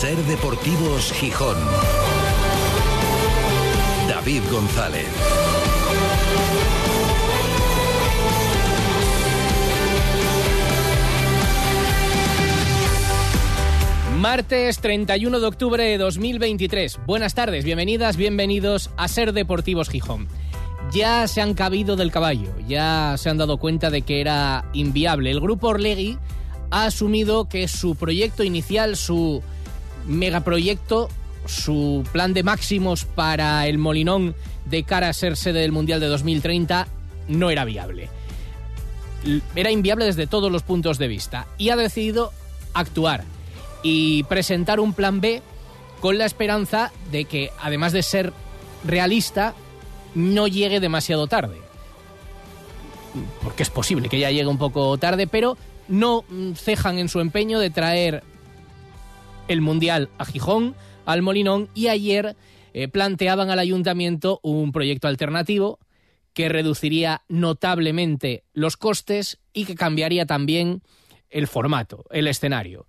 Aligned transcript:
Ser 0.00 0.16
Deportivos 0.26 1.12
Gijón. 1.12 1.56
David 4.08 4.42
González. 4.50 5.06
Martes 14.18 14.80
31 14.80 15.40
de 15.40 15.46
octubre 15.46 15.82
de 15.82 15.96
2023. 15.96 17.00
Buenas 17.06 17.34
tardes, 17.34 17.64
bienvenidas, 17.64 18.16
bienvenidos 18.16 18.90
a 18.96 19.08
Ser 19.08 19.32
Deportivos 19.32 19.88
Gijón. 19.88 20.28
Ya 20.92 21.26
se 21.28 21.40
han 21.40 21.54
cabido 21.54 21.96
del 21.96 22.10
caballo, 22.10 22.52
ya 22.66 23.14
se 23.16 23.30
han 23.30 23.38
dado 23.38 23.58
cuenta 23.58 23.90
de 23.90 24.02
que 24.02 24.20
era 24.20 24.64
inviable. 24.72 25.30
El 25.30 25.40
grupo 25.40 25.68
Orlegui 25.68 26.18
ha 26.70 26.84
asumido 26.84 27.48
que 27.48 27.68
su 27.68 27.94
proyecto 27.94 28.44
inicial, 28.44 28.96
su 28.96 29.42
megaproyecto, 30.06 31.08
su 31.46 32.04
plan 32.12 32.32
de 32.34 32.42
máximos 32.42 33.04
para 33.04 33.66
el 33.66 33.78
Molinón 33.78 34.34
de 34.66 34.84
cara 34.84 35.08
a 35.08 35.12
ser 35.12 35.36
sede 35.36 35.60
del 35.60 35.72
Mundial 35.72 36.00
de 36.00 36.06
2030 36.06 36.86
no 37.28 37.50
era 37.50 37.64
viable. 37.64 38.08
Era 39.54 39.70
inviable 39.70 40.04
desde 40.04 40.26
todos 40.26 40.50
los 40.50 40.62
puntos 40.62 40.98
de 40.98 41.08
vista 41.08 41.46
y 41.58 41.70
ha 41.70 41.76
decidido 41.76 42.32
actuar 42.72 43.24
y 43.82 44.22
presentar 44.24 44.80
un 44.80 44.92
plan 44.92 45.20
B 45.20 45.42
con 46.00 46.18
la 46.18 46.24
esperanza 46.24 46.92
de 47.10 47.26
que, 47.26 47.50
además 47.60 47.92
de 47.92 48.02
ser 48.02 48.32
realista, 48.84 49.54
no 50.14 50.48
llegue 50.48 50.80
demasiado 50.80 51.26
tarde. 51.26 51.58
Porque 53.42 53.62
es 53.62 53.70
posible 53.70 54.08
que 54.08 54.18
ya 54.18 54.30
llegue 54.30 54.46
un 54.46 54.58
poco 54.58 54.96
tarde, 54.98 55.26
pero 55.26 55.56
no 55.90 56.24
cejan 56.54 56.98
en 56.98 57.10
su 57.10 57.20
empeño 57.20 57.58
de 57.58 57.68
traer 57.68 58.22
el 59.48 59.60
Mundial 59.60 60.08
a 60.16 60.24
Gijón, 60.24 60.74
al 61.04 61.20
Molinón, 61.20 61.68
y 61.74 61.88
ayer 61.88 62.36
eh, 62.72 62.88
planteaban 62.88 63.50
al 63.50 63.58
ayuntamiento 63.58 64.40
un 64.42 64.72
proyecto 64.72 65.08
alternativo 65.08 65.78
que 66.32 66.48
reduciría 66.48 67.22
notablemente 67.28 68.44
los 68.54 68.78
costes 68.78 69.38
y 69.52 69.66
que 69.66 69.74
cambiaría 69.74 70.24
también 70.24 70.82
el 71.28 71.46
formato, 71.46 72.04
el 72.10 72.28
escenario 72.28 72.86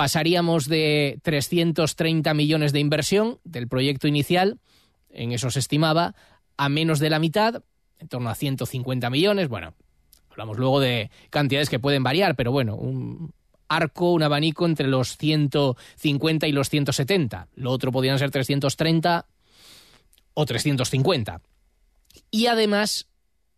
pasaríamos 0.00 0.66
de 0.66 1.18
330 1.24 2.32
millones 2.32 2.72
de 2.72 2.80
inversión 2.80 3.38
del 3.44 3.68
proyecto 3.68 4.08
inicial, 4.08 4.58
en 5.10 5.32
eso 5.32 5.50
se 5.50 5.58
estimaba, 5.58 6.14
a 6.56 6.70
menos 6.70 7.00
de 7.00 7.10
la 7.10 7.18
mitad, 7.18 7.62
en 7.98 8.08
torno 8.08 8.30
a 8.30 8.34
150 8.34 9.10
millones. 9.10 9.48
Bueno, 9.48 9.74
hablamos 10.30 10.58
luego 10.58 10.80
de 10.80 11.10
cantidades 11.30 11.68
que 11.68 11.78
pueden 11.78 12.02
variar, 12.02 12.36
pero 12.36 12.52
bueno, 12.52 12.74
un 12.74 13.32
arco, 13.68 14.12
un 14.12 14.22
abanico 14.22 14.66
entre 14.66 14.88
los 14.88 15.16
150 15.16 16.46
y 16.48 16.52
los 16.52 16.68
170. 16.68 17.48
Lo 17.54 17.70
otro 17.70 17.92
podrían 17.92 18.18
ser 18.18 18.30
330 18.30 19.26
o 20.34 20.46
350. 20.46 21.40
Y 22.30 22.46
además, 22.46 23.08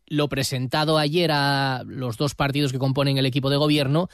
lo 0.07 0.29
presentado 0.29 0.99
ayer 0.99 1.31
a 1.33 1.83
los 1.87 2.17
dos 2.17 2.35
partidos 2.35 2.73
que 2.73 2.79
componen 2.79 3.19
el 3.19 3.27
equipo 3.27 3.51
de 3.51 3.57
gobierno 3.57 4.09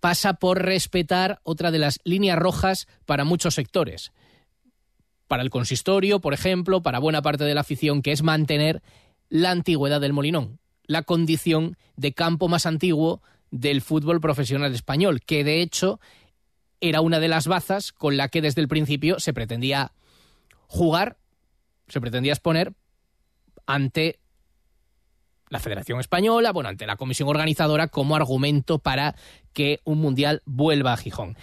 pasa 0.00 0.34
por 0.34 0.62
respetar 0.62 1.40
otra 1.44 1.70
de 1.70 1.78
las 1.78 2.00
líneas 2.04 2.38
rojas 2.38 2.86
para 3.06 3.24
muchos 3.24 3.54
sectores. 3.54 4.12
Para 5.26 5.42
el 5.42 5.50
consistorio, 5.50 6.20
por 6.20 6.34
ejemplo, 6.34 6.82
para 6.82 6.98
buena 6.98 7.22
parte 7.22 7.44
de 7.44 7.54
la 7.54 7.62
afición, 7.62 8.02
que 8.02 8.12
es 8.12 8.22
mantener 8.22 8.82
la 9.28 9.50
antigüedad 9.50 10.00
del 10.00 10.12
Molinón, 10.12 10.58
la 10.86 11.02
condición 11.02 11.76
de 11.96 12.12
campo 12.12 12.48
más 12.48 12.66
antiguo 12.66 13.22
del 13.50 13.80
fútbol 13.82 14.20
profesional 14.20 14.74
español, 14.74 15.20
que 15.20 15.44
de 15.44 15.62
hecho 15.62 16.00
era 16.80 17.00
una 17.00 17.20
de 17.20 17.28
las 17.28 17.46
bazas 17.46 17.92
con 17.92 18.16
la 18.16 18.28
que 18.28 18.42
desde 18.42 18.60
el 18.60 18.68
principio 18.68 19.20
se 19.20 19.32
pretendía 19.32 19.92
jugar, 20.66 21.16
se 21.88 22.00
pretendía 22.00 22.32
exponer 22.32 22.74
ante 23.66 24.18
la 25.48 25.60
Federación 25.60 26.00
Española, 26.00 26.52
bueno, 26.52 26.68
ante 26.68 26.86
la 26.86 26.96
comisión 26.96 27.28
organizadora 27.28 27.88
como 27.88 28.16
argumento 28.16 28.78
para 28.78 29.14
que 29.52 29.80
un 29.84 29.98
mundial 29.98 30.42
vuelva 30.44 30.92
a 30.92 30.96
Gijón. 30.96 31.36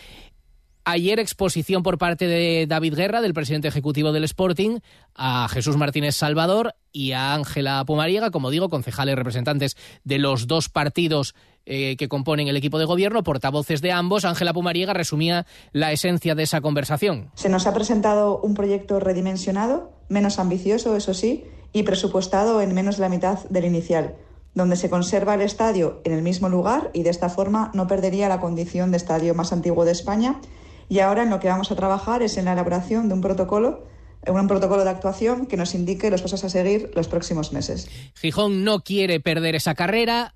Ayer 0.83 1.19
exposición 1.19 1.83
por 1.83 1.99
parte 1.99 2.25
de 2.25 2.65
David 2.67 2.95
Guerra, 2.95 3.21
del 3.21 3.35
presidente 3.35 3.67
ejecutivo 3.67 4.11
del 4.11 4.23
Sporting, 4.23 4.79
a 5.13 5.47
Jesús 5.47 5.77
Martínez 5.77 6.15
Salvador 6.15 6.73
y 6.91 7.11
a 7.11 7.35
Ángela 7.35 7.83
Pumariega, 7.85 8.31
como 8.31 8.49
digo, 8.49 8.69
concejales 8.69 9.15
representantes 9.15 9.77
de 10.03 10.17
los 10.17 10.47
dos 10.47 10.69
partidos 10.69 11.35
eh, 11.67 11.95
que 11.97 12.07
componen 12.07 12.47
el 12.47 12.57
equipo 12.57 12.79
de 12.79 12.85
gobierno, 12.85 13.23
portavoces 13.23 13.81
de 13.81 13.91
ambos. 13.91 14.25
Ángela 14.25 14.53
Pumariega 14.53 14.93
resumía 14.93 15.45
la 15.71 15.91
esencia 15.91 16.33
de 16.33 16.43
esa 16.43 16.61
conversación. 16.61 17.29
Se 17.35 17.49
nos 17.49 17.67
ha 17.67 17.73
presentado 17.75 18.39
un 18.39 18.55
proyecto 18.55 18.99
redimensionado, 18.99 19.91
menos 20.09 20.39
ambicioso, 20.39 20.95
eso 20.95 21.13
sí, 21.13 21.43
y 21.73 21.83
presupuestado 21.83 22.59
en 22.59 22.73
menos 22.73 22.97
de 22.97 23.01
la 23.01 23.09
mitad 23.09 23.39
del 23.49 23.65
inicial 23.65 24.15
donde 24.53 24.75
se 24.75 24.89
conserva 24.89 25.35
el 25.35 25.41
estadio 25.41 26.01
en 26.03 26.11
el 26.11 26.21
mismo 26.21 26.49
lugar 26.49 26.89
y 26.93 27.03
de 27.03 27.09
esta 27.09 27.29
forma 27.29 27.71
no 27.73 27.87
perdería 27.87 28.27
la 28.27 28.41
condición 28.41 28.91
de 28.91 28.97
estadio 28.97 29.33
más 29.33 29.53
antiguo 29.53 29.85
de 29.85 29.93
España. 29.93 30.41
Y 30.91 30.99
ahora 30.99 31.23
en 31.23 31.29
lo 31.29 31.39
que 31.39 31.47
vamos 31.47 31.71
a 31.71 31.75
trabajar 31.77 32.21
es 32.21 32.35
en 32.35 32.43
la 32.43 32.51
elaboración 32.51 33.07
de 33.07 33.13
un 33.13 33.21
protocolo 33.21 33.87
un 34.27 34.47
protocolo 34.49 34.83
de 34.83 34.89
actuación 34.89 35.45
que 35.45 35.55
nos 35.55 35.73
indique 35.73 36.11
los 36.11 36.21
pasos 36.21 36.43
a 36.43 36.49
seguir 36.49 36.91
los 36.95 37.07
próximos 37.07 37.53
meses. 37.53 37.89
Gijón 38.15 38.65
no 38.65 38.81
quiere 38.81 39.21
perder 39.21 39.55
esa 39.55 39.73
carrera 39.73 40.35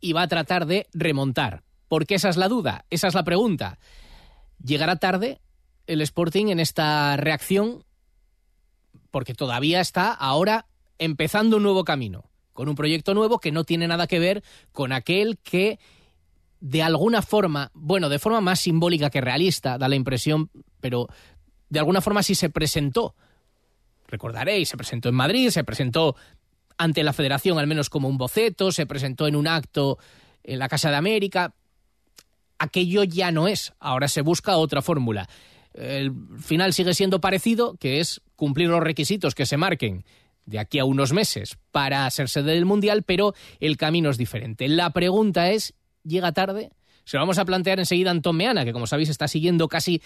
y 0.00 0.12
va 0.12 0.22
a 0.22 0.28
tratar 0.28 0.66
de 0.66 0.86
remontar. 0.92 1.64
Porque 1.88 2.14
esa 2.14 2.28
es 2.28 2.36
la 2.36 2.46
duda, 2.46 2.84
esa 2.88 3.08
es 3.08 3.14
la 3.14 3.24
pregunta. 3.24 3.80
¿Llegará 4.62 4.94
tarde 4.94 5.40
el 5.88 6.02
Sporting 6.02 6.46
en 6.46 6.60
esta 6.60 7.16
reacción? 7.16 7.84
Porque 9.10 9.34
todavía 9.34 9.80
está 9.80 10.12
ahora 10.12 10.66
empezando 10.98 11.56
un 11.56 11.64
nuevo 11.64 11.82
camino 11.82 12.30
con 12.52 12.68
un 12.68 12.76
proyecto 12.76 13.12
nuevo 13.12 13.40
que 13.40 13.50
no 13.50 13.64
tiene 13.64 13.88
nada 13.88 14.06
que 14.06 14.20
ver 14.20 14.44
con 14.70 14.92
aquel 14.92 15.36
que 15.38 15.80
de 16.60 16.82
alguna 16.82 17.22
forma, 17.22 17.70
bueno, 17.74 18.08
de 18.08 18.18
forma 18.18 18.40
más 18.40 18.60
simbólica 18.60 19.10
que 19.10 19.20
realista, 19.20 19.78
da 19.78 19.88
la 19.88 19.96
impresión, 19.96 20.50
pero 20.80 21.08
de 21.68 21.78
alguna 21.78 22.00
forma 22.00 22.22
sí 22.22 22.34
se 22.34 22.50
presentó. 22.50 23.14
Recordaréis, 24.06 24.68
se 24.68 24.76
presentó 24.76 25.08
en 25.08 25.14
Madrid, 25.14 25.50
se 25.50 25.64
presentó 25.64 26.16
ante 26.78 27.02
la 27.02 27.12
federación 27.12 27.58
al 27.58 27.66
menos 27.66 27.90
como 27.90 28.08
un 28.08 28.18
boceto, 28.18 28.72
se 28.72 28.86
presentó 28.86 29.26
en 29.26 29.36
un 29.36 29.46
acto 29.46 29.98
en 30.44 30.58
la 30.58 30.68
Casa 30.68 30.90
de 30.90 30.96
América. 30.96 31.54
Aquello 32.58 33.04
ya 33.04 33.30
no 33.30 33.48
es, 33.48 33.72
ahora 33.78 34.08
se 34.08 34.22
busca 34.22 34.56
otra 34.56 34.82
fórmula. 34.82 35.28
El 35.74 36.12
final 36.40 36.72
sigue 36.72 36.94
siendo 36.94 37.20
parecido, 37.20 37.74
que 37.74 38.00
es 38.00 38.22
cumplir 38.34 38.68
los 38.68 38.82
requisitos 38.82 39.34
que 39.34 39.46
se 39.46 39.56
marquen 39.56 40.04
de 40.46 40.58
aquí 40.58 40.78
a 40.78 40.84
unos 40.84 41.12
meses 41.12 41.58
para 41.70 42.06
hacerse 42.06 42.40
sede 42.40 42.54
del 42.54 42.64
Mundial, 42.64 43.02
pero 43.02 43.34
el 43.60 43.76
camino 43.76 44.08
es 44.08 44.16
diferente. 44.16 44.66
La 44.66 44.90
pregunta 44.90 45.50
es, 45.50 45.74
¿llega 46.04 46.32
tarde? 46.32 46.70
Se 47.04 47.16
lo 47.16 47.22
vamos 47.22 47.38
a 47.38 47.44
plantear 47.44 47.78
enseguida 47.78 48.10
a 48.10 48.32
Meana, 48.32 48.64
que 48.64 48.72
como 48.72 48.86
sabéis 48.86 49.08
está 49.08 49.28
siguiendo 49.28 49.68
casi 49.68 50.02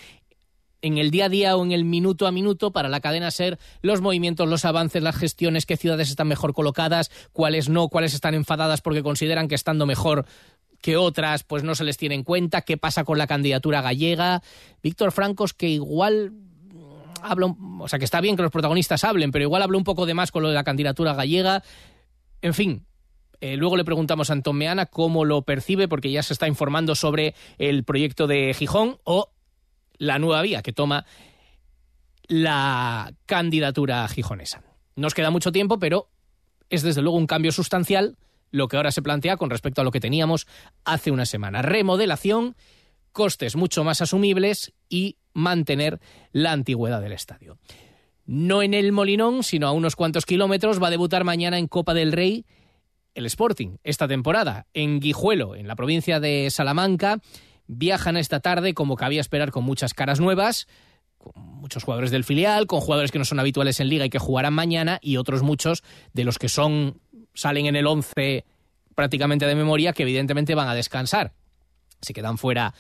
en 0.83 0.99
el 0.99 1.11
día 1.11 1.27
a 1.27 1.29
día 1.29 1.57
o 1.57 1.65
en 1.65 1.73
el 1.73 1.85
minuto 1.85 2.27
a 2.27 2.33
minuto 2.33 2.73
para 2.73 2.89
la 2.89 3.01
cadena 3.01 3.31
ser 3.31 3.59
los 3.81 4.01
movimientos, 4.01 4.49
los 4.49 4.65
avances, 4.65 5.03
las 5.03 5.17
gestiones, 5.17 5.65
qué 5.65 5.77
ciudades 5.77 6.11
están 6.11 6.29
mejor 6.29 6.53
colocadas, 6.53 7.11
cuáles 7.33 7.69
no, 7.69 7.89
cuáles 7.89 8.15
están 8.15 8.35
enfadadas 8.35 8.81
porque 8.81 9.03
consideran 9.03 9.49
que 9.49 9.55
estando 9.55 9.87
mejor 9.87 10.27
que 10.81 10.97
otras 10.97 11.45
pues 11.45 11.63
no 11.63 11.75
se 11.75 11.85
les 11.85 11.97
tiene 11.97 12.17
en 12.17 12.25
cuenta, 12.25 12.63
qué 12.63 12.77
pasa 12.77 13.05
con 13.05 13.17
la 13.17 13.29
candidatura 13.29 13.81
gallega. 13.81 14.43
Víctor 14.83 15.13
Francos 15.13 15.55
que 15.55 15.69
igual 15.69 16.33
habla, 17.23 17.55
o 17.81 17.89
sea, 17.89 17.99
que 17.99 18.05
está 18.05 18.21
bien 18.21 18.37
que 18.37 18.43
los 18.43 18.51
protagonistas 18.51 19.05
hablen, 19.05 19.31
pero 19.31 19.45
igual 19.45 19.63
habla 19.63 19.79
un 19.79 19.85
poco 19.85 20.07
de 20.07 20.15
más 20.15 20.33
con 20.33 20.43
lo 20.43 20.49
de 20.49 20.55
la 20.55 20.65
candidatura 20.65 21.15
gallega. 21.15 21.63
En 22.43 22.55
fin, 22.55 22.85
eh, 23.43 23.57
luego 23.57 23.77
le 23.77 23.85
preguntamos 23.85 24.31
a 24.31 24.35
Antón 24.35 24.57
Meana 24.57 24.87
cómo 24.87 25.25
lo 25.25 25.43
percibe, 25.43 25.89
porque 25.89 26.13
ya 26.13 26.23
se 26.23 26.33
está 26.33 26.47
informando 26.47 26.95
sobre 26.95 27.35
el 27.59 27.83
proyecto 27.83 28.29
de 28.29 28.55
Gijón 28.55 28.99
o 29.03 29.33
la 29.99 30.21
nueva 30.21 30.43
vía 30.43 30.63
que 30.63 30.73
toma 30.73 31.05
la 32.29 33.13
candidatura 33.27 34.07
gijonesa. 34.07 34.63
Nos 34.95 35.13
queda 35.13 35.31
mucho 35.31 35.51
tiempo, 35.51 35.81
pero 35.81 36.09
es 36.71 36.83
desde 36.83 37.03
luego 37.03 37.19
un 37.19 37.27
cambio 37.27 37.51
sustancial 37.51 38.17
lo 38.53 38.69
que 38.69 38.77
ahora 38.77 38.93
se 38.93 39.03
plantea 39.03 39.37
con 39.37 39.51
respecto 39.51 39.81
a 39.81 39.85
lo 39.85 39.91
que 39.91 39.99
teníamos 39.99 40.47
hace 40.85 41.11
una 41.11 41.27
semana. 41.27 41.63
Remodelación, 41.63 42.55
costes 43.11 43.57
mucho 43.57 43.83
más 43.83 44.01
asumibles 44.01 44.73
y 44.89 45.17
mantener 45.33 45.99
la 46.31 46.53
antigüedad 46.53 47.01
del 47.01 47.13
estadio. 47.13 47.59
No 48.25 48.63
en 48.63 48.73
el 48.73 48.93
Molinón, 48.93 49.43
sino 49.43 49.67
a 49.67 49.73
unos 49.73 49.97
cuantos 49.97 50.27
kilómetros, 50.27 50.81
va 50.81 50.87
a 50.87 50.91
debutar 50.93 51.25
mañana 51.25 51.59
en 51.59 51.67
Copa 51.67 51.93
del 51.93 52.13
Rey 52.13 52.47
el 53.15 53.27
Sporting 53.27 53.77
esta 53.85 54.09
temporada 54.09 54.67
en 54.75 55.01
Guijuelo, 55.01 55.55
en 55.55 55.69
la 55.69 55.77
provincia 55.77 56.21
de 56.21 56.51
Salamanca. 56.51 57.21
Viajan 57.67 58.17
esta 58.17 58.41
tarde, 58.41 58.75
como 58.75 58.97
cabía 58.97 59.21
esperar, 59.21 59.51
con 59.51 59.65
muchas 59.65 59.95
caras 59.95 60.21
nuevas, 60.21 60.67
con 61.19 61.43
muchos 61.43 61.85
jugadores 61.85 62.11
del 62.11 62.25
filial, 62.25 62.67
con 62.67 62.81
jugadores 62.81 63.13
que 63.13 63.19
no 63.19 63.25
son 63.25 63.39
habituales 63.39 63.81
en 63.81 63.89
liga 63.89 64.05
y 64.05 64.11
que 64.11 64.19
jugarán 64.19 64.55
mañana, 64.55 64.99
y 65.01 65.17
otros 65.17 65.43
muchos 65.43 65.83
de 66.13 66.25
los 66.25 66.39
que 66.39 66.49
son 66.49 67.01
salen 67.35 67.67
en 67.67 67.77
el 67.77 67.87
11 67.87 68.45
prácticamente 68.95 69.47
de 69.47 69.55
memoria, 69.55 69.93
que 69.93 70.03
evidentemente 70.03 70.55
van 70.55 70.69
a 70.69 70.75
descansar 70.75 71.33
Se 72.01 72.13
quedan 72.13 72.37
fuera 72.37 72.75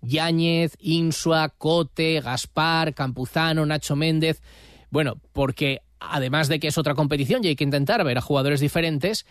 Yáñez, 0.00 0.76
Insua, 0.80 1.50
Cote, 1.50 2.20
Gaspar, 2.20 2.94
Campuzano, 2.94 3.66
Nacho 3.66 3.96
Méndez. 3.96 4.42
Bueno, 4.90 5.20
porque 5.32 5.82
además 6.00 6.48
de 6.48 6.58
que 6.58 6.68
es 6.68 6.78
otra 6.78 6.94
competición 6.94 7.44
y 7.44 7.48
hay 7.48 7.56
que 7.56 7.64
intentar 7.64 8.02
ver 8.04 8.18
a 8.18 8.22
jugadores 8.22 8.60
diferentes, 8.60 9.26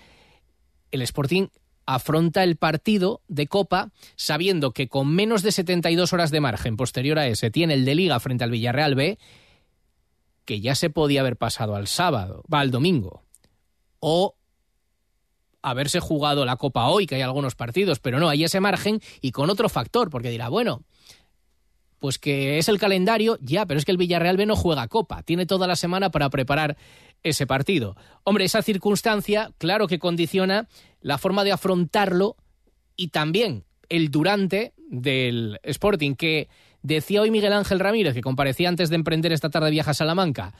el 0.92 1.02
Sporting 1.02 1.48
afronta 1.86 2.44
el 2.44 2.58
partido 2.58 3.22
de 3.28 3.48
Copa 3.48 3.92
sabiendo 4.16 4.72
que 4.72 4.88
con 4.88 5.14
menos 5.14 5.42
de 5.44 5.52
72 5.52 6.14
horas 6.14 6.32
de 6.32 6.40
margen 6.40 6.78
posterior 6.78 7.20
a 7.20 7.28
ese 7.28 7.52
tiene 7.52 7.74
el 7.74 7.86
de 7.86 7.96
Liga 7.96 8.20
frente 8.20 8.44
al 8.44 8.52
Villarreal 8.52 8.96
B, 8.96 9.18
que 10.46 10.62
ya 10.62 10.76
se 10.76 10.90
podía 10.90 11.22
haber 11.22 11.38
pasado 11.38 11.76
al 11.76 11.88
sábado, 11.88 12.44
va 12.52 12.60
al 12.60 12.72
domingo, 12.72 13.24
o 14.00 14.36
haberse 15.62 16.00
jugado 16.00 16.46
la 16.46 16.56
Copa 16.56 16.88
hoy, 16.88 17.06
que 17.06 17.16
hay 17.16 17.22
algunos 17.22 17.56
partidos, 17.56 18.00
pero 18.00 18.20
no, 18.20 18.30
hay 18.30 18.44
ese 18.44 18.60
margen 18.60 19.00
y 19.22 19.32
con 19.32 19.50
otro 19.50 19.70
factor, 19.70 20.10
porque 20.10 20.30
dirá, 20.30 20.50
bueno, 20.50 20.84
pues 22.00 22.18
que 22.18 22.58
es 22.58 22.68
el 22.68 22.80
calendario, 22.80 23.38
ya, 23.42 23.66
pero 23.68 23.78
es 23.78 23.86
que 23.86 23.92
el 23.92 23.98
Villarreal 23.98 24.38
B 24.38 24.48
no 24.48 24.56
juega 24.56 24.88
Copa, 24.88 25.22
tiene 25.22 25.46
toda 25.46 25.68
la 25.68 25.76
semana 25.76 26.10
para 26.10 26.32
preparar 26.32 26.78
ese 27.24 27.48
partido. 27.48 27.96
Hombre, 28.24 28.46
esa 28.46 28.62
circunstancia, 28.62 29.52
claro 29.58 29.88
que 29.88 30.00
condiciona 30.00 30.68
la 31.02 31.18
forma 31.18 31.44
de 31.44 31.52
afrontarlo 31.52 32.36
y 32.96 33.10
también 33.10 33.64
el 33.90 34.10
durante 34.10 34.74
del 34.90 35.60
Sporting, 35.64 36.16
que 36.16 36.50
decía 36.82 37.22
hoy 37.22 37.32
Miguel 37.32 37.54
Ángel 37.54 37.80
Ramírez, 37.80 38.14
que 38.14 38.22
comparecía 38.22 38.70
antes 38.70 38.90
de 38.90 38.96
emprender 38.96 39.32
esta 39.32 39.50
tarde 39.50 39.72
viaje 39.72 39.92
a 39.92 39.94
Salamanca, 39.94 40.54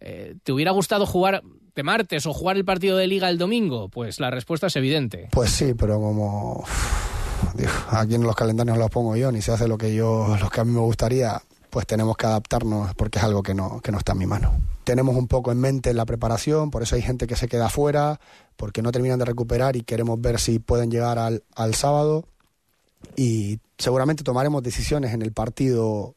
eh, 0.00 0.36
¿te 0.42 0.52
hubiera 0.52 0.70
gustado 0.70 1.06
jugar 1.06 1.42
de 1.74 1.82
martes 1.82 2.26
o 2.26 2.32
jugar 2.32 2.56
el 2.56 2.64
partido 2.64 2.96
de 2.96 3.06
liga 3.06 3.28
el 3.28 3.38
domingo? 3.38 3.88
Pues 3.88 4.20
la 4.20 4.30
respuesta 4.30 4.68
es 4.68 4.76
evidente. 4.76 5.28
Pues 5.32 5.50
sí, 5.50 5.74
pero 5.74 6.00
como 6.00 6.64
aquí 7.90 8.14
en 8.14 8.22
los 8.22 8.36
calendarios 8.36 8.78
los 8.78 8.90
pongo 8.90 9.16
yo, 9.16 9.32
ni 9.32 9.42
se 9.42 9.52
hace 9.52 9.68
lo 9.68 9.78
que 9.78 9.94
yo, 9.94 10.36
lo 10.40 10.50
que 10.50 10.60
a 10.60 10.64
mí 10.64 10.72
me 10.72 10.80
gustaría, 10.80 11.40
pues 11.70 11.86
tenemos 11.86 12.16
que 12.16 12.26
adaptarnos 12.26 12.94
porque 12.94 13.18
es 13.18 13.24
algo 13.24 13.42
que 13.42 13.54
no, 13.54 13.80
que 13.80 13.92
no 13.92 13.98
está 13.98 14.12
en 14.12 14.18
mi 14.18 14.26
mano. 14.26 14.56
Tenemos 14.84 15.16
un 15.16 15.28
poco 15.28 15.52
en 15.52 15.58
mente 15.58 15.92
la 15.94 16.06
preparación, 16.06 16.70
por 16.70 16.82
eso 16.82 16.96
hay 16.96 17.02
gente 17.02 17.26
que 17.26 17.36
se 17.36 17.48
queda 17.48 17.66
afuera, 17.66 18.20
porque 18.56 18.82
no 18.82 18.90
terminan 18.90 19.18
de 19.18 19.26
recuperar 19.26 19.76
y 19.76 19.82
queremos 19.82 20.20
ver 20.20 20.40
si 20.40 20.58
pueden 20.58 20.90
llegar 20.90 21.18
al, 21.18 21.44
al 21.54 21.74
sábado. 21.74 22.24
Y 23.16 23.60
seguramente 23.76 24.24
tomaremos 24.24 24.62
decisiones 24.62 25.12
en 25.12 25.22
el 25.22 25.32
partido 25.32 26.16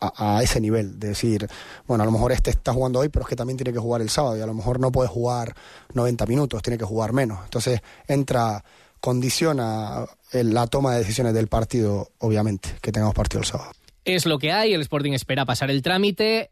a, 0.00 0.42
ese 0.42 0.60
nivel, 0.60 0.98
de 0.98 1.08
decir, 1.08 1.48
bueno, 1.86 2.02
a 2.02 2.04
lo 2.04 2.12
mejor 2.12 2.32
este 2.32 2.50
está 2.50 2.72
jugando 2.72 3.00
hoy, 3.00 3.08
pero 3.08 3.24
es 3.24 3.28
que 3.28 3.36
también 3.36 3.56
tiene 3.56 3.72
que 3.72 3.78
jugar 3.78 4.00
el 4.00 4.10
sábado 4.10 4.36
y 4.36 4.40
a 4.40 4.46
lo 4.46 4.54
mejor 4.54 4.80
no 4.80 4.92
puede 4.92 5.08
jugar 5.08 5.54
90 5.92 6.26
minutos, 6.26 6.62
tiene 6.62 6.78
que 6.78 6.84
jugar 6.84 7.12
menos. 7.12 7.40
Entonces 7.44 7.80
entra, 8.06 8.64
condiciona 9.00 10.06
la 10.32 10.66
toma 10.66 10.92
de 10.92 10.98
decisiones 10.98 11.34
del 11.34 11.48
partido, 11.48 12.10
obviamente, 12.18 12.76
que 12.80 12.92
tengamos 12.92 13.14
partido 13.14 13.40
el 13.40 13.46
sábado. 13.46 13.70
Es 14.04 14.26
lo 14.26 14.38
que 14.38 14.52
hay, 14.52 14.74
el 14.74 14.82
Sporting 14.82 15.12
espera 15.12 15.46
pasar 15.46 15.70
el 15.70 15.82
trámite, 15.82 16.50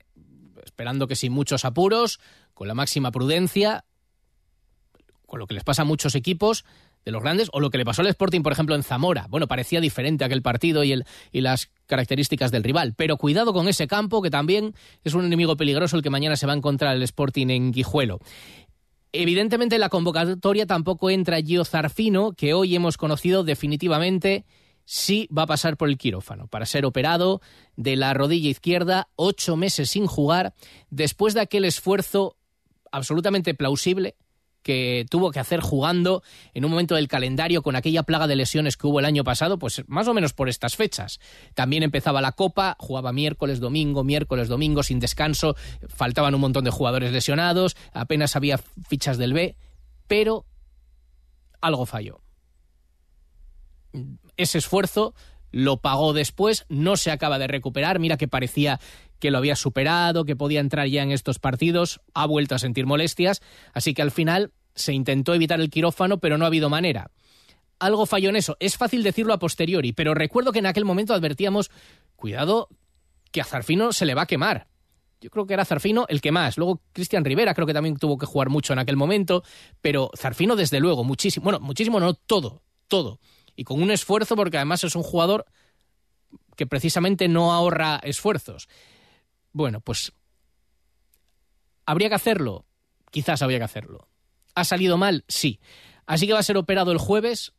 esperando 0.64 1.06
que 1.06 1.16
sin 1.16 1.32
muchos 1.32 1.64
apuros, 1.64 2.18
con 2.54 2.68
la 2.68 2.74
máxima 2.74 3.10
prudencia, 3.10 3.84
con 5.26 5.38
lo 5.38 5.46
que 5.46 5.54
les 5.54 5.64
pasa 5.64 5.82
a 5.82 5.84
muchos 5.86 6.14
equipos, 6.14 6.64
de 7.04 7.10
los 7.10 7.22
grandes, 7.22 7.48
o 7.52 7.60
lo 7.60 7.70
que 7.70 7.78
le 7.78 7.84
pasó 7.84 8.02
al 8.02 8.08
Sporting, 8.08 8.42
por 8.42 8.52
ejemplo, 8.52 8.74
en 8.74 8.82
Zamora. 8.82 9.26
Bueno, 9.28 9.48
parecía 9.48 9.80
diferente 9.80 10.24
aquel 10.24 10.40
partido 10.40 10.84
y, 10.84 10.92
el, 10.92 11.04
y 11.32 11.40
las 11.40 11.70
características 11.86 12.52
del 12.52 12.62
rival. 12.62 12.94
Pero 12.96 13.16
cuidado 13.16 13.52
con 13.52 13.68
ese 13.68 13.86
campo, 13.88 14.22
que 14.22 14.30
también 14.30 14.74
es 15.02 15.14
un 15.14 15.24
enemigo 15.24 15.56
peligroso 15.56 15.96
el 15.96 16.02
que 16.02 16.10
mañana 16.10 16.36
se 16.36 16.46
va 16.46 16.52
a 16.52 16.56
encontrar 16.56 16.94
el 16.94 17.02
Sporting 17.02 17.48
en 17.48 17.72
Guijuelo. 17.72 18.20
Evidentemente, 19.12 19.74
en 19.74 19.80
la 19.80 19.88
convocatoria 19.88 20.66
tampoco 20.66 21.10
entra 21.10 21.42
Gio 21.42 21.64
Zarfino, 21.64 22.32
que 22.32 22.54
hoy 22.54 22.74
hemos 22.76 22.96
conocido 22.96 23.42
definitivamente 23.44 24.46
sí 24.84 25.28
va 25.36 25.42
a 25.42 25.46
pasar 25.46 25.76
por 25.76 25.88
el 25.88 25.98
quirófano 25.98 26.46
para 26.48 26.66
ser 26.66 26.84
operado 26.84 27.40
de 27.76 27.96
la 27.96 28.14
rodilla 28.14 28.50
izquierda, 28.50 29.08
ocho 29.16 29.56
meses 29.56 29.90
sin 29.90 30.06
jugar, 30.06 30.54
después 30.90 31.34
de 31.34 31.40
aquel 31.40 31.64
esfuerzo 31.64 32.36
absolutamente 32.90 33.54
plausible 33.54 34.16
que 34.62 35.06
tuvo 35.10 35.30
que 35.30 35.40
hacer 35.40 35.60
jugando 35.60 36.22
en 36.54 36.64
un 36.64 36.70
momento 36.70 36.94
del 36.94 37.08
calendario 37.08 37.62
con 37.62 37.76
aquella 37.76 38.04
plaga 38.04 38.26
de 38.26 38.36
lesiones 38.36 38.76
que 38.76 38.86
hubo 38.86 39.00
el 39.00 39.04
año 39.04 39.24
pasado, 39.24 39.58
pues 39.58 39.82
más 39.88 40.08
o 40.08 40.14
menos 40.14 40.32
por 40.32 40.48
estas 40.48 40.76
fechas. 40.76 41.20
También 41.54 41.82
empezaba 41.82 42.20
la 42.20 42.32
Copa, 42.32 42.76
jugaba 42.78 43.12
miércoles, 43.12 43.60
domingo, 43.60 44.04
miércoles, 44.04 44.48
domingo, 44.48 44.82
sin 44.82 45.00
descanso, 45.00 45.56
faltaban 45.88 46.34
un 46.34 46.40
montón 46.40 46.64
de 46.64 46.70
jugadores 46.70 47.12
lesionados, 47.12 47.76
apenas 47.92 48.36
había 48.36 48.58
fichas 48.88 49.18
del 49.18 49.32
B, 49.32 49.56
pero 50.06 50.46
algo 51.60 51.86
falló. 51.86 52.20
Ese 54.36 54.58
esfuerzo 54.58 55.14
lo 55.50 55.78
pagó 55.78 56.12
después, 56.12 56.64
no 56.68 56.96
se 56.96 57.10
acaba 57.10 57.38
de 57.38 57.46
recuperar, 57.46 57.98
mira 57.98 58.16
que 58.16 58.28
parecía 58.28 58.80
que 59.18 59.30
lo 59.30 59.38
había 59.38 59.54
superado, 59.54 60.24
que 60.24 60.34
podía 60.34 60.60
entrar 60.60 60.88
ya 60.88 61.02
en 61.02 61.12
estos 61.12 61.38
partidos, 61.38 62.00
ha 62.14 62.26
vuelto 62.26 62.54
a 62.54 62.58
sentir 62.58 62.86
molestias, 62.86 63.40
así 63.72 63.94
que 63.94 64.02
al 64.02 64.10
final 64.10 64.52
se 64.74 64.92
intentó 64.92 65.34
evitar 65.34 65.60
el 65.60 65.70
quirófano, 65.70 66.18
pero 66.18 66.38
no 66.38 66.44
ha 66.44 66.48
habido 66.48 66.70
manera. 66.70 67.10
Algo 67.78 68.06
falló 68.06 68.30
en 68.30 68.36
eso, 68.36 68.56
es 68.60 68.76
fácil 68.76 69.02
decirlo 69.02 69.34
a 69.34 69.38
posteriori, 69.38 69.92
pero 69.92 70.14
recuerdo 70.14 70.52
que 70.52 70.60
en 70.60 70.66
aquel 70.66 70.84
momento 70.84 71.14
advertíamos, 71.14 71.70
cuidado, 72.16 72.68
que 73.30 73.40
a 73.40 73.44
Zarfino 73.44 73.92
se 73.92 74.06
le 74.06 74.14
va 74.14 74.22
a 74.22 74.26
quemar. 74.26 74.68
Yo 75.20 75.30
creo 75.30 75.46
que 75.46 75.54
era 75.54 75.64
Zarfino 75.64 76.04
el 76.08 76.20
que 76.20 76.32
más. 76.32 76.58
Luego 76.58 76.82
Cristian 76.92 77.24
Rivera 77.24 77.54
creo 77.54 77.66
que 77.66 77.72
también 77.72 77.96
tuvo 77.96 78.18
que 78.18 78.26
jugar 78.26 78.50
mucho 78.50 78.72
en 78.72 78.80
aquel 78.80 78.96
momento, 78.96 79.44
pero 79.80 80.10
Zarfino 80.16 80.56
desde 80.56 80.80
luego, 80.80 81.04
muchísimo, 81.04 81.44
bueno, 81.44 81.60
muchísimo 81.60 82.00
no, 82.00 82.14
todo, 82.14 82.62
todo. 82.88 83.20
Y 83.56 83.64
con 83.64 83.82
un 83.82 83.90
esfuerzo 83.90 84.36
porque 84.36 84.56
además 84.56 84.84
es 84.84 84.96
un 84.96 85.02
jugador 85.02 85.46
que 86.56 86.66
precisamente 86.66 87.28
no 87.28 87.52
ahorra 87.52 88.00
esfuerzos. 88.02 88.68
Bueno, 89.52 89.80
pues 89.80 90.12
¿habría 91.86 92.08
que 92.08 92.14
hacerlo? 92.14 92.64
Quizás 93.10 93.42
habría 93.42 93.58
que 93.58 93.64
hacerlo. 93.64 94.08
¿Ha 94.54 94.64
salido 94.64 94.96
mal? 94.96 95.24
Sí. 95.28 95.60
Así 96.06 96.26
que 96.26 96.32
va 96.32 96.40
a 96.40 96.44
ser 96.44 96.56
operado 96.56 96.92
el 96.92 96.98
jueves 96.98 97.52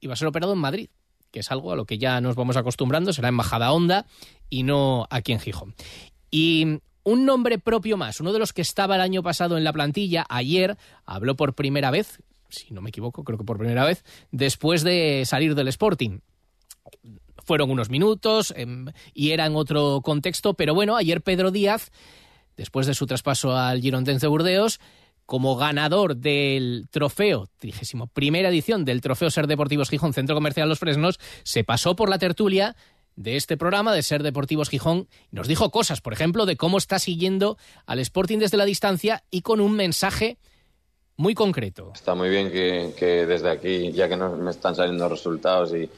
y 0.00 0.06
va 0.06 0.14
a 0.14 0.16
ser 0.16 0.28
operado 0.28 0.52
en 0.52 0.58
Madrid, 0.58 0.90
que 1.30 1.40
es 1.40 1.50
algo 1.50 1.72
a 1.72 1.76
lo 1.76 1.84
que 1.84 1.98
ya 1.98 2.20
nos 2.20 2.36
vamos 2.36 2.56
acostumbrando, 2.56 3.12
será 3.12 3.28
en 3.28 3.36
Bajada 3.36 3.72
Honda 3.72 4.06
y 4.48 4.62
no 4.62 5.06
aquí 5.10 5.32
en 5.32 5.40
Gijón. 5.40 5.74
Y 6.30 6.80
un 7.04 7.24
nombre 7.24 7.58
propio 7.58 7.96
más, 7.96 8.20
uno 8.20 8.32
de 8.32 8.38
los 8.38 8.52
que 8.52 8.62
estaba 8.62 8.96
el 8.96 9.00
año 9.00 9.22
pasado 9.22 9.56
en 9.56 9.64
la 9.64 9.72
plantilla, 9.72 10.26
ayer 10.28 10.76
habló 11.04 11.36
por 11.36 11.54
primera 11.54 11.90
vez, 11.90 12.22
si 12.48 12.72
no 12.72 12.80
me 12.80 12.90
equivoco, 12.90 13.24
creo 13.24 13.38
que 13.38 13.44
por 13.44 13.58
primera 13.58 13.84
vez, 13.84 14.04
después 14.30 14.82
de 14.82 15.24
salir 15.26 15.54
del 15.54 15.68
Sporting. 15.68 16.20
Fueron 17.44 17.70
unos 17.70 17.88
minutos 17.88 18.52
em, 18.56 18.86
y 19.14 19.30
era 19.30 19.46
en 19.46 19.56
otro 19.56 20.00
contexto, 20.02 20.54
pero 20.54 20.74
bueno, 20.74 20.96
ayer 20.96 21.22
Pedro 21.22 21.50
Díaz, 21.50 21.90
después 22.56 22.86
de 22.86 22.94
su 22.94 23.06
traspaso 23.06 23.56
al 23.56 23.80
Girondins 23.80 24.20
de 24.20 24.28
Burdeos, 24.28 24.80
como 25.24 25.56
ganador 25.56 26.16
del 26.16 26.88
trofeo, 26.90 27.48
trigésimo 27.58 28.06
primera 28.06 28.48
edición 28.48 28.86
del 28.86 29.02
trofeo 29.02 29.30
Ser 29.30 29.46
Deportivos 29.46 29.90
Gijón 29.90 30.14
Centro 30.14 30.34
Comercial 30.34 30.68
Los 30.68 30.78
Fresnos, 30.78 31.20
se 31.42 31.64
pasó 31.64 31.96
por 31.96 32.08
la 32.08 32.18
tertulia 32.18 32.76
de 33.14 33.36
este 33.36 33.56
programa 33.56 33.92
de 33.92 34.02
Ser 34.02 34.22
Deportivos 34.22 34.70
Gijón 34.70 35.08
y 35.30 35.36
nos 35.36 35.48
dijo 35.48 35.70
cosas, 35.70 36.00
por 36.00 36.14
ejemplo, 36.14 36.46
de 36.46 36.56
cómo 36.56 36.78
está 36.78 36.98
siguiendo 36.98 37.58
al 37.84 37.98
Sporting 37.98 38.38
desde 38.38 38.56
la 38.56 38.64
distancia 38.64 39.22
y 39.30 39.42
con 39.42 39.60
un 39.60 39.72
mensaje 39.72 40.38
muy 41.18 41.34
concreto. 41.34 41.92
Está 41.94 42.14
muy 42.14 42.30
bien 42.30 42.50
que, 42.50 42.94
que 42.96 43.26
desde 43.26 43.50
aquí, 43.50 43.92
ya 43.92 44.08
que 44.08 44.16
no 44.16 44.36
me 44.36 44.50
están 44.50 44.74
saliendo 44.74 45.08
resultados 45.08 45.74
y, 45.74 45.90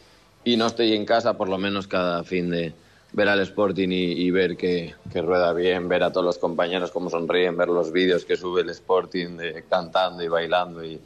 y 0.45 0.57
no 0.57 0.67
estoy 0.67 0.95
en 0.95 1.05
casa, 1.05 1.35
por 1.35 1.49
lo 1.49 1.59
menos 1.59 1.87
cada 1.87 2.25
fin 2.25 2.51
de 2.51 2.73
ver 3.13 3.29
al 3.29 3.41
Sporting 3.41 3.89
y, 3.91 4.31
ver 4.31 4.57
que, 4.57 4.95
rueda 5.15 5.53
bien, 5.53 5.89
ver 5.89 6.03
a 6.03 6.13
todos 6.13 6.25
los 6.25 6.39
compañeros 6.39 6.91
cómo 6.91 7.11
sonríen, 7.11 7.57
ver 7.57 7.69
los 7.69 7.93
vídeos 7.93 8.25
que 8.25 8.37
sube 8.37 8.63
el 8.63 8.71
Sporting 8.71 9.37
de, 9.37 9.65
cantando 9.69 10.23
y 10.23 10.29
bailando 10.29 10.83
y, 10.85 11.01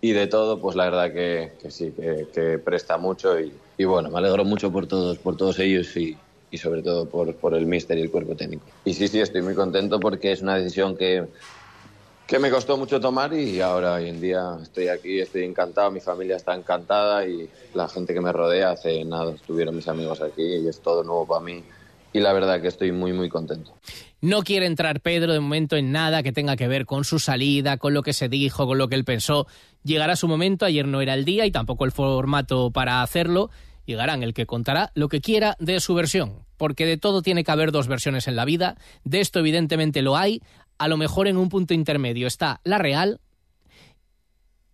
de 0.00 0.26
todo, 0.26 0.58
pues 0.58 0.74
la 0.76 0.84
verdad 0.86 1.12
que, 1.12 1.52
sí, 1.68 1.92
que, 1.92 2.58
presta 2.58 2.96
mucho 2.96 3.38
y, 3.38 3.84
bueno, 3.84 4.10
me 4.10 4.18
alegro 4.18 4.44
mucho 4.44 4.72
por 4.72 4.86
todos, 4.86 5.18
por 5.18 5.36
todos 5.36 5.58
ellos 5.58 5.94
y, 5.96 6.16
sobre 6.56 6.82
todo 6.82 7.06
por, 7.06 7.34
por 7.36 7.54
el 7.54 7.66
míster 7.66 7.98
y 7.98 8.02
el 8.02 8.10
cuerpo 8.10 8.34
técnico. 8.34 8.64
Y 8.84 8.94
sí, 8.94 9.06
sí, 9.06 9.20
estoy 9.20 9.42
muy 9.42 9.54
contento 9.54 10.00
porque 10.00 10.32
es 10.32 10.42
una 10.42 10.56
decisión 10.56 10.96
que 10.96 11.28
que 12.30 12.38
me 12.38 12.48
costó 12.48 12.76
mucho 12.76 13.00
tomar 13.00 13.34
y 13.34 13.60
ahora 13.60 13.94
hoy 13.94 14.08
en 14.08 14.20
día 14.20 14.56
estoy 14.62 14.86
aquí, 14.86 15.18
estoy 15.18 15.42
encantado, 15.42 15.90
mi 15.90 15.98
familia 15.98 16.36
está 16.36 16.54
encantada 16.54 17.26
y 17.26 17.50
la 17.74 17.88
gente 17.88 18.14
que 18.14 18.20
me 18.20 18.30
rodea 18.30 18.70
hace 18.70 19.04
nada, 19.04 19.34
estuvieron 19.34 19.74
mis 19.74 19.88
amigos 19.88 20.22
aquí 20.22 20.44
y 20.44 20.68
es 20.68 20.80
todo 20.80 21.02
nuevo 21.02 21.26
para 21.26 21.40
mí 21.40 21.64
y 22.12 22.20
la 22.20 22.32
verdad 22.32 22.62
que 22.62 22.68
estoy 22.68 22.92
muy 22.92 23.12
muy 23.12 23.28
contento. 23.28 23.74
No 24.20 24.42
quiere 24.42 24.66
entrar 24.66 25.00
Pedro 25.00 25.32
de 25.32 25.40
momento 25.40 25.74
en 25.74 25.90
nada 25.90 26.22
que 26.22 26.30
tenga 26.30 26.54
que 26.54 26.68
ver 26.68 26.86
con 26.86 27.02
su 27.02 27.18
salida, 27.18 27.78
con 27.78 27.94
lo 27.94 28.04
que 28.04 28.12
se 28.12 28.28
dijo, 28.28 28.64
con 28.64 28.78
lo 28.78 28.86
que 28.86 28.94
él 28.94 29.04
pensó. 29.04 29.48
Llegará 29.82 30.14
su 30.14 30.28
momento, 30.28 30.64
ayer 30.64 30.86
no 30.86 31.00
era 31.00 31.14
el 31.14 31.24
día 31.24 31.46
y 31.46 31.50
tampoco 31.50 31.84
el 31.84 31.90
formato 31.90 32.70
para 32.70 33.02
hacerlo. 33.02 33.50
Llegarán 33.86 34.22
el 34.22 34.34
que 34.34 34.46
contará 34.46 34.92
lo 34.94 35.08
que 35.08 35.20
quiera 35.20 35.56
de 35.58 35.80
su 35.80 35.94
versión, 35.94 36.44
porque 36.56 36.86
de 36.86 36.96
todo 36.96 37.22
tiene 37.22 37.42
que 37.42 37.50
haber 37.50 37.72
dos 37.72 37.88
versiones 37.88 38.28
en 38.28 38.36
la 38.36 38.44
vida, 38.44 38.76
de 39.02 39.20
esto 39.20 39.40
evidentemente 39.40 40.02
lo 40.02 40.16
hay, 40.16 40.42
a 40.80 40.88
lo 40.88 40.96
mejor 40.96 41.28
en 41.28 41.36
un 41.36 41.50
punto 41.50 41.74
intermedio 41.74 42.26
está 42.26 42.62
la 42.64 42.78
real 42.78 43.20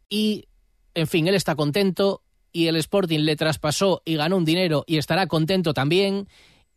y, 0.09 0.47
en 0.95 1.09
fin, 1.09 1.27
él 1.27 1.35
está 1.35 1.57
contento 1.57 2.23
y 2.53 2.69
el 2.69 2.77
Sporting 2.77 3.19
le 3.21 3.35
traspasó 3.35 4.03
y 4.05 4.15
ganó 4.15 4.37
un 4.37 4.45
dinero 4.45 4.85
y 4.87 4.99
estará 4.99 5.27
contento 5.27 5.75
también. 5.75 6.29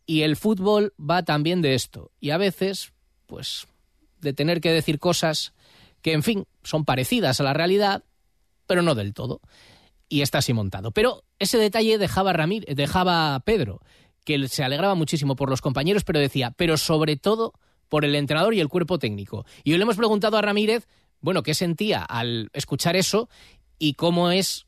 Y 0.07 0.23
el 0.23 0.35
fútbol 0.35 0.95
va 0.99 1.21
también 1.21 1.61
de 1.61 1.75
esto. 1.75 2.09
Y 2.19 2.31
a 2.31 2.37
veces, 2.39 2.91
pues, 3.27 3.67
de 4.19 4.33
tener 4.33 4.61
que 4.61 4.71
decir 4.71 4.97
cosas 4.97 5.53
que, 6.01 6.13
en 6.13 6.23
fin, 6.23 6.47
son 6.63 6.83
parecidas 6.83 7.39
a 7.39 7.43
la 7.43 7.53
realidad, 7.53 8.03
pero 8.65 8.81
no 8.81 8.95
del 8.95 9.13
todo. 9.13 9.41
Y 10.09 10.21
está 10.21 10.39
así 10.39 10.53
montado. 10.53 10.89
Pero 10.89 11.23
ese 11.37 11.59
detalle 11.59 11.99
dejaba, 11.99 12.33
Ramírez, 12.33 12.75
dejaba 12.75 13.39
Pedro, 13.41 13.79
que 14.25 14.47
se 14.47 14.63
alegraba 14.63 14.95
muchísimo 14.95 15.35
por 15.35 15.51
los 15.51 15.61
compañeros, 15.61 16.03
pero 16.03 16.17
decía, 16.17 16.49
pero 16.57 16.77
sobre 16.77 17.15
todo 17.15 17.53
por 17.89 18.05
el 18.05 18.15
entrenador 18.15 18.53
y 18.53 18.59
el 18.59 18.69
cuerpo 18.69 18.99
técnico. 18.99 19.45
Y 19.63 19.73
hoy 19.73 19.77
le 19.77 19.83
hemos 19.83 19.97
preguntado 19.97 20.37
a 20.37 20.41
Ramírez, 20.41 20.87
bueno, 21.21 21.43
qué 21.43 21.53
sentía 21.53 22.03
al 22.03 22.49
escuchar 22.53 22.95
eso 22.95 23.29
y 23.77 23.93
cómo 23.93 24.31
es 24.31 24.67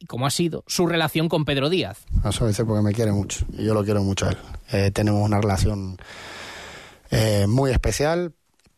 y 0.00 0.06
cómo 0.06 0.26
ha 0.26 0.30
sido 0.30 0.64
su 0.66 0.86
relación 0.86 1.28
con 1.28 1.44
Pedro 1.44 1.68
Díaz. 1.68 1.98
A 2.22 2.30
su 2.30 2.44
veces 2.44 2.64
porque 2.64 2.82
me 2.82 2.92
quiere 2.92 3.12
mucho 3.12 3.44
y 3.56 3.64
yo 3.64 3.74
lo 3.74 3.84
quiero 3.84 4.02
mucho 4.02 4.26
a 4.26 4.30
él. 4.30 4.36
Eh, 4.72 4.90
tenemos 4.92 5.24
una 5.24 5.40
relación 5.40 5.96
eh, 7.10 7.46
muy 7.48 7.72
especial, 7.72 8.32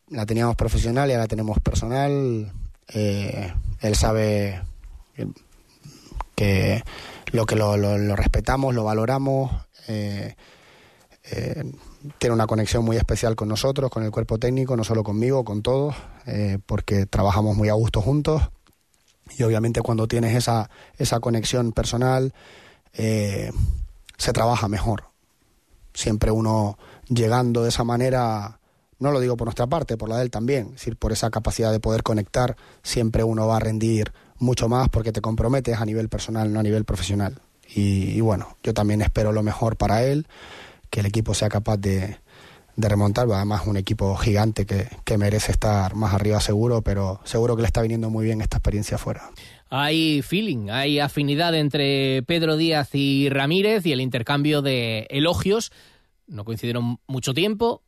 la 0.09 0.25
teníamos 0.25 0.57
profesional 0.57 1.11
y 1.11 1.13
ahora 1.13 1.27
tenemos 1.27 1.59
personal. 1.61 2.51
Eh, 2.89 3.53
él 3.81 3.95
sabe 3.97 4.63
que 6.35 6.83
lo 7.33 7.45
que 7.45 7.57
lo, 7.57 8.17
respetamos, 8.17 8.75
lo 8.75 8.85
valoramos. 8.85 9.51
Tiene 12.19 12.35
una 12.35 12.47
conexión 12.47 12.85
muy 12.85 12.97
especial 12.97 13.37
con 13.37 13.49
nosotros, 13.49 13.91
con 13.91 14.03
el 14.03 14.11
cuerpo 14.11 14.39
técnico, 14.39 14.77
no 14.77 14.85
solo 14.85 15.03
conmigo, 15.05 15.45
con 15.45 15.63
todos, 15.63 15.95
eh, 16.27 16.59
porque 16.67 17.07
trabajamos 17.07 17.57
muy 17.57 17.69
a 17.69 17.75
gusto 17.75 18.01
juntos. 18.01 18.43
Y 19.39 19.43
obviamente 19.43 19.81
cuando 19.81 20.09
tienes 20.09 20.35
esa, 20.35 20.71
esa 20.99 21.21
conexión 21.21 21.73
personal, 21.73 22.35
se 22.93 24.33
trabaja 24.33 24.69
mejor. 24.69 25.05
Siempre 25.95 26.31
uno 26.31 26.79
llegando 27.09 27.63
de 27.63 27.71
esa 27.71 27.85
manera, 27.85 28.61
no 28.99 29.13
lo 29.13 29.21
digo 29.21 29.37
por 29.37 29.47
nuestra 29.47 29.67
parte, 29.67 29.97
por 29.97 30.09
la 30.09 30.19
de 30.19 30.23
él 30.25 30.31
también, 30.31 30.67
es 30.67 30.73
decir, 30.73 30.97
por 30.97 31.13
esa 31.13 31.31
capacidad 31.31 31.73
de 31.73 31.81
poder 31.81 32.03
conectar, 32.03 32.57
siempre 32.83 33.25
uno 33.25 33.47
va 33.47 33.57
a 33.57 33.61
rendir 33.61 34.13
mucho 34.39 34.69
más 34.69 34.89
porque 34.89 35.13
te 35.13 35.21
comprometes 35.21 35.79
a 35.79 35.85
nivel 35.85 36.09
personal, 36.09 36.53
no 36.53 36.61
a 36.61 36.63
nivel 36.63 36.85
profesional. 36.85 37.41
Y, 37.73 38.21
bueno, 38.21 38.57
yo 38.65 38.75
también 38.75 39.01
espero 39.01 39.33
lo 39.33 39.45
mejor 39.45 39.77
para 39.77 40.03
él, 40.03 40.27
que 40.91 41.01
el 41.01 41.07
equipo 41.07 41.35
sea 41.35 41.49
capaz 41.49 41.77
de, 41.79 42.19
de 42.77 42.89
remontar, 42.89 43.27
además 43.33 43.67
un 43.67 43.77
equipo 43.77 44.17
gigante 44.17 44.67
que, 44.67 44.89
que, 45.05 45.19
merece 45.19 45.53
estar 45.53 45.95
más 45.95 46.15
arriba 46.15 46.41
seguro, 46.41 46.83
pero 46.83 47.21
seguro 47.25 47.57
que 47.57 47.63
le 47.63 47.67
está 47.67 47.83
viniendo 47.83 48.11
muy 48.11 48.25
bien 48.25 48.41
esta 48.41 48.59
experiencia 48.59 48.97
afuera. 48.97 49.31
Hay 49.69 50.23
feeling, 50.23 50.69
hay 50.71 50.99
afinidad 50.99 51.55
entre 51.55 52.23
Pedro 52.25 52.57
Díaz 52.57 52.91
y 52.93 53.29
Ramírez 53.29 53.87
y 53.87 53.93
el 53.93 54.01
intercambio 54.01 54.63
de 54.63 55.07
elogios. 55.11 55.71
No 56.27 56.45
coincidieron 56.45 56.99
mucho 57.07 57.35
tiempo, 57.35 57.83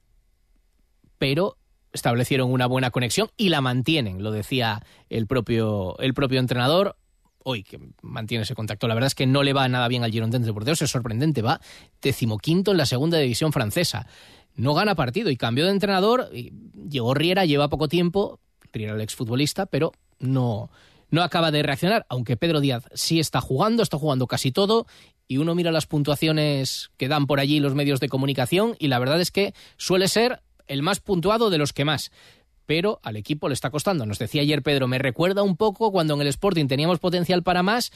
pero 1.19 1.57
establecieron 1.93 2.51
una 2.51 2.67
buena 2.67 2.91
conexión 2.91 3.31
y 3.37 3.49
la 3.49 3.61
mantienen, 3.61 4.23
lo 4.23 4.31
decía 4.31 4.83
el 5.09 5.27
propio, 5.27 5.99
el 5.99 6.15
propio 6.15 6.41
entrenador. 6.41 6.97
Hoy 7.45 7.63
que 7.63 7.79
mantiene 8.03 8.43
ese 8.43 8.55
contacto. 8.55 8.89
La 8.89 8.95
verdad 8.95 9.09
es 9.09 9.15
que 9.15 9.27
no 9.27 9.43
le 9.43 9.53
va 9.53 9.69
nada 9.69 9.89
bien 9.89 10.05
al 10.05 10.13
Girondins 10.13 10.47
de 10.47 10.53
Bordeaux, 10.53 10.81
es 10.81 10.91
sorprendente, 10.91 11.43
va 11.43 11.61
decimoquinto 12.01 12.71
en 12.71 12.77
la 12.77 12.87
segunda 12.87 13.19
división 13.19 13.53
francesa. 13.53 14.07
No 14.55 14.75
gana 14.75 14.95
partido 14.95 15.31
y 15.31 15.37
cambió 15.37 15.65
de 15.65 15.73
entrenador. 15.73 16.31
llegó 16.31 17.15
Riera, 17.15 17.45
lleva 17.45 17.69
poco 17.69 17.89
tiempo, 17.89 18.39
Riera 18.73 18.95
el 18.95 19.01
exfutbolista, 19.01 19.67
pero 19.67 19.93
no, 20.19 20.71
no 21.11 21.23
acaba 21.23 21.51
de 21.51 21.63
reaccionar, 21.63 22.07
aunque 22.09 22.37
Pedro 22.37 22.61
Díaz 22.61 22.85
sí 22.95 23.21
está 23.21 23.41
jugando, 23.41 23.83
está 23.83 23.99
jugando 23.99 24.27
casi 24.27 24.53
todo, 24.53 24.87
y 25.29 25.39
uno 25.39 25.55
mira 25.55 25.71
las 25.71 25.87
puntuaciones 25.87 26.91
que 26.97 27.09
dan 27.09 27.27
por 27.27 27.41
allí 27.41 27.61
los 27.61 27.75
medios 27.75 28.01
de 28.01 28.09
comunicación, 28.09 28.77
y 28.79 28.89
la 28.89 28.99
verdad 28.99 29.21
es 29.21 29.31
que 29.31 29.55
suele 29.77 30.09
ser 30.09 30.43
el 30.67 30.83
más 30.83 31.01
puntuado 31.01 31.51
de 31.51 31.59
los 31.59 31.73
que 31.73 31.85
más. 31.85 32.11
Pero 32.73 33.01
al 33.03 33.17
equipo 33.17 33.49
le 33.49 33.53
está 33.53 33.69
costando. 33.69 34.07
Nos 34.07 34.19
decía 34.19 34.41
ayer 34.41 34.63
Pedro, 34.63 34.89
me 34.89 34.97
recuerda 34.97 35.43
un 35.43 35.59
poco 35.59 35.93
cuando 35.93 36.15
en 36.15 36.23
el 36.23 36.29
Sporting 36.29 36.69
teníamos 36.69 37.01
potencial 37.01 37.43
para 37.43 37.63
más, 37.63 37.93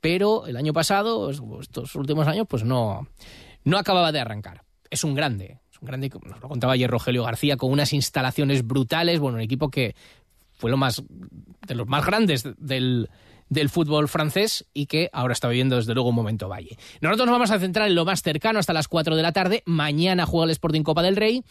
pero 0.00 0.46
el 0.46 0.56
año 0.56 0.72
pasado, 0.72 1.28
estos 1.28 1.94
últimos 1.94 2.26
años, 2.26 2.46
pues 2.48 2.64
no, 2.64 3.06
no 3.64 3.76
acababa 3.76 4.10
de 4.10 4.20
arrancar. 4.20 4.62
Es 4.88 5.04
un 5.04 5.14
grande, 5.14 5.58
es 5.70 5.78
un 5.82 5.88
grande, 5.88 6.10
nos 6.24 6.40
lo 6.40 6.48
contaba 6.48 6.72
ayer 6.72 6.90
Rogelio 6.90 7.22
García, 7.22 7.58
con 7.58 7.70
unas 7.70 7.92
instalaciones 7.92 8.66
brutales, 8.66 9.20
bueno, 9.20 9.36
un 9.36 9.42
equipo 9.42 9.70
que 9.70 9.94
fue 10.54 10.70
lo 10.70 10.78
más, 10.78 11.02
de 11.66 11.74
los 11.74 11.86
más 11.86 12.06
grandes 12.06 12.48
del, 12.56 13.10
del 13.50 13.68
fútbol 13.68 14.08
francés 14.08 14.64
y 14.72 14.86
que 14.86 15.10
ahora 15.12 15.34
está 15.34 15.48
viviendo 15.48 15.76
desde 15.76 15.92
luego 15.92 16.08
un 16.08 16.14
momento 16.14 16.48
valle. 16.48 16.78
Nosotros 17.02 17.26
nos 17.26 17.34
vamos 17.34 17.50
a 17.50 17.58
centrar 17.58 17.88
en 17.88 17.94
lo 17.94 18.06
más 18.06 18.22
cercano 18.22 18.58
hasta 18.58 18.72
las 18.72 18.88
4 18.88 19.16
de 19.16 19.22
la 19.22 19.32
tarde. 19.32 19.62
Mañana 19.66 20.24
juega 20.24 20.46
el 20.46 20.50
Sporting 20.52 20.82
Copa 20.82 21.02
del 21.02 21.16
Rey 21.16 21.44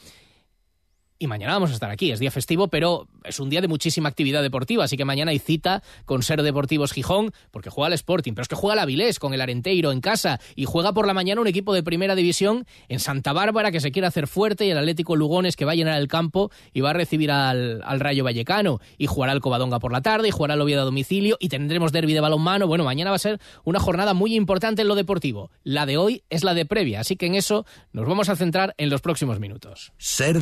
y 1.20 1.28
mañana 1.28 1.54
vamos 1.54 1.72
a 1.72 1.74
estar 1.74 1.90
aquí. 1.90 2.12
Es 2.12 2.20
día 2.20 2.32
festivo, 2.32 2.68
pero 2.68 3.08
es 3.24 3.40
un 3.40 3.50
día 3.50 3.62
de 3.62 3.68
muchísima 3.68 4.10
actividad 4.10 4.42
deportiva, 4.42 4.84
así 4.84 4.98
que 4.98 5.06
mañana 5.06 5.32
hay 5.32 5.40
cita 5.40 5.84
con 6.06 6.24
Ser 6.24 6.42
Deportivos 6.44 6.94
Gijón, 6.94 7.32
porque 7.52 7.70
juega 7.70 7.88
el 7.88 7.94
Sporting, 7.94 8.34
pero 8.34 8.44
es 8.44 8.48
que 8.48 8.56
juega 8.56 8.74
el 8.74 8.80
Avilés 8.80 9.20
con 9.20 9.34
el 9.34 9.42
Arenteiro 9.42 9.92
en 9.92 10.02
casa 10.02 10.40
y 10.56 10.66
juega 10.66 10.94
por 10.94 11.08
la 11.08 11.14
mañana 11.14 11.42
un 11.42 11.48
equipo 11.48 11.74
de 11.74 11.84
primera 11.84 12.16
división 12.16 12.66
en 12.88 13.00
Santa 13.00 13.34
Bárbara 13.34 13.72
que 13.72 13.80
se 13.80 13.92
quiere 13.92 14.08
hacer 14.08 14.28
fuerte 14.28 14.66
y 14.66 14.72
el 14.72 14.78
Atlético 14.78 15.16
Lugones 15.16 15.56
que 15.56 15.66
va 15.66 15.74
a 15.74 15.76
llenar 15.76 16.00
el 16.00 16.08
campo 16.08 16.52
y 16.74 16.82
va 16.82 16.92
a 16.92 16.94
recibir 16.94 17.32
al, 17.32 17.82
Rayo 18.00 18.24
Vallecano 18.24 18.80
y 18.98 19.08
jugará 19.08 19.34
el 19.34 19.42
Covadonga 19.42 19.80
por 19.80 19.92
la 19.92 20.02
tarde 20.02 20.28
y 20.28 20.32
jugará 20.32 20.54
el 20.54 20.62
Oviedo 20.62 20.82
a 20.82 20.86
domicilio 20.86 21.38
y 21.40 21.50
tendremos 21.50 21.92
derby 21.92 22.14
de 22.14 22.22
balonmano. 22.22 22.68
Bueno, 22.68 22.84
mañana 22.84 23.10
va 23.10 23.16
a 23.16 23.20
ser 23.20 23.40
una 23.64 23.80
jornada 23.80 24.14
muy 24.14 24.36
importante 24.36 24.84
en 24.84 24.88
lo 24.88 24.96
deportivo. 24.96 25.52
La 25.64 25.86
de 25.86 25.98
hoy 25.98 26.24
es 26.30 26.44
la 26.44 26.54
de 26.54 26.66
previa, 26.66 27.00
así 27.00 27.16
que 27.16 27.26
en 27.26 27.36
eso 27.36 27.66
nos 27.92 28.08
vamos 28.08 28.30
a 28.30 28.36
centrar 28.36 28.76
en 28.78 28.90
los 28.90 29.02
próximos 29.02 29.40
minutos. 29.40 29.92
Ser 29.98 30.42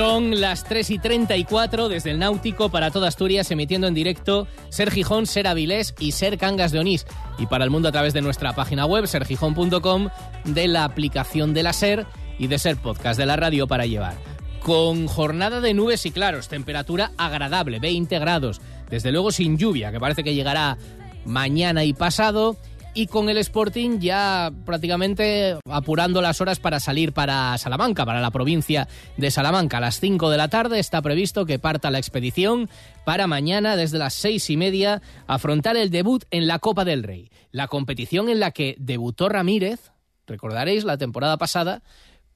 Son 0.00 0.40
las 0.40 0.64
3 0.64 0.92
y 0.92 0.98
34 0.98 1.90
desde 1.90 2.12
el 2.12 2.18
Náutico 2.18 2.70
para 2.70 2.90
toda 2.90 3.08
Asturias, 3.08 3.50
emitiendo 3.50 3.86
en 3.86 3.92
directo 3.92 4.48
Ser 4.70 4.90
Gijón, 4.90 5.26
Ser 5.26 5.46
Avilés 5.46 5.94
y 5.98 6.12
Ser 6.12 6.38
Cangas 6.38 6.72
de 6.72 6.78
Onís. 6.78 7.06
Y 7.36 7.44
para 7.44 7.64
el 7.64 7.70
mundo 7.70 7.90
a 7.90 7.92
través 7.92 8.14
de 8.14 8.22
nuestra 8.22 8.54
página 8.54 8.86
web, 8.86 9.06
sergijón.com, 9.06 10.08
de 10.46 10.68
la 10.68 10.84
aplicación 10.84 11.52
de 11.52 11.64
la 11.64 11.74
Ser 11.74 12.06
y 12.38 12.46
de 12.46 12.58
Ser 12.58 12.78
Podcast 12.78 13.20
de 13.20 13.26
la 13.26 13.36
radio 13.36 13.66
para 13.66 13.84
llevar. 13.84 14.14
Con 14.62 15.06
jornada 15.06 15.60
de 15.60 15.74
nubes 15.74 16.06
y 16.06 16.12
claros, 16.12 16.48
temperatura 16.48 17.12
agradable, 17.18 17.78
20 17.78 18.18
grados. 18.20 18.62
Desde 18.88 19.12
luego 19.12 19.32
sin 19.32 19.58
lluvia, 19.58 19.92
que 19.92 20.00
parece 20.00 20.24
que 20.24 20.32
llegará 20.32 20.78
mañana 21.26 21.84
y 21.84 21.92
pasado 21.92 22.56
y 22.94 23.06
con 23.06 23.28
el 23.28 23.38
Sporting 23.38 23.98
ya 24.00 24.50
prácticamente 24.64 25.56
apurando 25.70 26.20
las 26.20 26.40
horas 26.40 26.58
para 26.58 26.80
salir 26.80 27.12
para 27.12 27.56
Salamanca, 27.58 28.04
para 28.04 28.20
la 28.20 28.30
provincia 28.30 28.88
de 29.16 29.30
Salamanca. 29.30 29.78
A 29.78 29.80
las 29.80 30.00
5 30.00 30.30
de 30.30 30.36
la 30.36 30.48
tarde 30.48 30.78
está 30.78 31.00
previsto 31.02 31.46
que 31.46 31.58
parta 31.58 31.90
la 31.90 31.98
expedición 31.98 32.68
para 33.04 33.26
mañana 33.26 33.76
desde 33.76 33.98
las 33.98 34.14
seis 34.14 34.50
y 34.50 34.56
media 34.56 35.02
afrontar 35.26 35.76
el 35.76 35.90
debut 35.90 36.24
en 36.30 36.46
la 36.46 36.58
Copa 36.58 36.84
del 36.84 37.02
Rey, 37.02 37.30
la 37.50 37.68
competición 37.68 38.28
en 38.28 38.40
la 38.40 38.50
que 38.50 38.76
debutó 38.78 39.28
Ramírez, 39.28 39.92
recordaréis 40.26 40.84
la 40.84 40.98
temporada 40.98 41.36
pasada, 41.38 41.82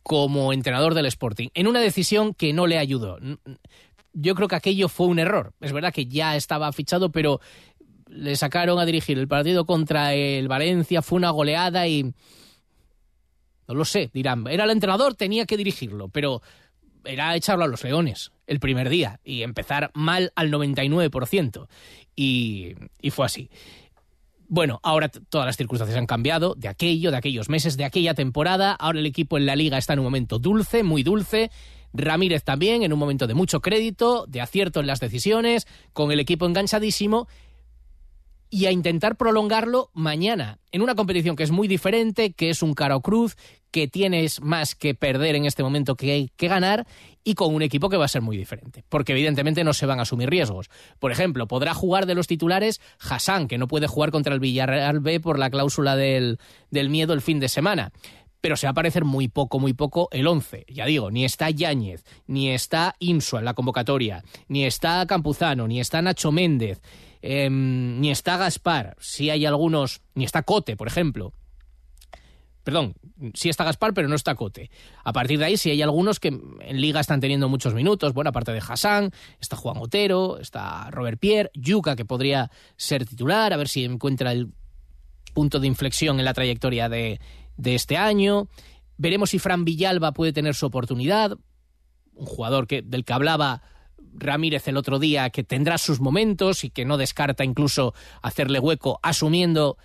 como 0.02 0.52
entrenador 0.52 0.94
del 0.94 1.06
Sporting, 1.06 1.48
en 1.54 1.66
una 1.66 1.80
decisión 1.80 2.34
que 2.34 2.52
no 2.52 2.66
le 2.66 2.78
ayudó. 2.78 3.18
Yo 4.12 4.34
creo 4.34 4.48
que 4.48 4.56
aquello 4.56 4.88
fue 4.88 5.06
un 5.06 5.18
error. 5.18 5.54
Es 5.60 5.72
verdad 5.72 5.92
que 5.92 6.06
ya 6.06 6.36
estaba 6.36 6.70
fichado, 6.72 7.10
pero 7.10 7.40
le 8.14 8.36
sacaron 8.36 8.78
a 8.78 8.86
dirigir 8.86 9.18
el 9.18 9.28
partido 9.28 9.66
contra 9.66 10.14
el 10.14 10.48
Valencia, 10.48 11.02
fue 11.02 11.16
una 11.16 11.30
goleada 11.30 11.86
y... 11.86 12.14
No 13.66 13.74
lo 13.74 13.84
sé, 13.86 14.10
dirán, 14.12 14.46
era 14.46 14.64
el 14.64 14.70
entrenador, 14.70 15.14
tenía 15.14 15.46
que 15.46 15.56
dirigirlo, 15.56 16.08
pero 16.08 16.42
era 17.04 17.34
echarlo 17.34 17.64
a 17.64 17.66
los 17.68 17.82
leones 17.82 18.30
el 18.46 18.60
primer 18.60 18.90
día 18.90 19.20
y 19.24 19.42
empezar 19.42 19.90
mal 19.94 20.32
al 20.36 20.52
99%. 20.52 21.66
Y, 22.14 22.74
y 23.00 23.10
fue 23.10 23.24
así. 23.24 23.50
Bueno, 24.48 24.80
ahora 24.82 25.08
todas 25.08 25.46
las 25.46 25.56
circunstancias 25.56 25.98
han 25.98 26.06
cambiado, 26.06 26.54
de 26.56 26.68
aquello, 26.68 27.10
de 27.10 27.16
aquellos 27.16 27.48
meses, 27.48 27.78
de 27.78 27.86
aquella 27.86 28.12
temporada. 28.12 28.72
Ahora 28.72 28.98
el 28.98 29.06
equipo 29.06 29.38
en 29.38 29.46
la 29.46 29.56
liga 29.56 29.78
está 29.78 29.94
en 29.94 30.00
un 30.00 30.04
momento 30.04 30.38
dulce, 30.38 30.82
muy 30.82 31.02
dulce. 31.02 31.50
Ramírez 31.94 32.44
también 32.44 32.82
en 32.82 32.92
un 32.92 32.98
momento 32.98 33.26
de 33.26 33.34
mucho 33.34 33.60
crédito, 33.60 34.26
de 34.28 34.42
acierto 34.42 34.80
en 34.80 34.86
las 34.86 35.00
decisiones, 35.00 35.66
con 35.92 36.12
el 36.12 36.20
equipo 36.20 36.44
enganchadísimo 36.44 37.28
y 38.54 38.66
a 38.66 38.70
intentar 38.70 39.16
prolongarlo 39.16 39.90
mañana, 39.94 40.60
en 40.70 40.80
una 40.80 40.94
competición 40.94 41.34
que 41.34 41.42
es 41.42 41.50
muy 41.50 41.66
diferente, 41.66 42.34
que 42.34 42.50
es 42.50 42.62
un 42.62 42.74
caro 42.74 43.00
cruz, 43.00 43.36
que 43.72 43.88
tienes 43.88 44.40
más 44.42 44.76
que 44.76 44.94
perder 44.94 45.34
en 45.34 45.44
este 45.44 45.64
momento 45.64 45.96
que, 45.96 46.28
que 46.36 46.46
ganar 46.46 46.86
y 47.24 47.34
con 47.34 47.52
un 47.52 47.62
equipo 47.62 47.88
que 47.88 47.96
va 47.96 48.04
a 48.04 48.08
ser 48.08 48.22
muy 48.22 48.36
diferente, 48.36 48.84
porque 48.88 49.10
evidentemente 49.10 49.64
no 49.64 49.72
se 49.72 49.86
van 49.86 49.98
a 49.98 50.02
asumir 50.02 50.30
riesgos. 50.30 50.70
Por 51.00 51.10
ejemplo, 51.10 51.48
podrá 51.48 51.74
jugar 51.74 52.06
de 52.06 52.14
los 52.14 52.28
titulares 52.28 52.80
Hassan, 53.00 53.48
que 53.48 53.58
no 53.58 53.66
puede 53.66 53.88
jugar 53.88 54.12
contra 54.12 54.32
el 54.32 54.38
Villarreal 54.38 55.00
B 55.00 55.18
por 55.18 55.40
la 55.40 55.50
cláusula 55.50 55.96
del, 55.96 56.38
del 56.70 56.90
miedo 56.90 57.12
el 57.12 57.22
fin 57.22 57.40
de 57.40 57.48
semana 57.48 57.90
pero 58.40 58.58
se 58.58 58.66
va 58.66 58.72
a 58.72 58.74
parecer 58.74 59.06
muy 59.06 59.28
poco, 59.28 59.58
muy 59.58 59.72
poco 59.72 60.10
el 60.12 60.26
11. 60.26 60.66
Ya 60.68 60.84
digo, 60.84 61.10
ni 61.10 61.24
está 61.24 61.48
Yáñez, 61.48 62.04
ni 62.26 62.50
está 62.50 62.94
Insua 62.98 63.38
en 63.38 63.46
la 63.46 63.54
convocatoria, 63.54 64.22
ni 64.48 64.66
está 64.66 65.06
Campuzano, 65.06 65.66
ni 65.66 65.80
está 65.80 66.02
Nacho 66.02 66.30
Méndez, 66.30 66.82
em, 67.26 68.00
ni 68.00 68.10
está 68.10 68.36
Gaspar, 68.36 68.96
si 69.00 69.30
hay 69.30 69.46
algunos, 69.46 70.02
ni 70.14 70.24
está 70.24 70.42
Cote, 70.42 70.76
por 70.76 70.88
ejemplo. 70.88 71.32
Perdón, 72.64 72.96
sí 73.32 73.48
está 73.48 73.64
Gaspar, 73.64 73.94
pero 73.94 74.08
no 74.08 74.14
está 74.14 74.34
Cote. 74.34 74.70
A 75.04 75.12
partir 75.14 75.38
de 75.38 75.46
ahí, 75.46 75.56
si 75.56 75.70
hay 75.70 75.80
algunos 75.80 76.20
que 76.20 76.28
en 76.28 76.80
Liga 76.80 77.00
están 77.00 77.20
teniendo 77.20 77.48
muchos 77.48 77.72
minutos, 77.72 78.12
bueno, 78.12 78.28
aparte 78.28 78.52
de 78.52 78.62
Hassan, 78.66 79.10
está 79.40 79.56
Juan 79.56 79.78
Otero, 79.78 80.38
está 80.38 80.90
Robert 80.90 81.18
Pierre, 81.18 81.50
Yuca, 81.54 81.96
que 81.96 82.04
podría 82.04 82.50
ser 82.76 83.06
titular, 83.06 83.54
a 83.54 83.56
ver 83.56 83.68
si 83.68 83.84
encuentra 83.84 84.30
el 84.30 84.52
punto 85.32 85.60
de 85.60 85.66
inflexión 85.66 86.18
en 86.18 86.26
la 86.26 86.34
trayectoria 86.34 86.90
de, 86.90 87.20
de 87.56 87.74
este 87.74 87.96
año. 87.96 88.48
Veremos 88.98 89.30
si 89.30 89.38
Fran 89.38 89.64
Villalba 89.64 90.12
puede 90.12 90.34
tener 90.34 90.54
su 90.54 90.66
oportunidad, 90.66 91.38
un 92.12 92.26
jugador 92.26 92.66
que, 92.66 92.82
del 92.82 93.06
que 93.06 93.14
hablaba 93.14 93.62
Ramírez 94.14 94.68
el 94.68 94.76
otro 94.76 94.98
día, 94.98 95.30
que 95.30 95.44
tendrá 95.44 95.78
sus 95.78 96.00
momentos 96.00 96.64
y 96.64 96.70
que 96.70 96.84
no 96.84 96.96
descarta 96.96 97.44
incluso 97.44 97.94
hacerle 98.22 98.58
hueco, 98.58 99.00
asumiendo 99.02 99.76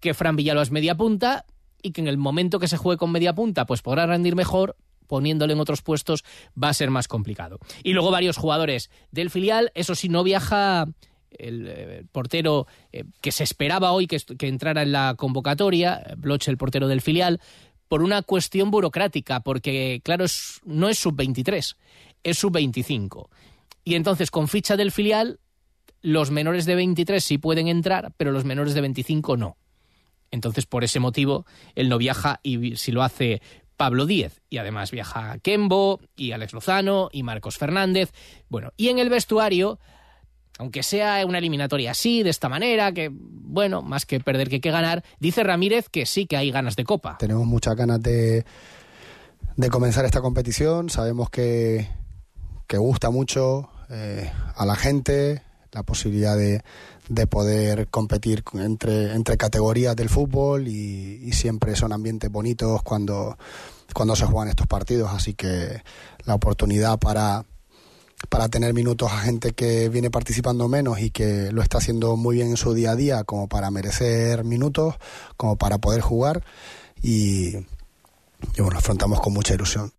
que 0.00 0.14
Fran 0.14 0.36
Villalba 0.36 0.62
es 0.62 0.70
media 0.70 0.96
punta 0.96 1.44
y 1.82 1.92
que 1.92 2.00
en 2.00 2.08
el 2.08 2.18
momento 2.18 2.58
que 2.58 2.68
se 2.68 2.76
juegue 2.76 2.98
con 2.98 3.12
media 3.12 3.34
punta, 3.34 3.66
pues 3.66 3.82
podrá 3.82 4.06
rendir 4.06 4.34
mejor, 4.34 4.76
poniéndole 5.06 5.52
en 5.52 5.60
otros 5.60 5.82
puestos 5.82 6.24
va 6.60 6.68
a 6.68 6.74
ser 6.74 6.90
más 6.90 7.08
complicado. 7.08 7.58
Y 7.82 7.92
luego 7.92 8.10
varios 8.10 8.36
jugadores 8.36 8.90
del 9.10 9.30
filial, 9.30 9.70
eso 9.74 9.94
sí, 9.94 10.08
no 10.08 10.24
viaja 10.24 10.86
el, 11.30 11.66
eh, 11.68 12.04
portero 12.12 12.66
eh, 12.92 13.04
que 13.20 13.32
se 13.32 13.44
esperaba 13.44 13.92
hoy 13.92 14.06
que, 14.06 14.18
que, 14.18 14.48
entrara 14.48 14.82
en 14.82 14.92
la 14.92 15.14
convocatoria, 15.16 16.02
Bloch, 16.16 16.48
el 16.48 16.56
portero 16.56 16.88
del 16.88 17.00
filial, 17.00 17.40
por 17.88 18.02
una 18.02 18.22
cuestión 18.22 18.70
burocrática, 18.70 19.40
porque, 19.40 20.00
claro, 20.02 20.24
es, 20.24 20.60
no 20.64 20.88
es 20.88 20.98
sub-23, 20.98 21.76
es 22.24 22.38
sub-25. 22.38 23.28
Y 23.86 23.94
entonces, 23.94 24.32
con 24.32 24.48
ficha 24.48 24.76
del 24.76 24.90
filial, 24.90 25.38
los 26.02 26.32
menores 26.32 26.66
de 26.66 26.74
23 26.74 27.22
sí 27.22 27.38
pueden 27.38 27.68
entrar, 27.68 28.12
pero 28.16 28.32
los 28.32 28.44
menores 28.44 28.74
de 28.74 28.80
25 28.80 29.36
no. 29.36 29.56
Entonces, 30.32 30.66
por 30.66 30.82
ese 30.82 30.98
motivo, 30.98 31.46
él 31.76 31.88
no 31.88 31.96
viaja 31.96 32.40
y 32.42 32.74
si 32.74 32.90
lo 32.90 33.04
hace 33.04 33.40
Pablo 33.76 34.04
Díez. 34.04 34.42
Y 34.50 34.58
además 34.58 34.90
viaja 34.90 35.38
Kembo 35.38 36.00
y 36.16 36.32
Alex 36.32 36.52
Lozano 36.52 37.10
y 37.12 37.22
Marcos 37.22 37.58
Fernández. 37.58 38.12
Bueno, 38.48 38.72
y 38.76 38.88
en 38.88 38.98
el 38.98 39.08
vestuario 39.08 39.78
aunque 40.58 40.82
sea 40.82 41.24
una 41.26 41.38
eliminatoria 41.38 41.90
así, 41.90 42.22
de 42.22 42.30
esta 42.30 42.48
manera, 42.48 42.90
que, 42.92 43.10
bueno, 43.12 43.82
más 43.82 44.06
que 44.06 44.20
perder 44.20 44.48
que 44.48 44.60
que 44.62 44.70
ganar, 44.70 45.04
dice 45.20 45.44
Ramírez 45.44 45.90
que 45.90 46.06
sí 46.06 46.26
que 46.26 46.38
hay 46.38 46.50
ganas 46.50 46.76
de 46.76 46.84
copa. 46.84 47.18
Tenemos 47.18 47.46
muchas 47.46 47.76
ganas 47.76 48.02
de, 48.02 48.46
de 49.56 49.68
comenzar 49.68 50.06
esta 50.06 50.22
competición, 50.22 50.88
sabemos 50.88 51.28
que, 51.28 51.86
que 52.66 52.78
gusta 52.78 53.10
mucho 53.10 53.68
eh, 53.90 54.30
a 54.54 54.66
la 54.66 54.76
gente 54.76 55.42
la 55.72 55.82
posibilidad 55.82 56.36
de, 56.36 56.62
de 57.08 57.26
poder 57.26 57.88
competir 57.88 58.42
entre, 58.54 59.14
entre 59.14 59.36
categorías 59.36 59.94
del 59.94 60.08
fútbol 60.08 60.68
y, 60.68 61.30
siempre 61.32 61.76
son 61.76 61.92
ambientes 61.92 62.30
bonitos 62.30 62.82
cuando, 62.82 63.36
cuando 63.92 64.16
se 64.16 64.24
juegan 64.24 64.48
estos 64.48 64.66
partidos, 64.66 65.10
así 65.12 65.34
que 65.34 65.82
la 66.24 66.34
oportunidad 66.34 66.98
para 66.98 67.44
para 68.30 68.48
tener 68.48 68.72
minutos 68.72 69.12
a 69.12 69.18
gente 69.18 69.52
que 69.52 69.90
viene 69.90 70.10
participando 70.10 70.66
menos 70.68 70.98
y 71.00 71.10
que 71.10 71.52
lo 71.52 71.60
está 71.60 71.76
haciendo 71.78 72.16
muy 72.16 72.36
bien 72.36 72.48
en 72.48 72.56
su 72.56 72.72
día 72.72 72.92
a 72.92 72.96
día, 72.96 73.24
como 73.24 73.46
para 73.46 73.70
merecer 73.70 74.42
minutos, 74.42 74.94
como 75.36 75.56
para 75.56 75.76
poder 75.76 76.00
jugar. 76.00 76.42
Y, 77.02 77.56
y 77.56 78.62
bueno, 78.62 78.78
afrontamos 78.78 79.20
con 79.20 79.34
mucha 79.34 79.52
ilusión 79.52 79.92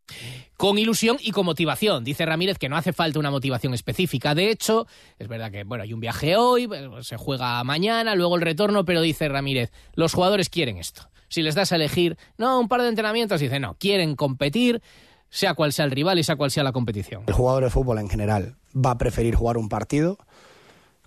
con 0.57 0.79
ilusión 0.79 1.17
y 1.21 1.31
con 1.31 1.45
motivación. 1.45 2.03
Dice 2.03 2.25
Ramírez 2.25 2.57
que 2.57 2.67
no 2.67 2.75
hace 2.75 2.91
falta 2.91 3.19
una 3.19 3.31
motivación 3.31 3.73
específica. 3.73 4.35
De 4.35 4.49
hecho, 4.49 4.87
es 5.19 5.27
verdad 5.27 5.51
que 5.51 5.63
bueno, 5.63 5.83
hay 5.83 5.93
un 5.93 5.99
viaje 5.99 6.35
hoy, 6.35 6.67
se 7.01 7.15
juega 7.15 7.63
mañana, 7.63 8.15
luego 8.15 8.35
el 8.35 8.41
retorno, 8.41 8.83
pero 8.83 9.01
dice 9.01 9.29
Ramírez, 9.29 9.71
los 9.93 10.13
jugadores 10.13 10.49
quieren 10.49 10.77
esto. 10.77 11.09
Si 11.29 11.41
les 11.41 11.55
das 11.55 11.71
a 11.71 11.75
elegir, 11.75 12.17
no, 12.37 12.59
un 12.59 12.67
par 12.67 12.81
de 12.81 12.89
entrenamientos, 12.89 13.39
dice, 13.39 13.59
no, 13.59 13.75
quieren 13.75 14.15
competir, 14.15 14.81
sea 15.29 15.53
cual 15.53 15.73
sea 15.73 15.85
el 15.85 15.91
rival 15.91 16.17
y 16.17 16.23
sea 16.23 16.37
cual 16.37 16.51
sea 16.51 16.63
la 16.63 16.71
competición. 16.71 17.23
El 17.27 17.33
jugador 17.33 17.63
de 17.63 17.69
fútbol 17.69 17.99
en 17.99 18.09
general 18.09 18.55
va 18.73 18.91
a 18.91 18.97
preferir 18.97 19.35
jugar 19.35 19.57
un 19.57 19.69
partido 19.69 20.17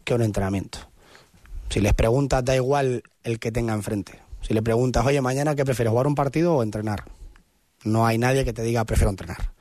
que 0.04 0.14
un 0.14 0.22
entrenamiento. 0.22 0.78
Si 1.70 1.80
les 1.80 1.94
preguntas, 1.94 2.44
da 2.44 2.54
igual 2.54 3.02
el 3.24 3.38
que 3.38 3.50
tenga 3.50 3.72
enfrente. 3.74 4.20
Si 4.42 4.54
le 4.54 4.62
preguntas, 4.62 5.06
oye, 5.06 5.20
mañana, 5.20 5.54
¿qué 5.54 5.64
prefieres, 5.64 5.90
jugar 5.90 6.06
un 6.06 6.14
partido 6.14 6.54
o 6.54 6.62
entrenar? 6.62 7.04
No 7.84 8.06
hay 8.06 8.18
nadie 8.18 8.44
que 8.44 8.52
te 8.52 8.62
diga, 8.62 8.84
prefiero 8.84 9.10
entrenar. 9.10 9.52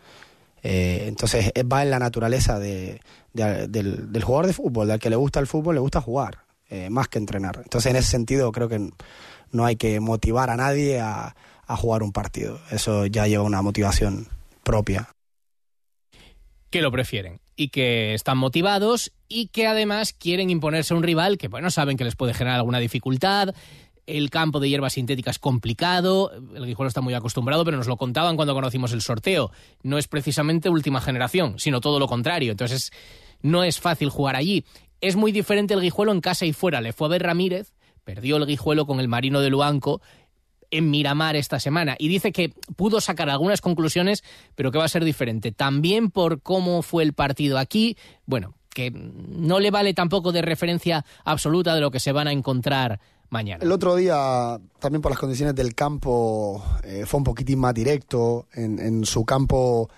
Eh, 0.61 1.05
entonces, 1.07 1.51
va 1.71 1.83
en 1.83 1.89
la 1.89 1.99
naturaleza 1.99 2.59
de, 2.59 2.99
de, 3.33 3.67
del, 3.67 4.23
jugador 4.23 4.47
de 4.47 4.53
fútbol, 4.53 4.87
del 4.87 4.99
que 4.99 5.09
le 5.09 5.15
gusta 5.15 5.39
el 5.39 5.47
fútbol, 5.47 5.75
le 5.75 5.81
gusta 5.81 6.01
jugar, 6.01 6.39
eh, 6.69 6.89
más 6.89 7.07
que 7.07 7.17
entrenar. 7.17 7.59
Entonces, 7.63 7.89
en 7.91 7.95
ese 7.95 8.11
sentido, 8.11 8.51
creo 8.51 8.67
que 8.67 8.89
no 9.51 9.65
hay 9.65 9.77
que 9.77 9.99
motivar 9.99 10.49
a 10.49 10.57
nadie 10.57 10.99
a, 10.99 11.35
a 11.65 11.77
jugar 11.77 12.03
un 12.03 12.11
partido. 12.11 12.59
Eso 12.71 13.05
ya 13.05 13.27
lleva 13.27 13.43
una 13.43 13.61
motivación 13.61 14.27
propia. 14.63 15.09
Que 16.69 16.81
lo 16.81 16.91
prefieren 16.91 17.39
y 17.55 17.69
que 17.69 18.13
están 18.13 18.37
motivados 18.37 19.11
y 19.27 19.47
que 19.47 19.67
además 19.67 20.13
quieren 20.13 20.49
imponerse 20.49 20.93
a 20.93 20.97
un 20.97 21.03
rival 21.03 21.37
que, 21.37 21.49
bueno, 21.49 21.69
saben 21.69 21.97
que 21.97 22.05
les 22.05 22.15
puede 22.15 22.33
generar 22.33 22.57
alguna 22.57 22.79
dificultad. 22.79 23.53
El 24.09 24.31
campo 24.31 24.59
de 24.59 24.67
hierbas 24.67 24.93
sintéticas 24.93 25.35
es 25.35 25.39
complicado, 25.39 26.31
el 26.55 26.65
Guijuelo 26.65 26.87
está 26.87 27.01
muy 27.01 27.13
acostumbrado, 27.13 27.63
pero 27.63 27.77
nos 27.77 27.87
lo 27.87 27.95
contaban 27.95 28.35
cuando 28.35 28.55
conocimos 28.55 28.91
el 28.91 29.01
sorteo. 29.01 29.51
No 29.83 29.99
es 29.99 30.07
precisamente 30.07 30.67
última 30.67 30.99
generación, 30.99 31.59
sino 31.59 31.79
todo 31.79 31.99
lo 31.99 32.07
contrario. 32.07 32.49
Entonces, 32.49 32.91
no 33.43 33.63
es 33.63 33.79
fácil 33.79 34.09
jugar 34.09 34.35
allí. 34.35 34.65
Es 34.99 35.15
muy 35.15 35.31
diferente 35.31 35.75
el 35.75 35.81
Guijuelo 35.81 36.11
en 36.11 36.21
casa 36.21 36.47
y 36.47 36.53
fuera. 36.53 36.81
Le 36.81 36.91
fue 36.91 37.05
a 37.05 37.11
ver 37.11 37.21
Ramírez, 37.21 37.73
perdió 38.03 38.37
el 38.37 38.47
Guijuelo 38.47 38.87
con 38.87 38.99
el 38.99 39.07
Marino 39.07 39.41
de 39.41 39.51
Luanco 39.51 40.01
en 40.71 40.89
Miramar 40.89 41.35
esta 41.35 41.59
semana 41.59 41.95
y 41.99 42.07
dice 42.07 42.31
que 42.31 42.51
pudo 42.75 43.01
sacar 43.01 43.29
algunas 43.29 43.61
conclusiones, 43.61 44.23
pero 44.55 44.71
que 44.71 44.79
va 44.79 44.85
a 44.85 44.89
ser 44.89 45.05
diferente. 45.05 45.51
También 45.51 46.09
por 46.09 46.41
cómo 46.41 46.81
fue 46.81 47.03
el 47.03 47.13
partido 47.13 47.59
aquí, 47.59 47.95
bueno, 48.25 48.55
que 48.73 48.89
no 48.91 49.59
le 49.59 49.69
vale 49.69 49.93
tampoco 49.93 50.31
de 50.31 50.41
referencia 50.41 51.05
absoluta 51.25 51.75
de 51.75 51.81
lo 51.81 51.91
que 51.91 51.99
se 51.99 52.11
van 52.11 52.27
a 52.27 52.31
encontrar 52.31 52.99
mañana. 53.29 53.63
El 53.63 53.71
otro 53.71 53.95
día, 53.95 54.59
también 54.79 55.01
por 55.01 55.11
las 55.11 55.19
condiciones 55.19 55.55
del 55.55 55.75
campo, 55.75 56.63
eh, 56.83 57.05
fue 57.05 57.19
un 57.19 57.23
poquitín 57.23 57.59
más 57.59 57.73
directo. 57.73 58.47
En, 58.53 58.79
en 58.79 59.05
su 59.05 59.25
campo 59.25 59.89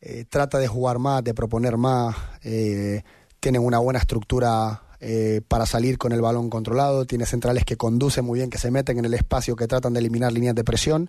eh, 0.00 0.24
trata 0.28 0.58
de 0.58 0.66
jugar 0.66 0.98
más, 0.98 1.22
de 1.22 1.34
proponer 1.34 1.76
más. 1.76 2.16
Eh, 2.42 3.02
tienen 3.38 3.64
una 3.64 3.78
buena 3.78 3.98
estructura 3.98 4.82
eh, 5.00 5.40
para 5.46 5.64
salir 5.64 5.96
con 5.96 6.12
el 6.12 6.20
balón 6.20 6.50
controlado, 6.50 7.06
tiene 7.06 7.24
centrales 7.24 7.64
que 7.64 7.76
conducen 7.76 8.24
muy 8.24 8.38
bien, 8.38 8.50
que 8.50 8.58
se 8.58 8.70
meten 8.70 8.98
en 8.98 9.06
el 9.06 9.14
espacio, 9.14 9.56
que 9.56 9.66
tratan 9.66 9.94
de 9.94 10.00
eliminar 10.00 10.32
líneas 10.32 10.54
de 10.54 10.62
presión. 10.62 11.08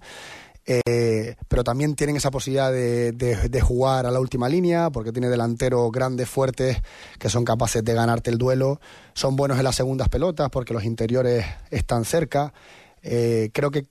Eh, 0.66 1.36
pero 1.48 1.64
también 1.64 1.96
tienen 1.96 2.16
esa 2.16 2.30
posibilidad 2.30 2.72
de, 2.72 3.12
de, 3.12 3.62
jugar 3.62 4.06
a 4.06 4.12
la 4.12 4.20
última 4.20 4.48
línea, 4.48 4.90
porque 4.92 5.12
tiene 5.12 5.30
delanteros 5.30 5.92
grandes, 5.92 6.30
fuertes, 6.30 6.78
que 7.20 7.30
son 7.30 7.44
capaces 7.44 7.84
de 7.84 7.94
ganarte 7.94 8.30
el 8.30 8.38
duelo. 8.38 8.80
Son 9.14 9.36
buenos 9.36 9.58
en 9.58 9.64
las 9.64 9.76
segundas 9.76 10.10
pelotas, 10.10 10.50
porque 10.50 10.74
los 10.74 10.84
interiores 10.84 11.46
están 11.72 12.06
cerca. 12.06 12.54
Eh, 13.02 13.50
creo 13.54 13.72
que 13.72 13.88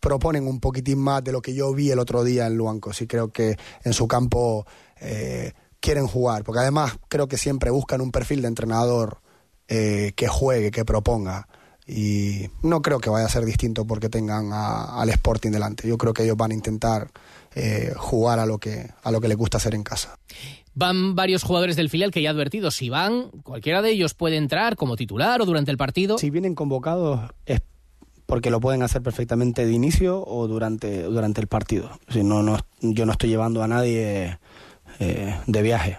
proponen 0.00 0.46
un 0.46 0.60
poquitín 0.60 0.98
más 0.98 1.22
de 1.22 1.32
lo 1.32 1.42
que 1.42 1.54
yo 1.54 1.72
vi 1.74 1.90
el 1.90 1.98
otro 1.98 2.24
día 2.24 2.46
en 2.46 2.56
Luanco. 2.56 2.92
Sí 2.92 3.06
creo 3.06 3.30
que 3.30 3.56
en 3.84 3.92
su 3.92 4.08
campo 4.08 4.66
eh, 5.00 5.52
quieren 5.80 6.06
jugar, 6.06 6.44
porque 6.44 6.60
además 6.60 6.98
creo 7.08 7.28
que 7.28 7.36
siempre 7.36 7.70
buscan 7.70 8.00
un 8.00 8.10
perfil 8.10 8.42
de 8.42 8.48
entrenador 8.48 9.20
que 9.68 10.28
juegue, 10.28 10.70
que 10.70 10.84
proponga 10.84 11.48
y 11.86 12.50
no 12.62 12.82
creo 12.82 12.98
que 12.98 13.10
vaya 13.10 13.26
a 13.26 13.30
ser 13.30 13.44
distinto 13.44 13.86
porque 13.86 14.08
tengan 14.08 14.50
al 14.52 15.08
Sporting 15.08 15.50
delante. 15.50 15.86
Yo 15.86 15.96
creo 15.96 16.12
que 16.12 16.24
ellos 16.24 16.36
van 16.36 16.50
a 16.50 16.54
intentar 16.54 17.10
eh, 17.54 17.92
jugar 17.96 18.40
a 18.40 18.46
lo 18.46 18.58
que 18.58 18.90
a 19.02 19.10
lo 19.10 19.20
que 19.20 19.28
les 19.28 19.36
gusta 19.36 19.58
hacer 19.58 19.74
en 19.74 19.84
casa. 19.84 20.18
Van 20.74 21.14
varios 21.14 21.42
jugadores 21.42 21.76
del 21.76 21.88
filial 21.88 22.10
que 22.10 22.20
ya 22.20 22.30
he 22.30 22.32
advertido, 22.32 22.70
si 22.70 22.90
van, 22.90 23.30
cualquiera 23.42 23.80
de 23.80 23.90
ellos 23.90 24.14
puede 24.14 24.36
entrar 24.36 24.76
como 24.76 24.96
titular 24.96 25.40
o 25.40 25.46
durante 25.46 25.70
el 25.70 25.78
partido. 25.78 26.18
Si 26.18 26.28
vienen 26.30 26.54
convocados 26.54 27.30
es 27.46 27.62
porque 28.26 28.50
lo 28.50 28.60
pueden 28.60 28.82
hacer 28.82 29.02
perfectamente 29.02 29.64
de 29.64 29.72
inicio 29.72 30.22
o 30.26 30.48
durante, 30.48 31.04
durante 31.04 31.40
el 31.40 31.46
partido. 31.46 31.90
Si 32.08 32.24
no, 32.24 32.42
no, 32.42 32.58
yo 32.80 33.06
no 33.06 33.12
estoy 33.12 33.30
llevando 33.30 33.62
a 33.62 33.68
nadie 33.68 34.38
eh, 34.98 35.36
de 35.46 35.62
viaje. 35.62 35.98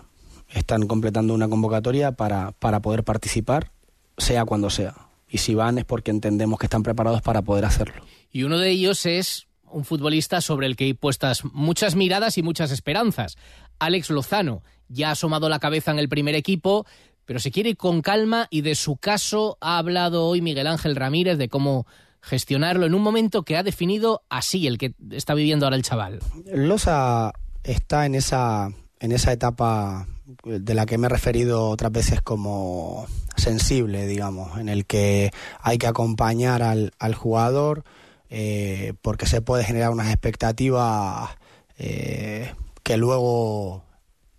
Están 0.49 0.87
completando 0.87 1.33
una 1.33 1.47
convocatoria 1.47 2.11
para, 2.11 2.51
para 2.51 2.81
poder 2.81 3.05
participar, 3.05 3.71
sea 4.17 4.43
cuando 4.43 4.69
sea 4.69 5.06
y 5.29 5.39
si 5.39 5.55
van 5.55 5.77
es 5.77 5.85
porque 5.85 6.11
entendemos 6.11 6.59
que 6.59 6.65
están 6.65 6.83
preparados 6.83 7.21
para 7.21 7.41
poder 7.41 7.65
hacerlo. 7.65 8.03
Y 8.31 8.43
uno 8.43 8.57
de 8.57 8.69
ellos 8.69 9.05
es 9.05 9.47
un 9.69 9.83
futbolista 9.83 10.41
sobre 10.41 10.67
el 10.67 10.75
que 10.75 10.85
hay 10.85 10.93
puestas 10.93 11.43
muchas 11.45 11.95
miradas 11.95 12.37
y 12.37 12.43
muchas 12.43 12.71
esperanzas. 12.71 13.37
Alex 13.79 14.09
Lozano 14.09 14.63
ya 14.87 15.09
ha 15.09 15.11
asomado 15.11 15.49
la 15.49 15.59
cabeza 15.59 15.91
en 15.91 15.99
el 15.99 16.09
primer 16.09 16.35
equipo, 16.35 16.85
pero 17.25 17.39
se 17.39 17.51
quiere 17.51 17.71
ir 17.71 17.77
con 17.77 18.01
calma 18.01 18.47
y 18.49 18.61
de 18.61 18.75
su 18.75 18.95
caso 18.97 19.57
ha 19.59 19.77
hablado 19.77 20.25
hoy 20.25 20.41
Miguel 20.41 20.67
Ángel 20.67 20.95
Ramírez 20.95 21.37
de 21.37 21.49
cómo 21.49 21.85
gestionarlo 22.21 22.85
en 22.85 22.95
un 22.95 23.01
momento 23.01 23.43
que 23.43 23.57
ha 23.57 23.63
definido 23.63 24.23
así 24.29 24.67
el 24.67 24.77
que 24.77 24.93
está 25.11 25.33
viviendo 25.33 25.65
ahora 25.65 25.75
el 25.75 25.83
chaval. 25.83 26.19
Loza 26.45 27.33
está 27.63 28.05
en 28.05 28.15
esa 28.15 28.69
en 28.99 29.11
esa 29.11 29.31
etapa 29.31 30.07
de 30.43 30.73
la 30.73 30.85
que 30.85 30.97
me 30.97 31.07
he 31.07 31.09
referido 31.09 31.69
otras 31.69 31.91
veces 31.91 32.21
como 32.21 33.07
sensible, 33.35 34.07
digamos, 34.07 34.57
en 34.59 34.69
el 34.69 34.85
que 34.85 35.31
hay 35.61 35.77
que 35.77 35.87
acompañar 35.87 36.63
al, 36.63 36.93
al 36.99 37.15
jugador 37.15 37.83
eh, 38.29 38.93
porque 39.01 39.25
se 39.25 39.41
puede 39.41 39.63
generar 39.63 39.91
unas 39.91 40.11
expectativas 40.11 41.29
eh, 41.77 42.53
que 42.83 42.97
luego 42.97 43.83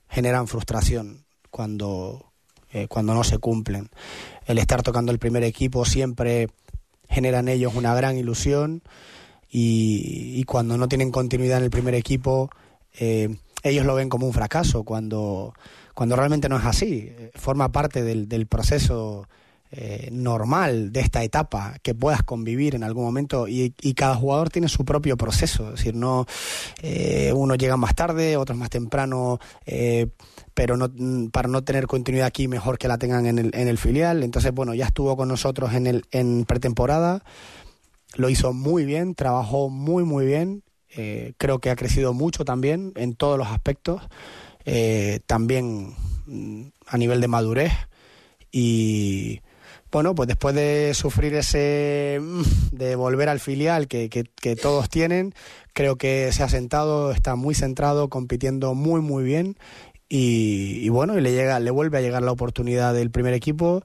generan 0.09 0.47
frustración 0.47 1.25
cuando, 1.51 2.33
eh, 2.73 2.87
cuando 2.89 3.15
no 3.15 3.25
se 3.25 3.39
cumplen. 3.39 3.89
El 4.47 4.59
estar 4.59 4.83
tocando 4.83 5.13
el 5.13 5.19
primer 5.19 5.43
equipo 5.43 5.85
siempre 5.85 6.49
genera 7.09 7.39
en 7.39 7.49
ellos 7.49 7.75
una 7.75 7.95
gran 7.95 8.19
ilusión 8.19 8.83
y 9.51 10.45
cuando 10.45 10.77
no 10.77 10.89
tienen 10.89 11.11
continuidad 11.11 11.57
en 11.57 11.65
el 11.65 11.71
primer 11.71 11.95
equipo 11.95 12.51
ellos 13.63 13.87
lo 13.87 13.95
ven 13.95 14.09
como 14.09 14.27
un 14.27 14.33
fracaso 14.33 14.85
cuando, 14.85 15.55
cuando 15.95 16.17
realmente 16.17 16.49
no 16.49 16.59
es 16.59 16.65
así. 16.65 17.13
Forma 17.35 17.73
parte 17.73 18.03
del, 18.03 18.29
del 18.29 18.47
proceso 18.47 19.29
eh, 19.71 20.09
normal 20.11 20.93
de 20.93 21.01
esta 21.01 21.23
etapa 21.23 21.77
que 21.83 21.95
puedas 21.95 22.23
convivir 22.23 22.75
en 22.75 22.85
algún 22.85 23.05
momento 23.05 23.49
y, 23.49 23.75
y 23.83 23.93
cada 23.93 24.15
jugador 24.15 24.49
tiene 24.49 24.69
su 24.69 24.85
propio 24.85 25.17
proceso. 25.19 25.65
Es 25.69 25.77
decir, 25.81 25.95
no 25.95 26.25
eh, 26.81 27.33
uno 27.35 27.55
llega 27.55 27.77
más 27.77 27.95
tarde, 27.95 28.39
otros 28.39 28.57
más 28.57 28.71
temprano, 28.71 29.39
eh, 29.67 30.07
pero 30.55 30.79
no, 30.79 30.91
para 31.31 31.49
no 31.49 31.65
tener 31.65 31.87
continuidad 31.87 32.29
aquí 32.29 32.49
mejor 32.49 32.79
que 32.79 32.89
la 32.89 32.97
tengan 32.97 33.27
en 33.27 33.39
el, 33.39 33.51
en 33.53 33.69
el 33.69 33.77
filial. 33.77 34.23
Entonces, 34.23 34.53
bueno, 34.55 34.73
ya 34.73 34.87
estuvo 34.87 35.17
con 35.19 35.29
nosotros 35.29 35.75
en, 35.75 35.87
el, 35.87 36.05
en 36.13 36.47
pretemporada. 36.47 37.23
Lo 38.15 38.31
hizo 38.31 38.55
muy 38.55 38.87
bien, 38.87 39.15
trabajó 39.15 39.69
muy, 39.69 40.03
muy 40.03 40.25
bien 40.25 40.63
eh, 40.97 41.33
creo 41.37 41.59
que 41.59 41.71
ha 41.71 41.77
crecido 41.77 42.13
mucho 42.13 42.45
también 42.45 42.93
en 42.97 43.15
todos 43.15 43.39
los 43.39 43.49
aspectos, 43.49 44.03
eh, 44.65 45.21
también 45.27 45.95
mm, 46.27 46.63
a 46.87 46.99
nivel 46.99 47.21
de 47.21 47.29
madurez. 47.29 47.73
Y 48.51 49.41
bueno, 49.91 50.15
pues 50.15 50.29
después 50.29 50.55
de 50.55 50.93
sufrir 50.95 51.35
ese, 51.35 52.19
mm, 52.21 52.43
de 52.73 52.97
volver 52.97 53.29
al 53.29 53.41
filial 53.41 53.89
que, 53.89 54.09
que, 54.09 54.57
todos 54.57 54.89
tienen, 54.89 55.35
creo 55.75 55.97
que 55.97 56.31
se 56.33 56.43
ha 56.43 56.49
sentado, 56.49 57.13
está 57.13 57.37
muy 57.37 57.55
centrado, 57.55 58.09
compitiendo 58.09 58.75
muy, 58.75 59.01
muy 59.01 59.25
bien. 59.25 59.57
Y, 60.11 60.81
y, 60.83 60.89
bueno, 60.89 61.19
y 61.19 61.21
le 61.21 61.33
llega, 61.33 61.61
le 61.61 61.71
vuelve 61.71 61.99
a 61.99 62.01
llegar 62.01 62.23
la 62.23 62.33
oportunidad 62.33 62.95
del 62.95 63.11
primer 63.11 63.35
equipo, 63.35 63.83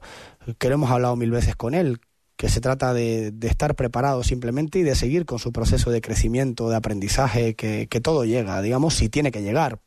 que 0.58 0.68
lo 0.68 0.74
hemos 0.76 0.90
hablado 0.90 1.16
mil 1.16 1.30
veces 1.30 1.54
con 1.54 1.74
él, 1.74 2.00
que 2.44 2.50
se 2.50 2.60
trata 2.60 2.92
de, 2.92 3.32
estar 3.40 3.74
preparado 3.74 4.22
simplemente 4.22 4.78
y 4.78 4.82
de 4.82 4.94
seguir 4.94 5.24
con 5.24 5.38
su 5.38 5.50
proceso 5.50 5.90
de 5.90 6.02
crecimiento, 6.02 6.68
de 6.68 6.76
aprendizaje, 6.76 7.54
que, 7.54 8.00
todo 8.02 8.26
llega, 8.26 8.60
digamos, 8.60 8.92
si 8.92 9.08
tiene 9.08 9.32
que 9.32 9.40
llegar, 9.40 9.78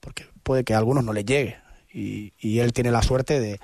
porque 0.00 0.24
puede 0.42 0.64
que 0.64 0.72
a 0.72 0.78
algunos 0.78 1.04
no 1.04 1.12
le 1.12 1.26
llegue 1.26 1.58
y, 1.92 2.32
y 2.38 2.60
él 2.60 2.72
tiene 2.72 2.90
la 2.90 3.02
suerte 3.02 3.38
de, 3.38 3.60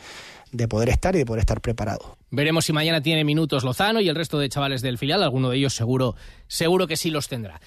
de 0.52 0.68
poder 0.68 0.90
estar 0.90 1.14
y 1.14 1.18
de 1.18 1.26
poder 1.26 1.40
estar 1.40 1.62
preparado. 1.62 2.18
Veremos 2.30 2.66
si 2.66 2.74
mañana 2.74 3.00
tiene 3.00 3.24
minutos 3.24 3.64
Lozano 3.64 4.00
y 4.00 4.08
el 4.08 4.14
resto 4.14 4.38
de 4.38 4.50
chavales 4.50 4.82
del 4.82 4.98
filial, 4.98 5.22
alguno 5.22 5.48
de 5.48 5.56
ellos 5.56 5.74
seguro, 5.74 6.14
seguro 6.46 6.86
que 6.86 6.96
sí 6.96 7.10
los 7.10 7.28
tendrá. 7.28 7.60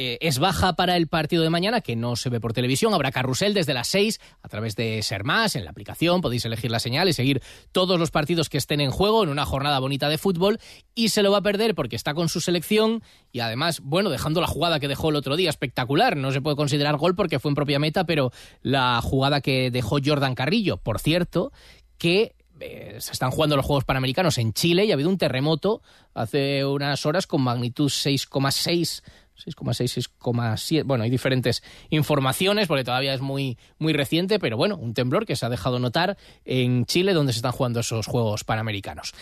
Eh, 0.00 0.16
es 0.20 0.38
baja 0.38 0.74
para 0.74 0.96
el 0.96 1.08
partido 1.08 1.42
de 1.42 1.50
mañana, 1.50 1.80
que 1.80 1.96
no 1.96 2.14
se 2.14 2.28
ve 2.30 2.38
por 2.38 2.52
televisión. 2.52 2.94
Habrá 2.94 3.10
carrusel 3.10 3.52
desde 3.52 3.74
las 3.74 3.88
6 3.88 4.20
a 4.42 4.48
través 4.48 4.76
de 4.76 5.02
Ser 5.02 5.24
Más, 5.24 5.56
en 5.56 5.64
la 5.64 5.72
aplicación. 5.72 6.20
Podéis 6.20 6.44
elegir 6.44 6.70
la 6.70 6.78
señal 6.78 7.08
y 7.08 7.12
seguir 7.12 7.42
todos 7.72 7.98
los 7.98 8.12
partidos 8.12 8.48
que 8.48 8.58
estén 8.58 8.80
en 8.80 8.92
juego 8.92 9.24
en 9.24 9.28
una 9.28 9.44
jornada 9.44 9.80
bonita 9.80 10.08
de 10.08 10.16
fútbol. 10.16 10.60
Y 10.94 11.08
se 11.08 11.24
lo 11.24 11.32
va 11.32 11.38
a 11.38 11.42
perder 11.42 11.74
porque 11.74 11.96
está 11.96 12.14
con 12.14 12.28
su 12.28 12.40
selección 12.40 13.02
y 13.32 13.40
además, 13.40 13.80
bueno, 13.82 14.08
dejando 14.08 14.40
la 14.40 14.46
jugada 14.46 14.78
que 14.78 14.86
dejó 14.86 15.08
el 15.08 15.16
otro 15.16 15.34
día, 15.34 15.50
espectacular. 15.50 16.16
No 16.16 16.30
se 16.30 16.42
puede 16.42 16.54
considerar 16.54 16.96
gol 16.96 17.16
porque 17.16 17.40
fue 17.40 17.50
en 17.50 17.56
propia 17.56 17.80
meta, 17.80 18.04
pero 18.04 18.30
la 18.62 19.00
jugada 19.02 19.40
que 19.40 19.72
dejó 19.72 19.98
Jordan 20.00 20.36
Carrillo, 20.36 20.76
por 20.76 21.00
cierto, 21.00 21.50
que 21.98 22.36
eh, 22.60 22.98
se 23.00 23.10
están 23.10 23.32
jugando 23.32 23.56
los 23.56 23.66
Juegos 23.66 23.84
Panamericanos 23.84 24.38
en 24.38 24.52
Chile 24.52 24.84
y 24.84 24.92
ha 24.92 24.94
habido 24.94 25.08
un 25.08 25.18
terremoto 25.18 25.82
hace 26.14 26.64
unas 26.64 27.04
horas 27.04 27.26
con 27.26 27.42
magnitud 27.42 27.88
6,6 27.88 29.02
6,6, 29.44 30.08
6,7. 30.20 30.84
Bueno, 30.84 31.04
hay 31.04 31.10
diferentes 31.10 31.62
informaciones 31.90 32.68
porque 32.68 32.84
todavía 32.84 33.14
es 33.14 33.20
muy, 33.20 33.58
muy 33.78 33.92
reciente, 33.92 34.38
pero 34.38 34.56
bueno, 34.56 34.76
un 34.76 34.94
temblor 34.94 35.26
que 35.26 35.36
se 35.36 35.46
ha 35.46 35.48
dejado 35.48 35.78
notar 35.78 36.16
en 36.44 36.84
Chile 36.86 37.12
donde 37.12 37.32
se 37.32 37.38
están 37.38 37.52
jugando 37.52 37.80
esos 37.80 38.06
Juegos 38.06 38.44
Panamericanos. 38.44 39.14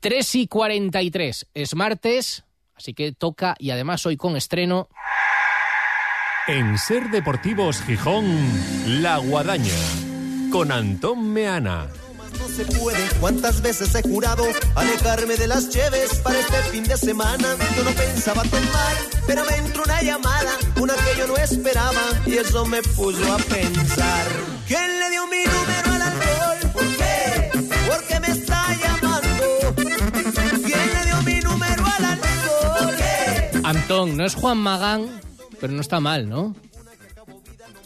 3 0.00 0.34
y 0.36 0.46
43 0.46 1.48
es 1.54 1.74
martes, 1.74 2.44
así 2.74 2.94
que 2.94 3.12
toca 3.12 3.56
y 3.58 3.70
además 3.70 4.06
hoy 4.06 4.16
con 4.16 4.36
estreno. 4.36 4.88
En 6.46 6.78
Ser 6.78 7.10
Deportivos 7.10 7.82
Gijón, 7.82 8.24
La 9.02 9.16
Guadaña, 9.18 9.74
con 10.52 10.70
Antón 10.70 11.32
Meana 11.32 11.88
no 12.38 12.48
se 12.48 12.64
puede. 12.64 13.08
¿Cuántas 13.20 13.60
veces 13.60 13.94
he 13.94 14.02
jurado 14.02 14.44
alejarme 14.74 15.36
de 15.36 15.46
las 15.46 15.68
cheves 15.68 16.16
para 16.22 16.38
este 16.38 16.56
fin 16.70 16.84
de 16.84 16.96
semana? 16.96 17.56
Yo 17.76 17.84
no 17.84 17.90
pensaba 17.90 18.42
tomar, 18.42 18.96
pero 19.26 19.44
me 19.44 19.56
entró 19.56 19.82
una 19.84 20.02
llamada, 20.02 20.52
una 20.80 20.94
que 20.94 21.18
yo 21.18 21.26
no 21.26 21.36
esperaba, 21.36 22.02
y 22.26 22.34
eso 22.36 22.64
me 22.66 22.82
puso 22.82 23.32
a 23.32 23.36
pensar. 23.38 24.26
¿Quién 24.66 25.00
le 25.00 25.10
dio 25.10 25.26
mi 25.26 25.44
número 25.44 25.92
al 25.94 26.02
alcohol? 26.02 26.70
¿Por 26.72 26.96
qué? 26.96 27.50
Porque 27.88 28.20
me 28.20 28.28
está 28.28 28.76
llamando. 28.76 29.74
¿Quién 30.64 30.94
le 30.94 31.04
dio 31.04 31.22
mi 31.22 31.40
número 31.40 31.84
al 31.84 32.04
alcohol? 32.04 32.84
¿Por 32.84 32.96
qué? 32.96 33.60
Antón, 33.64 34.16
no 34.16 34.24
es 34.24 34.34
Juan 34.34 34.58
Magán, 34.58 35.20
pero 35.60 35.72
no 35.72 35.80
está 35.80 36.00
mal, 36.00 36.28
¿no? 36.28 36.54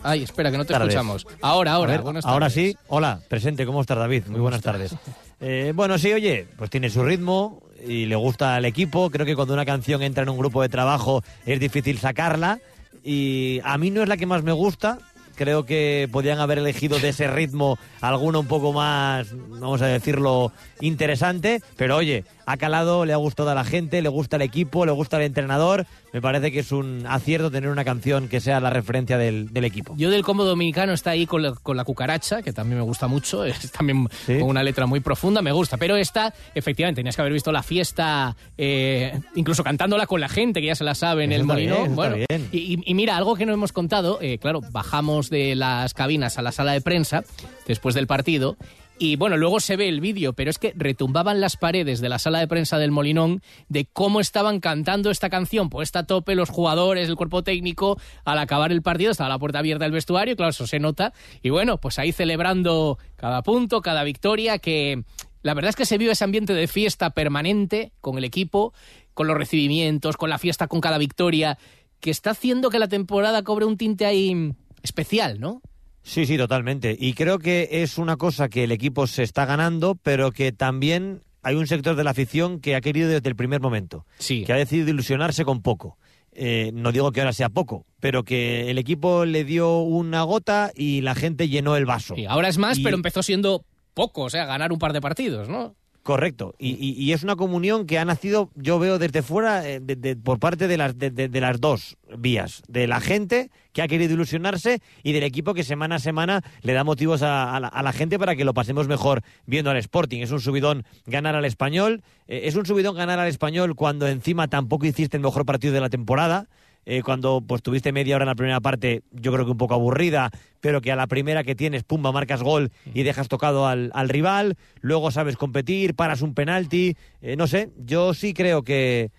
Ay, 0.02 0.22
espera, 0.22 0.50
que 0.50 0.58
no 0.58 0.64
te 0.64 0.72
escuchamos. 0.72 1.26
Ahora, 1.40 1.72
ahora. 1.72 2.02
ahora 2.24 2.50
sí. 2.50 2.76
Hola, 2.88 3.20
presente. 3.28 3.66
¿Cómo 3.66 3.80
estás, 3.80 3.98
David? 3.98 4.24
Muy 4.28 4.40
buenas 4.40 4.62
tardes. 4.62 4.94
Eh, 5.42 5.72
bueno, 5.74 5.96
sí, 5.96 6.12
oye, 6.12 6.46
pues 6.58 6.68
tiene 6.68 6.90
su 6.90 7.02
ritmo 7.02 7.62
y 7.82 8.04
le 8.04 8.14
gusta 8.14 8.56
al 8.56 8.66
equipo. 8.66 9.08
Creo 9.08 9.24
que 9.24 9.34
cuando 9.34 9.54
una 9.54 9.64
canción 9.64 10.02
entra 10.02 10.22
en 10.22 10.28
un 10.28 10.36
grupo 10.36 10.60
de 10.60 10.68
trabajo 10.68 11.24
es 11.46 11.58
difícil 11.58 11.96
sacarla. 11.96 12.58
Y 13.02 13.58
a 13.64 13.78
mí 13.78 13.90
no 13.90 14.02
es 14.02 14.08
la 14.10 14.18
que 14.18 14.26
más 14.26 14.42
me 14.42 14.52
gusta, 14.52 14.98
Creo 15.40 15.64
que 15.64 16.06
podían 16.12 16.38
haber 16.38 16.58
elegido 16.58 16.98
de 16.98 17.08
ese 17.08 17.26
ritmo 17.26 17.78
alguno 18.02 18.40
un 18.40 18.46
poco 18.46 18.74
más, 18.74 19.28
vamos 19.32 19.80
a 19.80 19.86
decirlo, 19.86 20.52
interesante. 20.82 21.62
Pero 21.78 21.96
oye, 21.96 22.26
ha 22.52 22.56
calado, 22.56 23.04
le 23.04 23.12
ha 23.12 23.16
gustado 23.16 23.50
a 23.50 23.54
la 23.54 23.64
gente, 23.64 24.02
le 24.02 24.08
gusta 24.08 24.36
el 24.36 24.42
equipo, 24.42 24.84
le 24.86 24.92
gusta 24.92 25.16
el 25.18 25.24
entrenador. 25.24 25.86
Me 26.12 26.20
parece 26.20 26.50
que 26.50 26.58
es 26.60 26.72
un 26.72 27.04
acierto 27.06 27.50
tener 27.50 27.70
una 27.70 27.84
canción 27.84 28.28
que 28.28 28.40
sea 28.40 28.58
la 28.60 28.70
referencia 28.70 29.16
del, 29.18 29.52
del 29.52 29.64
equipo. 29.64 29.94
Yo 29.96 30.10
del 30.10 30.22
combo 30.24 30.44
dominicano 30.44 30.92
está 30.92 31.10
ahí 31.10 31.26
con 31.26 31.42
la, 31.42 31.52
con 31.52 31.76
la 31.76 31.84
cucaracha, 31.84 32.42
que 32.42 32.52
también 32.52 32.78
me 32.78 32.84
gusta 32.84 33.06
mucho, 33.06 33.44
es 33.44 33.70
también 33.72 34.08
Sí. 34.26 34.38
con 34.38 34.48
una 34.48 34.62
letra 34.62 34.86
muy 34.86 35.00
profunda, 35.00 35.42
me 35.42 35.52
gusta. 35.52 35.76
Pero 35.76 35.96
esta, 35.96 36.34
efectivamente, 36.54 36.98
tenías 37.00 37.16
que 37.16 37.22
haber 37.22 37.32
visto 37.32 37.52
la 37.52 37.62
fiesta, 37.62 38.36
eh, 38.58 39.20
incluso 39.36 39.62
cantándola 39.64 40.06
con 40.06 40.20
la 40.20 40.28
gente, 40.28 40.60
que 40.60 40.66
ya 40.68 40.74
se 40.74 40.84
la 40.84 40.94
sabe 40.94 41.24
en 41.24 41.32
Eso 41.32 41.42
el 41.52 41.56
bien, 41.56 41.72
eso 41.72 41.94
bueno, 41.94 42.16
y- 42.52 42.80
y 42.84 42.94
mira, 42.94 43.16
algo 43.16 43.36
que 43.36 43.46
no 43.46 43.52
hemos 43.52 43.72
contado, 43.72 44.18
eh, 44.20 44.38
claro, 44.38 44.60
bajamos 44.72 45.30
de 45.30 45.54
las 45.54 45.94
cabinas 45.94 46.38
a 46.38 46.42
la 46.42 46.52
sala 46.52 46.72
de 46.72 46.80
prensa 46.80 47.22
después 47.66 47.94
del 47.94 48.06
partido. 48.06 48.56
Y 49.02 49.16
bueno, 49.16 49.38
luego 49.38 49.60
se 49.60 49.78
ve 49.78 49.88
el 49.88 50.02
vídeo, 50.02 50.34
pero 50.34 50.50
es 50.50 50.58
que 50.58 50.74
retumbaban 50.76 51.40
las 51.40 51.56
paredes 51.56 52.02
de 52.02 52.10
la 52.10 52.18
sala 52.18 52.38
de 52.38 52.46
prensa 52.46 52.76
del 52.76 52.90
Molinón 52.90 53.40
de 53.70 53.86
cómo 53.86 54.20
estaban 54.20 54.60
cantando 54.60 55.10
esta 55.10 55.30
canción, 55.30 55.70
puesta 55.70 56.00
a 56.00 56.06
tope 56.06 56.34
los 56.34 56.50
jugadores, 56.50 57.08
el 57.08 57.16
cuerpo 57.16 57.42
técnico, 57.42 57.98
al 58.26 58.38
acabar 58.38 58.72
el 58.72 58.82
partido, 58.82 59.10
estaba 59.10 59.30
la 59.30 59.38
puerta 59.38 59.60
abierta 59.60 59.86
del 59.86 59.92
vestuario, 59.92 60.36
claro, 60.36 60.50
eso 60.50 60.66
se 60.66 60.80
nota. 60.80 61.14
Y 61.40 61.48
bueno, 61.48 61.78
pues 61.78 61.98
ahí 61.98 62.12
celebrando 62.12 62.98
cada 63.16 63.42
punto, 63.42 63.80
cada 63.80 64.04
victoria, 64.04 64.58
que 64.58 65.02
la 65.40 65.54
verdad 65.54 65.70
es 65.70 65.76
que 65.76 65.86
se 65.86 65.96
vive 65.96 66.12
ese 66.12 66.24
ambiente 66.24 66.52
de 66.52 66.68
fiesta 66.68 67.08
permanente 67.08 67.92
con 68.02 68.18
el 68.18 68.24
equipo, 68.24 68.74
con 69.14 69.26
los 69.26 69.36
recibimientos, 69.38 70.18
con 70.18 70.28
la 70.28 70.36
fiesta 70.36 70.68
con 70.68 70.82
cada 70.82 70.98
victoria, 70.98 71.56
que 72.00 72.10
está 72.10 72.32
haciendo 72.32 72.68
que 72.68 72.78
la 72.78 72.88
temporada 72.88 73.44
cobre 73.44 73.64
un 73.64 73.78
tinte 73.78 74.04
ahí 74.04 74.52
especial, 74.82 75.40
¿no? 75.40 75.62
Sí, 76.02 76.26
sí, 76.26 76.36
totalmente. 76.38 76.96
Y 76.98 77.12
creo 77.14 77.38
que 77.38 77.68
es 77.70 77.98
una 77.98 78.16
cosa 78.16 78.48
que 78.48 78.64
el 78.64 78.72
equipo 78.72 79.06
se 79.06 79.22
está 79.22 79.44
ganando, 79.44 79.96
pero 80.02 80.32
que 80.32 80.52
también 80.52 81.20
hay 81.42 81.54
un 81.56 81.66
sector 81.66 81.96
de 81.96 82.04
la 82.04 82.10
afición 82.10 82.60
que 82.60 82.74
ha 82.74 82.80
querido 82.80 83.08
desde 83.08 83.28
el 83.28 83.36
primer 83.36 83.60
momento. 83.60 84.06
Sí. 84.18 84.44
Que 84.44 84.52
ha 84.52 84.56
decidido 84.56 84.88
ilusionarse 84.90 85.44
con 85.44 85.62
poco. 85.62 85.98
Eh, 86.32 86.70
no 86.74 86.92
digo 86.92 87.10
que 87.12 87.20
ahora 87.20 87.32
sea 87.32 87.48
poco, 87.48 87.86
pero 87.98 88.22
que 88.24 88.70
el 88.70 88.78
equipo 88.78 89.24
le 89.24 89.44
dio 89.44 89.80
una 89.80 90.22
gota 90.22 90.70
y 90.74 91.00
la 91.00 91.14
gente 91.14 91.48
llenó 91.48 91.76
el 91.76 91.86
vaso. 91.86 92.14
Sí, 92.14 92.24
ahora 92.24 92.48
es 92.48 92.56
más, 92.56 92.78
Y- 92.78 92.82
pero 92.84 92.94
empezó 92.96 93.22
siendo 93.22 93.64
poco, 93.94 94.22
o 94.22 94.30
sea, 94.30 94.46
ganar 94.46 94.72
un 94.72 94.78
par 94.78 94.92
de 94.92 95.00
partidos, 95.00 95.48
¿no? 95.48 95.74
Correcto. 96.02 96.54
Y, 96.58 96.70
y- 96.82 97.12
es 97.12 97.22
una 97.24 97.36
comunión 97.36 97.84
que 97.86 97.98
ha 97.98 98.04
nacido, 98.06 98.50
yo 98.54 98.78
veo 98.78 98.98
desde 98.98 99.20
fuera, 99.22 99.68
eh, 99.68 99.80
de- 99.80 100.16
por 100.16 100.38
parte 100.38 100.66
de 100.66 100.78
las, 100.78 100.98
de, 100.98 101.10
de- 101.10 101.40
las 101.40 101.60
dos 101.60 101.98
vías. 102.16 102.62
De 102.68 102.86
la 102.86 103.00
gente 103.00 103.50
que 103.74 103.82
ha 103.82 103.86
querido 103.88 104.14
ilusionarse 104.14 104.80
y 105.02 105.12
del 105.12 105.24
equipo 105.24 105.52
que 105.52 105.62
semana 105.62 105.96
a 105.96 105.98
semana 105.98 106.42
le 106.62 106.72
da 106.72 106.84
motivos 106.84 107.22
a, 107.22 107.54
a 107.54 107.82
la 107.82 107.92
gente 107.92 108.18
para 108.18 108.34
que 108.34 108.46
lo 108.46 108.54
pasemos 108.54 108.88
mejor 108.88 109.22
viendo 109.44 109.70
al 109.70 109.76
Sporting. 109.76 110.20
Es 110.22 110.30
un 110.30 110.40
subidón 110.40 110.84
ganar 111.04 111.34
al 111.36 111.44
español. 111.44 112.02
eh, 112.28 112.42
es 112.44 112.56
un 112.56 112.64
subidón 112.64 112.96
ganar 112.96 113.18
al 113.18 113.28
español 113.28 113.74
cuando 113.74 114.08
encima 114.08 114.48
tampoco 114.48 114.86
hiciste 114.86 115.18
el 115.18 115.22
mejor 115.22 115.44
partido 115.44 115.74
de 115.74 115.80
la 115.82 115.90
temporada. 115.90 116.48
Eh, 116.86 117.02
cuando 117.02 117.42
pues 117.46 117.62
tuviste 117.62 117.92
media 117.92 118.16
hora 118.16 118.24
en 118.24 118.28
la 118.28 118.34
primera 118.34 118.60
parte, 118.60 119.02
yo 119.12 119.32
creo 119.32 119.44
que 119.44 119.50
un 119.52 119.58
poco 119.58 119.74
aburrida, 119.74 120.30
pero 120.60 120.80
que 120.80 120.92
a 120.92 120.96
la 120.96 121.06
primera 121.06 121.44
que 121.44 121.54
tienes, 121.54 121.84
pumba, 121.84 122.12
marcas 122.12 122.42
gol 122.42 122.70
y 122.92 123.02
dejas 123.02 123.28
tocado 123.28 123.66
al, 123.66 123.90
al 123.94 124.08
rival, 124.08 124.56
luego 124.80 125.10
sabes 125.10 125.36
competir, 125.36 125.94
paras 125.94 126.22
un 126.22 126.34
penalti, 126.34 126.96
eh, 127.20 127.36
no 127.36 127.46
sé, 127.46 127.70
yo 127.76 128.14
sí 128.14 128.34
creo 128.34 128.62
que, 128.62 129.10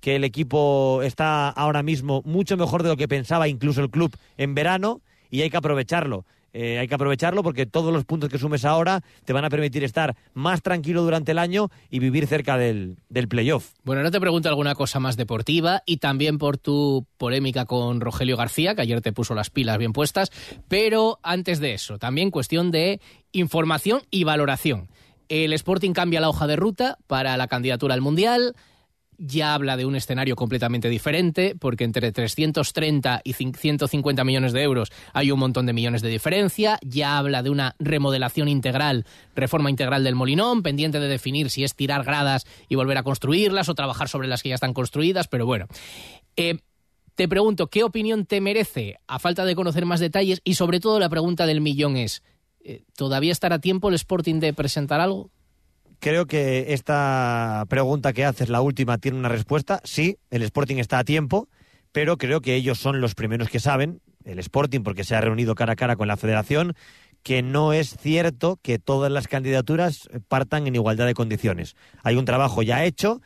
que 0.00 0.16
el 0.16 0.24
equipo 0.24 1.02
está 1.02 1.48
ahora 1.48 1.82
mismo 1.82 2.22
mucho 2.24 2.56
mejor 2.56 2.82
de 2.82 2.88
lo 2.88 2.96
que 2.96 3.08
pensaba 3.08 3.48
incluso 3.48 3.82
el 3.82 3.90
club 3.90 4.16
en 4.36 4.54
verano 4.54 5.00
y 5.30 5.42
hay 5.42 5.50
que 5.50 5.56
aprovecharlo. 5.56 6.24
Eh, 6.52 6.78
hay 6.78 6.88
que 6.88 6.94
aprovecharlo 6.94 7.42
porque 7.42 7.66
todos 7.66 7.92
los 7.92 8.04
puntos 8.04 8.28
que 8.28 8.38
sumes 8.38 8.64
ahora 8.64 9.02
te 9.24 9.32
van 9.32 9.44
a 9.44 9.50
permitir 9.50 9.84
estar 9.84 10.16
más 10.34 10.62
tranquilo 10.62 11.02
durante 11.02 11.32
el 11.32 11.38
año 11.38 11.70
y 11.90 11.98
vivir 11.98 12.26
cerca 12.26 12.56
del, 12.56 12.96
del 13.08 13.28
playoff. 13.28 13.72
Bueno, 13.84 14.02
no 14.02 14.10
te 14.10 14.20
pregunto 14.20 14.48
alguna 14.48 14.74
cosa 14.74 15.00
más 15.00 15.16
deportiva 15.16 15.82
y 15.86 15.98
también 15.98 16.38
por 16.38 16.58
tu 16.58 17.06
polémica 17.18 17.66
con 17.66 18.00
Rogelio 18.00 18.36
García, 18.36 18.74
que 18.74 18.82
ayer 18.82 19.00
te 19.00 19.12
puso 19.12 19.34
las 19.34 19.50
pilas 19.50 19.78
bien 19.78 19.92
puestas, 19.92 20.30
pero 20.68 21.18
antes 21.22 21.60
de 21.60 21.74
eso, 21.74 21.98
también 21.98 22.30
cuestión 22.30 22.70
de 22.70 23.00
información 23.32 24.02
y 24.10 24.24
valoración. 24.24 24.88
El 25.28 25.52
Sporting 25.52 25.92
cambia 25.92 26.20
la 26.20 26.28
hoja 26.28 26.48
de 26.48 26.56
ruta 26.56 26.98
para 27.06 27.36
la 27.36 27.46
candidatura 27.46 27.94
al 27.94 28.00
Mundial, 28.00 28.56
ya 29.20 29.54
habla 29.54 29.76
de 29.76 29.84
un 29.84 29.94
escenario 29.94 30.34
completamente 30.34 30.88
diferente, 30.88 31.54
porque 31.58 31.84
entre 31.84 32.10
330 32.10 33.20
y 33.22 33.34
150 33.34 34.24
millones 34.24 34.52
de 34.52 34.62
euros 34.62 34.90
hay 35.12 35.30
un 35.30 35.38
montón 35.38 35.66
de 35.66 35.74
millones 35.74 36.00
de 36.00 36.08
diferencia, 36.08 36.78
ya 36.82 37.18
habla 37.18 37.42
de 37.42 37.50
una 37.50 37.76
remodelación 37.78 38.48
integral, 38.48 39.04
reforma 39.36 39.68
integral 39.70 40.04
del 40.04 40.14
Molinón, 40.14 40.62
pendiente 40.62 41.00
de 41.00 41.08
definir 41.08 41.50
si 41.50 41.64
es 41.64 41.74
tirar 41.74 42.02
gradas 42.02 42.46
y 42.68 42.76
volver 42.76 42.96
a 42.96 43.02
construirlas 43.02 43.68
o 43.68 43.74
trabajar 43.74 44.08
sobre 44.08 44.26
las 44.26 44.42
que 44.42 44.48
ya 44.48 44.54
están 44.54 44.72
construidas, 44.72 45.28
pero 45.28 45.44
bueno. 45.44 45.66
Eh, 46.36 46.58
te 47.14 47.28
pregunto, 47.28 47.66
¿qué 47.66 47.84
opinión 47.84 48.24
te 48.24 48.40
merece 48.40 48.98
a 49.06 49.18
falta 49.18 49.44
de 49.44 49.54
conocer 49.54 49.84
más 49.84 50.00
detalles? 50.00 50.40
Y 50.44 50.54
sobre 50.54 50.80
todo 50.80 50.98
la 50.98 51.10
pregunta 51.10 51.44
del 51.44 51.60
millón 51.60 51.98
es, 51.98 52.22
eh, 52.64 52.84
¿todavía 52.96 53.32
estará 53.32 53.56
a 53.56 53.60
tiempo 53.60 53.90
el 53.90 53.94
Sporting 53.96 54.40
de 54.40 54.54
presentar 54.54 55.00
algo? 55.00 55.30
Creo 56.00 56.26
que 56.26 56.72
esta 56.72 57.66
pregunta 57.68 58.14
que 58.14 58.24
haces, 58.24 58.48
la 58.48 58.62
última, 58.62 58.96
tiene 58.96 59.18
una 59.18 59.28
respuesta. 59.28 59.82
Sí, 59.84 60.16
el 60.30 60.42
Sporting 60.42 60.76
está 60.76 60.98
a 60.98 61.04
tiempo, 61.04 61.48
pero 61.92 62.16
creo 62.16 62.40
que 62.40 62.54
ellos 62.54 62.78
son 62.78 63.02
los 63.02 63.14
primeros 63.14 63.50
que 63.50 63.60
saben, 63.60 64.00
el 64.24 64.38
Sporting, 64.38 64.80
porque 64.80 65.04
se 65.04 65.14
ha 65.14 65.20
reunido 65.20 65.54
cara 65.54 65.74
a 65.74 65.76
cara 65.76 65.96
con 65.96 66.08
la 66.08 66.16
federación, 66.16 66.74
que 67.22 67.42
no 67.42 67.74
es 67.74 67.96
cierto 67.98 68.58
que 68.62 68.78
todas 68.78 69.12
las 69.12 69.28
candidaturas 69.28 70.08
partan 70.28 70.66
en 70.66 70.74
igualdad 70.74 71.04
de 71.04 71.12
condiciones. 71.12 71.76
Hay 72.02 72.16
un 72.16 72.24
trabajo 72.24 72.62
ya 72.62 72.82
hecho 72.84 73.20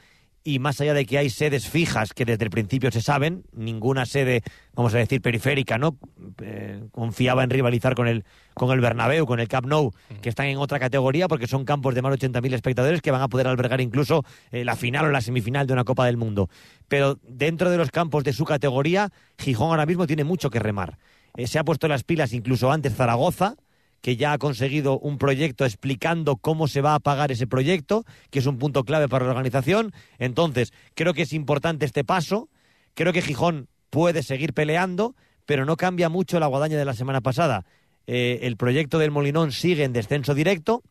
y 0.44 0.59
más 0.59 0.78
allá 0.80 0.92
de 0.92 1.07
que 1.07 1.16
hay 1.16 1.30
sedes 1.30 1.68
fijas 1.68 2.12
que 2.12 2.26
desde 2.26 2.44
el 2.44 2.50
principio 2.50 2.90
se 2.90 3.00
saben, 3.00 3.44
ninguna 3.52 4.04
sede, 4.04 4.42
vamos 4.74 4.94
a 4.94 4.98
decir, 4.98 5.22
periférica, 5.22 5.78
¿no? 5.78 5.96
Eh, 6.42 6.85
confiaba 6.92 7.42
en 7.42 7.50
rivalizar 7.50 7.94
con 7.94 8.07
el, 8.07 8.24
con 8.52 8.70
el 8.70 8.80
Bernabéu, 8.80 9.24
con 9.24 9.40
el 9.40 9.48
Camp 9.48 9.66
Nou, 9.66 9.92
que 10.20 10.28
están 10.28 10.46
en 10.46 10.59
otra 10.59 10.78
categoría 10.78 11.28
porque 11.28 11.46
son 11.46 11.64
campos 11.64 11.94
de 11.94 12.02
más 12.02 12.18
de 12.18 12.28
80.000 12.30 12.54
espectadores 12.54 13.00
que 13.00 13.11
van 13.11 13.22
a 13.22 13.28
poder 13.28 13.48
albergar 13.48 13.80
incluso 13.80 14.22
eh, 14.50 14.66
la 14.66 14.76
final 14.76 15.07
o 15.07 15.11
la 15.11 15.22
semifinal 15.22 15.66
de 15.66 15.72
una 15.72 15.85
Copa 15.85 16.04
del 16.04 16.18
Mundo. 16.18 16.50
Pero 16.88 17.18
dentro 17.26 17.70
de 17.70 17.78
los 17.78 17.90
campos 17.90 18.22
de 18.22 18.35
su 18.35 18.44
categoría, 18.44 19.11
Gijón 19.38 19.70
ahora 19.70 19.87
mismo 19.87 20.07
tiene 20.07 20.24
mucho 20.24 20.50
que 20.50 20.59
remar. 20.59 20.98
Eh, 21.37 21.46
se 21.46 21.59
ha 21.59 21.64
puesto 21.64 21.88
las 21.88 22.04
pilas 22.04 22.35
incluso 22.35 22.70
antes 22.70 22.94
Zaragoza, 22.94 23.57
que 24.05 24.17
ya 24.17 24.35
ha 24.35 24.38
conseguido 24.38 24.99
un 24.99 25.17
proyecto 25.17 25.64
explicando 25.64 26.37
cómo 26.37 26.69
se 26.69 26.83
va 26.83 26.95
a 26.95 27.01
pagar 27.01 27.33
ese 27.33 27.47
proyecto, 27.47 28.05
que 28.29 28.40
es 28.40 28.45
un 28.45 28.59
punto 28.59 28.85
clave 28.85 29.09
para 29.09 29.25
la 29.25 29.31
organización. 29.31 29.95
Entonces, 30.19 30.75
creo 30.95 31.14
que 31.14 31.23
es 31.23 31.33
importante 31.33 31.87
este 31.87 32.05
paso. 32.05 32.51
Creo 32.93 33.14
que 33.14 33.23
Gijón 33.23 33.67
puede 33.88 34.23
seguir 34.23 34.53
peleando, 34.53 35.14
pero 35.47 35.64
no 35.64 35.79
cambia 35.79 36.11
mucho 36.11 36.38
la 36.38 36.49
guadaña 36.49 36.77
de 36.77 36.85
la 36.85 36.93
semana 36.93 37.23
pasada. 37.23 37.64
Eh, 38.07 38.40
el 38.43 38.59
proyecto 38.59 38.99
del 38.99 39.11
Molinón 39.11 39.53
sigue 39.53 39.85
en 39.85 39.95
descenso 39.95 40.35
directo 40.35 40.83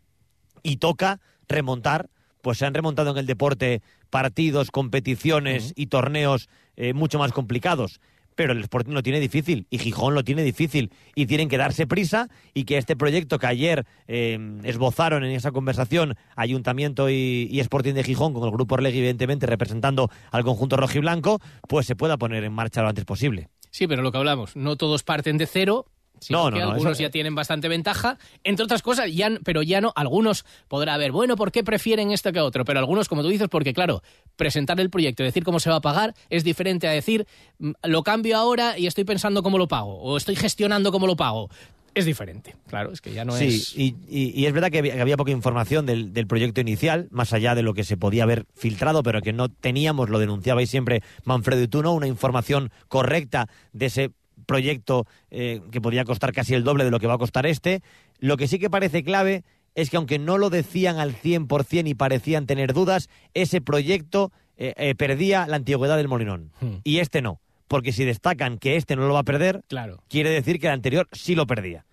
y 0.64 0.78
toca 0.78 1.22
remontar. 1.48 2.10
Pues 2.42 2.58
se 2.58 2.66
han 2.66 2.74
remontado 2.74 3.12
en 3.12 3.18
el 3.18 3.28
deporte 3.28 3.84
partidos, 4.10 4.72
competiciones 4.72 5.72
y 5.76 5.86
torneos 5.86 6.50
eh, 6.78 6.94
mucho 6.94 7.20
más 7.20 7.32
complicados 7.32 8.02
pero 8.36 8.54
el 8.54 8.62
Sporting 8.62 8.94
lo 8.94 9.04
tiene 9.04 9.20
difícil 9.20 9.68
y 9.70 9.78
Gijón 9.78 10.14
lo 10.14 10.24
tiene 10.24 10.44
difícil 10.44 10.92
y 11.16 11.26
tienen 11.26 11.50
que 11.50 11.58
darse 11.58 11.88
prisa 11.88 12.30
y 12.54 12.66
que 12.66 12.78
este 12.78 12.96
proyecto 12.96 13.40
que 13.40 13.48
ayer 13.48 13.86
eh, 14.08 14.40
esbozaron 14.64 15.24
en 15.24 15.32
esa 15.32 15.52
conversación 15.52 16.16
Ayuntamiento 16.36 17.10
y, 17.10 17.60
Sporting 17.60 17.94
de 17.94 18.04
Gijón 18.04 18.34
con 18.34 18.44
el 18.44 18.52
grupo 18.52 18.76
Orlegui 18.76 19.00
evidentemente 19.00 19.46
representando 19.46 20.10
al 20.32 20.44
conjunto 20.44 20.78
rojiblanco 20.78 21.40
pues 21.68 21.86
se 21.86 21.96
pueda 21.96 22.18
poner 22.18 22.44
en 22.44 22.54
marcha 22.54 22.82
lo 22.82 22.90
antes 22.90 23.06
posible. 23.06 23.50
Sí, 23.70 23.88
pero 23.88 24.04
lo 24.04 24.12
que 24.12 24.20
hablamos, 24.20 24.56
no 24.56 24.76
todos 24.76 25.02
parten 25.02 25.40
de 25.40 25.48
cero. 25.48 25.88
Sino 26.24 26.40
No, 26.40 26.52
no, 26.52 26.58
que 26.58 26.64
no, 26.64 26.72
algunos 26.72 26.94
eso- 26.94 27.04
ya 27.04 27.10
tienen 27.10 27.36
bastante 27.36 27.68
ventaja, 27.68 28.18
entre 28.44 28.64
otras 28.66 28.82
cosas, 28.82 29.14
ya, 29.14 29.30
pero 29.44 29.62
ya 29.62 29.82
no, 29.82 29.94
algunos 29.96 30.46
podrá 30.68 30.96
haber, 30.96 31.12
bueno, 31.12 31.36
¿por 31.36 31.52
qué 31.52 31.64
prefieren 31.64 32.12
esto 32.12 32.32
que 32.32 32.40
otro? 32.40 32.66
Pero 32.66 32.80
algunos, 32.80 33.08
como 33.10 33.22
tú 33.22 33.30
dices, 33.30 33.48
porque 33.50 33.74
claro, 33.74 34.02
presentar 34.36 34.80
el 34.80 34.90
proyecto 34.90 35.24
y 35.24 35.26
decir 35.28 35.44
cómo 35.44 35.60
se 35.60 35.70
va 35.70 35.78
a 35.78 35.82
pagar 35.82 36.14
es 36.30 36.44
diferente 36.44 36.88
a 36.88 36.92
decir, 36.92 37.28
mm, 37.60 37.72
lo 37.84 38.04
cambio 38.04 38.38
ahora 38.38 38.78
y 38.78 38.88
estoy 38.88 39.04
pensando 39.04 39.44
cómo 39.44 39.58
lo 39.58 39.68
pago, 39.68 40.00
o 40.02 40.18
estoy 40.18 40.36
gestionando 40.36 40.92
cómo 40.92 41.08
lo 41.08 41.16
pago. 41.16 41.50
Es 41.96 42.06
diferente, 42.06 42.56
claro, 42.70 42.92
es 42.92 43.02
que 43.02 43.14
ya 43.14 43.24
no 43.24 43.34
sí, 43.38 43.46
es... 43.46 43.78
y, 43.78 43.96
y- 44.10 44.32
y 44.36 44.48
es 44.48 44.54
verdad 44.54 44.72
que 44.72 44.80
había, 44.80 44.96
que 44.96 45.02
había 45.02 45.16
poca 45.16 45.30
información 45.30 45.86
del, 45.86 46.12
del 46.12 46.26
proyecto 46.26 46.60
inicial, 46.60 47.08
más 47.12 47.34
allá 47.34 47.54
de 47.54 47.62
lo 47.62 47.76
que 47.76 47.84
se 47.84 47.98
podía 47.98 48.24
haber 48.24 48.48
filtrado, 48.56 49.04
pero 49.04 49.22
que 49.22 49.32
no 49.32 49.50
teníamos, 49.50 50.10
lo 50.10 50.18
denunciabais 50.18 50.72
siempre 50.72 51.04
Manfredo 51.24 51.62
y 51.62 51.68
tú, 51.68 51.84
¿no? 51.84 51.94
Una 51.94 52.08
información 52.08 52.72
correcta 52.88 53.48
de 53.74 53.86
ese 53.86 54.12
proyecto 54.44 55.06
eh, 55.32 55.62
que 55.72 55.82
podía 55.82 56.06
costar 56.06 56.34
casi 56.34 56.54
el 56.54 56.64
doble 56.64 56.84
de 56.84 56.92
lo 56.92 57.00
que 57.00 57.08
va 57.08 57.16
a 57.16 57.18
costar 57.18 57.46
este. 57.46 57.82
Lo 58.20 58.38
que 58.38 58.48
sí 58.48 58.60
que 58.60 58.70
parece 58.70 59.04
clave 59.04 59.44
es 59.76 59.90
que 59.90 59.98
aunque 59.98 60.20
no 60.20 60.38
lo 60.38 60.50
decían 60.50 60.98
al 61.00 61.16
100% 61.16 61.88
y 61.88 61.96
parecían 61.96 62.46
tener 62.46 62.74
dudas, 62.74 63.10
ese 63.34 63.60
proyecto 63.62 64.32
eh, 64.58 64.74
eh, 64.78 64.96
perdía 64.96 65.48
la 65.48 65.56
antigüedad 65.56 65.98
del 65.98 66.08
Molinón. 66.08 66.52
Hmm. 66.62 66.76
Y 66.84 67.00
este 67.00 67.22
no. 67.22 67.40
porque 67.68 67.92
si 67.92 68.06
destacan 68.06 68.60
que 68.60 68.76
este 68.76 68.96
no 68.96 69.08
lo 69.08 69.16
va 69.16 69.22
a 69.22 69.24
perder, 69.24 69.64
Claro. 69.68 70.04
quiere 70.08 70.30
decir 70.30 70.60
que 70.60 70.68
el 70.68 70.74
anterior 70.74 71.08
sí 71.12 71.34
lo 71.34 71.48
perdía. 71.48 71.86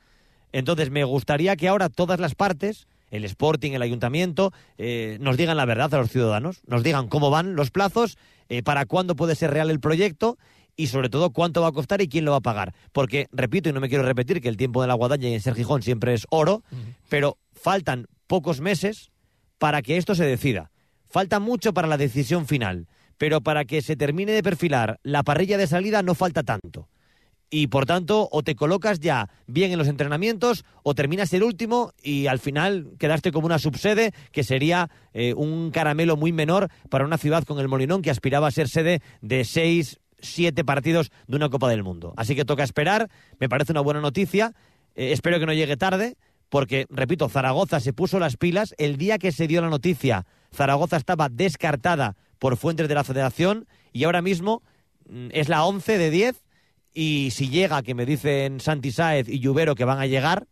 Entonces, 0.52 0.90
me 0.90 1.04
gustaría 1.04 1.56
que 1.56 1.68
ahora 1.68 1.88
todas 1.88 2.20
las 2.20 2.34
partes, 2.34 2.86
el 3.10 3.24
Sporting, 3.24 3.72
el 3.72 3.80
Ayuntamiento, 3.82 4.52
eh, 4.76 5.16
nos 5.20 5.38
digan 5.38 5.56
la 5.56 5.64
verdad 5.64 5.94
a 5.94 5.98
los 5.98 6.10
ciudadanos, 6.10 6.60
nos 6.66 6.82
digan 6.82 7.08
cómo 7.08 7.30
van 7.30 7.54
los 7.54 7.70
plazos, 7.70 8.18
eh, 8.50 8.62
para 8.62 8.84
cuándo 8.84 9.16
puede 9.16 9.36
ser 9.36 9.52
real 9.52 9.70
el 9.70 9.80
proyecto 9.80 10.36
y 10.80 10.86
sobre 10.86 11.10
todo 11.10 11.28
cuánto 11.28 11.60
va 11.60 11.68
a 11.68 11.72
costar 11.72 12.00
y 12.00 12.08
quién 12.08 12.24
lo 12.24 12.30
va 12.30 12.38
a 12.38 12.40
pagar. 12.40 12.72
Porque, 12.92 13.26
repito, 13.32 13.68
y 13.68 13.72
no 13.74 13.80
me 13.80 13.90
quiero 13.90 14.02
repetir 14.02 14.40
que 14.40 14.48
el 14.48 14.56
tiempo 14.56 14.80
de 14.80 14.88
la 14.88 14.94
guadaña 14.94 15.28
y 15.28 15.34
en 15.34 15.40
Ser 15.42 15.54
Gijón 15.54 15.82
siempre 15.82 16.14
es 16.14 16.26
oro, 16.30 16.62
pero 17.10 17.36
faltan 17.52 18.06
pocos 18.26 18.62
meses 18.62 19.10
para 19.58 19.82
que 19.82 19.98
esto 19.98 20.14
se 20.14 20.24
decida. 20.24 20.70
Falta 21.06 21.38
mucho 21.38 21.74
para 21.74 21.86
la 21.86 21.98
decisión 21.98 22.46
final, 22.46 22.88
pero 23.18 23.42
para 23.42 23.66
que 23.66 23.82
se 23.82 23.94
termine 23.94 24.32
de 24.32 24.42
perfilar 24.42 25.00
la 25.02 25.22
parrilla 25.22 25.58
de 25.58 25.66
salida 25.66 26.02
no 26.02 26.14
falta 26.14 26.44
tanto 26.44 26.88
y 27.50 27.66
por 27.66 27.84
tanto 27.84 28.28
o 28.30 28.42
te 28.42 28.54
colocas 28.54 29.00
ya 29.00 29.28
bien 29.46 29.72
en 29.72 29.78
los 29.78 29.88
entrenamientos 29.88 30.64
o 30.84 30.94
terminas 30.94 31.32
el 31.32 31.42
último 31.42 31.92
y 32.00 32.28
al 32.28 32.38
final 32.38 32.92
quedaste 32.98 33.32
como 33.32 33.46
una 33.46 33.58
subsede 33.58 34.12
que 34.30 34.44
sería 34.44 34.88
eh, 35.12 35.34
un 35.34 35.72
caramelo 35.72 36.16
muy 36.16 36.32
menor 36.32 36.68
para 36.88 37.04
una 37.04 37.18
ciudad 37.18 37.44
con 37.44 37.58
el 37.58 37.68
Molinón 37.68 38.02
que 38.02 38.10
aspiraba 38.10 38.46
a 38.46 38.52
ser 38.52 38.68
sede 38.68 39.02
de 39.20 39.44
seis, 39.44 39.98
siete 40.22 40.64
partidos 40.64 41.10
de 41.26 41.36
una 41.36 41.48
Copa 41.48 41.68
del 41.68 41.82
Mundo. 41.82 42.12
Así 42.16 42.34
que 42.34 42.44
toca 42.44 42.62
esperar, 42.62 43.08
me 43.38 43.48
parece 43.48 43.72
una 43.72 43.80
buena 43.80 44.00
noticia, 44.00 44.52
Eh, 44.96 45.12
espero 45.12 45.38
que 45.38 45.46
no 45.46 45.52
llegue 45.52 45.76
tarde 45.76 46.16
porque, 46.48 46.86
repito, 46.90 47.28
Zaragoza 47.28 47.78
se 47.78 47.92
puso 47.92 48.18
las 48.18 48.36
pilas 48.36 48.74
el 48.76 48.96
día 48.96 49.18
que 49.18 49.30
se 49.30 49.46
dio 49.46 49.62
la 49.62 49.70
noticia. 49.70 50.26
Zaragoza 50.52 50.96
estaba 50.96 51.28
descartada 51.28 52.16
por 52.40 52.56
fuentes 52.56 52.88
de 52.88 52.94
la 52.96 53.04
federación 53.04 53.66
y 53.92 54.02
ahora 54.02 54.20
mismo 54.20 54.62
mm, 55.08 55.28
es 55.30 55.48
la 55.48 55.64
11 55.64 55.96
de 55.96 56.10
10 56.10 56.42
y 56.92 57.30
si 57.30 57.50
llega, 57.50 57.82
que 57.82 57.94
me 57.94 58.04
dicen 58.04 58.58
Santi 58.58 58.90
Sáez 58.90 59.28
y 59.28 59.38
Lluvero 59.38 59.76
que 59.76 59.84
van 59.84 60.00
a 60.00 60.06
llegar, 60.06 60.48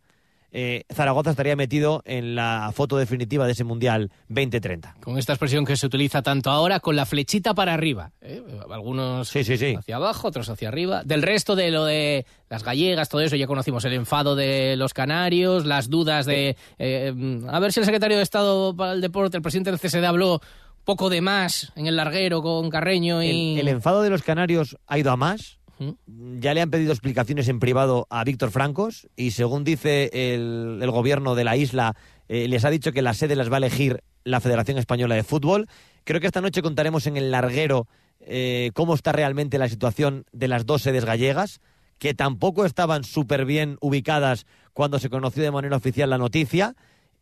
eh, 0.52 0.84
Zaragoza 0.92 1.30
estaría 1.30 1.56
metido 1.56 2.02
en 2.04 2.34
la 2.34 2.70
foto 2.74 2.96
definitiva 2.96 3.46
de 3.46 3.52
ese 3.52 3.64
Mundial 3.64 4.10
2030. 4.28 4.96
Con 5.00 5.18
esta 5.18 5.32
expresión 5.32 5.64
que 5.64 5.76
se 5.76 5.86
utiliza 5.86 6.22
tanto 6.22 6.50
ahora, 6.50 6.80
con 6.80 6.96
la 6.96 7.04
flechita 7.06 7.54
para 7.54 7.74
arriba. 7.74 8.12
¿eh? 8.20 8.42
Algunos 8.70 9.28
Sí, 9.28 9.44
sí, 9.44 9.56
sí. 9.58 9.74
hacia 9.78 9.96
abajo, 9.96 10.28
otros 10.28 10.48
hacia 10.48 10.68
arriba. 10.68 11.02
Del 11.04 11.22
resto 11.22 11.54
de 11.56 11.70
lo 11.70 11.84
de 11.84 12.24
las 12.48 12.64
gallegas, 12.64 13.08
todo 13.08 13.20
eso, 13.20 13.36
ya 13.36 13.46
conocimos 13.46 13.84
el 13.84 13.92
enfado 13.92 14.36
de 14.36 14.76
los 14.76 14.94
canarios, 14.94 15.66
las 15.66 15.90
dudas 15.90 16.24
de... 16.26 16.56
eh, 16.78 17.40
a 17.48 17.58
ver 17.60 17.72
si 17.72 17.80
el 17.80 17.86
secretario 17.86 18.16
de 18.16 18.22
Estado 18.22 18.74
para 18.74 18.92
el 18.92 19.00
Deporte, 19.00 19.36
el 19.36 19.42
presidente 19.42 19.70
del 19.70 19.78
CSD, 19.80 20.04
habló 20.04 20.40
poco 20.84 21.10
de 21.10 21.20
más 21.20 21.70
en 21.76 21.86
el 21.86 21.96
larguero 21.96 22.40
con 22.40 22.70
Carreño 22.70 23.22
y... 23.22 23.54
El, 23.54 23.60
el 23.60 23.68
enfado 23.68 24.00
de 24.00 24.08
los 24.08 24.22
canarios 24.22 24.78
ha 24.86 24.98
ido 24.98 25.10
a 25.12 25.16
más. 25.16 25.57
Ya 26.06 26.54
le 26.54 26.60
han 26.60 26.70
pedido 26.70 26.92
explicaciones 26.92 27.48
en 27.48 27.60
privado 27.60 28.06
a 28.10 28.24
Víctor 28.24 28.50
Francos 28.50 29.08
y 29.16 29.30
según 29.30 29.64
dice 29.64 30.10
el, 30.12 30.90
gobierno 30.90 31.34
de 31.34 31.44
la 31.44 31.56
isla, 31.56 31.94
eh, 32.28 32.48
les 32.48 32.64
ha 32.64 32.70
dicho 32.70 32.92
que 32.92 33.02
la 33.02 33.14
sede 33.14 33.36
las 33.36 33.50
va 33.50 33.56
a 33.56 33.58
elegir 33.58 34.02
la 34.24 34.40
Federación 34.40 34.78
Española 34.78 35.14
de 35.14 35.22
Fútbol. 35.22 35.68
Creo 36.04 36.20
que 36.20 36.26
esta 36.26 36.40
noche 36.40 36.62
contaremos 36.62 37.06
en 37.06 37.16
el 37.16 37.30
larguero 37.30 37.86
eh, 38.20 38.70
cómo 38.74 38.94
está 38.94 39.12
realmente 39.12 39.58
la 39.58 39.68
situación 39.68 40.24
de 40.32 40.48
las 40.48 40.66
dos 40.66 40.82
sedes 40.82 41.04
gallegas, 41.04 41.60
que 41.98 42.14
tampoco 42.14 42.64
estaban 42.64 43.04
súper 43.04 43.44
bien 43.44 43.76
ubicadas 43.80 44.46
cuando 44.72 44.98
se 44.98 45.10
conoció 45.10 45.42
de 45.42 45.50
manera 45.50 45.76
oficial 45.76 46.10
la 46.10 46.18
noticia. 46.18 46.74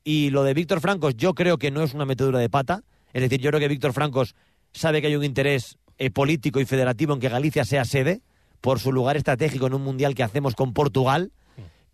Y 0.03 0.31
lo 0.31 0.45
de 0.45 0.55
Víctor 0.55 0.81
Francos 0.81 1.17
yo 1.17 1.35
creo 1.35 1.59
que 1.59 1.71
no 1.71 1.83
es 1.83 1.95
una 1.95 2.07
metedura 2.07 2.39
de 2.39 2.49
pata. 2.49 2.85
Es 3.13 3.23
decir, 3.23 3.41
yo 3.41 3.51
creo 3.51 3.61
que 3.61 3.69
Víctor 3.69 3.93
Francos 3.93 4.35
sabe 4.73 5.01
que 5.01 5.09
hay 5.09 5.17
un 5.17 5.25
interés 5.25 5.79
eh, 5.99 6.11
político 6.11 6.61
y 6.61 6.65
federativo 6.65 7.13
en 7.15 7.21
que 7.21 7.29
Galicia 7.29 7.65
sea 7.65 7.85
sede 7.85 8.23
por 8.61 8.81
su 8.81 8.93
lugar 8.93 9.17
estratégico 9.17 9.67
en 9.67 9.75
un 9.75 9.83
mundial 9.83 10.15
que 10.15 10.23
hacemos 10.23 10.55
con 10.55 10.73
Portugal, 10.73 11.33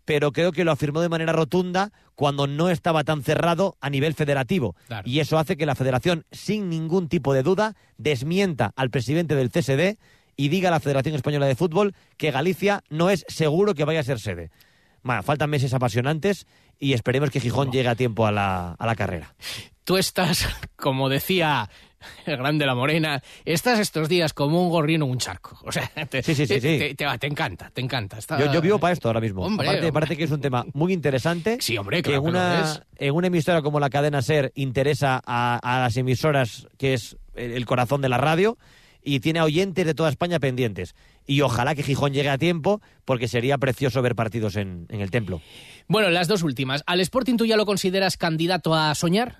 pero 0.05 0.31
creo 0.31 0.51
que 0.51 0.63
lo 0.63 0.71
afirmó 0.71 1.01
de 1.01 1.09
manera 1.09 1.33
rotunda 1.33 1.91
cuando 2.15 2.47
no 2.47 2.69
estaba 2.69 3.03
tan 3.03 3.23
cerrado 3.23 3.77
a 3.79 3.89
nivel 3.89 4.13
federativo. 4.13 4.75
Claro. 4.87 5.07
Y 5.07 5.19
eso 5.19 5.37
hace 5.37 5.55
que 5.55 5.65
la 5.65 5.75
federación, 5.75 6.25
sin 6.31 6.69
ningún 6.69 7.07
tipo 7.07 7.33
de 7.33 7.43
duda, 7.43 7.75
desmienta 7.97 8.73
al 8.75 8.89
presidente 8.89 9.35
del 9.35 9.49
CSD 9.49 9.97
y 10.35 10.49
diga 10.49 10.69
a 10.69 10.71
la 10.71 10.79
Federación 10.79 11.15
Española 11.15 11.45
de 11.45 11.55
Fútbol 11.55 11.95
que 12.17 12.31
Galicia 12.31 12.83
no 12.89 13.09
es 13.09 13.25
seguro 13.27 13.75
que 13.75 13.85
vaya 13.85 13.99
a 13.99 14.03
ser 14.03 14.19
sede. 14.19 14.51
Bueno, 15.03 15.21
faltan 15.23 15.49
meses 15.49 15.73
apasionantes 15.73 16.47
y 16.79 16.93
esperemos 16.93 17.29
que 17.29 17.39
Gijón 17.39 17.71
llegue 17.71 17.89
a 17.89 17.95
tiempo 17.95 18.25
a 18.25 18.31
la, 18.31 18.73
a 18.73 18.85
la 18.85 18.95
carrera. 18.95 19.35
Tú 19.83 19.97
estás, 19.97 20.47
como 20.75 21.09
decía 21.09 21.69
el 22.25 22.37
grande 22.37 22.65
La 22.65 22.75
Morena, 22.75 23.21
estás 23.45 23.79
estos 23.79 24.09
días 24.09 24.33
como 24.33 24.61
un 24.63 24.69
gorrino 24.69 25.05
en 25.05 25.11
un 25.11 25.17
charco. 25.17 25.57
O 25.63 25.71
sea, 25.71 25.89
te, 26.09 26.21
Sí, 26.23 26.35
sí, 26.35 26.45
sí, 26.47 26.59
te, 26.59 26.95
te- 26.95 27.27
encanta, 27.27 27.69
te 27.73 27.81
encanta. 27.81 28.17
Está- 28.17 28.39
Yo, 28.39 28.51
yo 28.51 28.61
vivo 28.61 28.79
para 28.79 28.93
esto 28.93 29.07
ahora 29.09 29.21
mismo. 29.21 29.43
Hombre, 29.43 29.67
Aparte, 29.67 29.87
hombre. 29.87 29.93
parece 29.93 30.17
que 30.17 30.23
es 30.23 30.31
un 30.31 30.41
tema 30.41 30.65
muy 30.73 30.93
interesante. 30.93 31.57
Sí, 31.59 31.77
hombre, 31.77 32.01
claro 32.01 32.17
en 32.19 32.23
que 32.23 32.29
una, 32.29 32.83
en 32.97 33.13
una 33.13 33.27
emisora 33.27 33.61
como 33.61 33.79
la 33.79 33.89
cadena 33.89 34.21
Ser 34.21 34.51
interesa 34.55 35.21
a, 35.25 35.57
a 35.61 35.79
las 35.81 35.97
emisoras, 35.97 36.67
que 36.77 36.93
es 36.93 37.17
el, 37.35 37.51
el 37.51 37.65
corazón 37.65 38.01
de 38.01 38.09
la 38.09 38.17
radio, 38.17 38.57
y 39.05 39.19
tiene 39.19 39.39
a 39.39 39.43
oyentes 39.43 39.85
de 39.85 39.93
toda 39.93 40.09
España 40.09 40.39
pendientes. 40.39 40.95
Y 41.25 41.41
ojalá 41.41 41.75
que 41.75 41.83
Gijón 41.83 42.13
llegue 42.13 42.29
a 42.29 42.37
tiempo, 42.37 42.81
porque 43.05 43.27
sería 43.27 43.57
precioso 43.57 44.01
ver 44.01 44.15
partidos 44.15 44.55
en, 44.55 44.85
en 44.89 45.01
el 45.01 45.11
templo. 45.11 45.41
Bueno, 45.87 46.09
las 46.09 46.27
dos 46.29 46.41
últimas. 46.43 46.83
¿Al 46.85 47.01
Sporting 47.01 47.35
tú 47.35 47.45
ya 47.45 47.57
lo 47.57 47.65
consideras 47.65 48.15
candidato 48.17 48.73
a 48.73 48.93
soñar? 48.95 49.37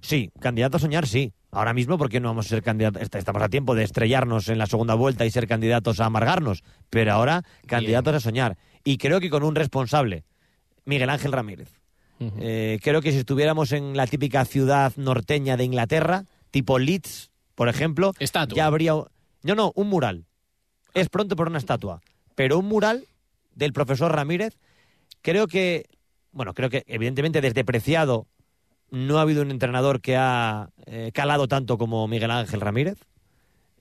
Sí, 0.00 0.30
candidato 0.40 0.76
a 0.76 0.80
soñar, 0.80 1.06
sí. 1.06 1.32
Ahora 1.56 1.72
mismo, 1.72 1.96
porque 1.96 2.20
no 2.20 2.28
vamos 2.28 2.46
a 2.46 2.48
ser 2.50 2.62
candidatos? 2.62 3.00
est- 3.00 3.14
Estamos 3.14 3.42
a 3.42 3.48
tiempo 3.48 3.74
de 3.74 3.82
estrellarnos 3.84 4.48
en 4.48 4.58
la 4.58 4.66
segunda 4.66 4.94
vuelta 4.94 5.24
y 5.24 5.30
ser 5.30 5.46
candidatos 5.48 6.00
a 6.00 6.04
amargarnos. 6.04 6.62
Pero 6.90 7.12
ahora, 7.14 7.44
candidatos 7.66 8.14
a 8.14 8.20
soñar. 8.20 8.58
Y 8.84 8.98
creo 8.98 9.20
que 9.20 9.30
con 9.30 9.42
un 9.42 9.54
responsable, 9.54 10.24
Miguel 10.84 11.08
Ángel 11.08 11.32
Ramírez. 11.32 11.70
Eh, 12.20 12.78
creo 12.82 13.00
que 13.00 13.10
si 13.12 13.18
estuviéramos 13.18 13.72
en 13.72 13.96
la 13.96 14.06
típica 14.06 14.44
ciudad 14.44 14.92
norteña 14.96 15.56
de 15.56 15.64
Inglaterra, 15.64 16.24
tipo 16.50 16.78
Leeds, 16.78 17.30
por 17.54 17.68
ejemplo, 17.70 18.12
Estatua. 18.18 18.54
ya 18.56 18.66
habría. 18.66 18.92
No, 18.92 19.54
no, 19.54 19.72
un 19.74 19.88
mural. 19.88 20.26
Es 20.92 21.08
pronto 21.08 21.36
por 21.36 21.48
una 21.48 21.58
estatua. 21.58 22.00
Pero 22.34 22.58
un 22.58 22.66
mural 22.66 23.06
del 23.54 23.72
profesor 23.72 24.12
Ramírez, 24.14 24.58
creo 25.22 25.46
que. 25.46 25.86
Bueno, 26.32 26.52
creo 26.52 26.68
que 26.68 26.84
evidentemente 26.86 27.40
desde 27.40 27.64
Preciado 27.64 28.26
no 28.90 29.18
ha 29.18 29.22
habido 29.22 29.42
un 29.42 29.50
entrenador 29.50 30.00
que 30.00 30.16
ha 30.16 30.70
eh, 30.86 31.10
calado 31.12 31.48
tanto 31.48 31.78
como 31.78 32.06
Miguel 32.08 32.30
Ángel 32.30 32.60
Ramírez. 32.60 32.98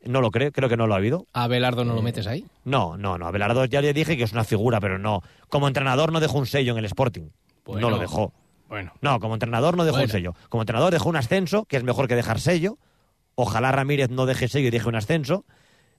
No 0.03 0.21
lo 0.21 0.29
creo, 0.29 0.51
creo 0.51 0.69
que 0.69 0.77
no 0.77 0.85
lo 0.85 0.93
ha 0.93 0.97
habido. 0.97 1.25
¿A 1.33 1.47
Belardo 1.47 1.81
Eh, 1.81 1.85
no 1.85 1.95
lo 1.95 2.01
metes 2.03 2.27
ahí? 2.27 2.45
No, 2.63 2.95
no, 2.97 3.17
no. 3.17 3.25
Abelardo 3.27 3.65
ya 3.65 3.81
le 3.81 3.91
dije 3.93 4.15
que 4.17 4.23
es 4.23 4.33
una 4.33 4.43
figura, 4.43 4.79
pero 4.79 4.99
no. 4.99 5.21
Como 5.49 5.67
entrenador 5.67 6.11
no 6.11 6.19
dejó 6.19 6.37
un 6.37 6.45
sello 6.45 6.73
en 6.73 6.77
el 6.79 6.85
Sporting. 6.85 7.29
Bueno. 7.65 7.81
no 7.81 7.89
lo 7.89 7.99
dejó. 7.99 8.31
Bueno. 8.69 8.93
No, 9.01 9.19
como 9.19 9.33
entrenador 9.33 9.75
no 9.75 9.83
dejó 9.83 9.95
Bueno. 9.97 10.05
un 10.05 10.11
sello. 10.11 10.35
Como 10.49 10.61
entrenador 10.61 10.91
dejó 10.93 11.09
un 11.09 11.15
ascenso, 11.15 11.65
que 11.65 11.77
es 11.77 11.83
mejor 11.83 12.07
que 12.07 12.15
dejar 12.15 12.39
sello. 12.39 12.77
Ojalá 13.33 13.71
Ramírez 13.71 14.09
no 14.11 14.25
deje 14.27 14.47
sello 14.47 14.67
y 14.67 14.71
deje 14.71 14.87
un 14.87 14.95
ascenso. 14.95 15.43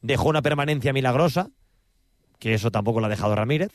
Dejó 0.02 0.28
una 0.28 0.42
permanencia 0.42 0.92
milagrosa, 0.92 1.48
que 2.38 2.54
eso 2.54 2.70
tampoco 2.70 3.00
lo 3.00 3.06
ha 3.06 3.10
dejado 3.10 3.34
Ramírez. 3.34 3.72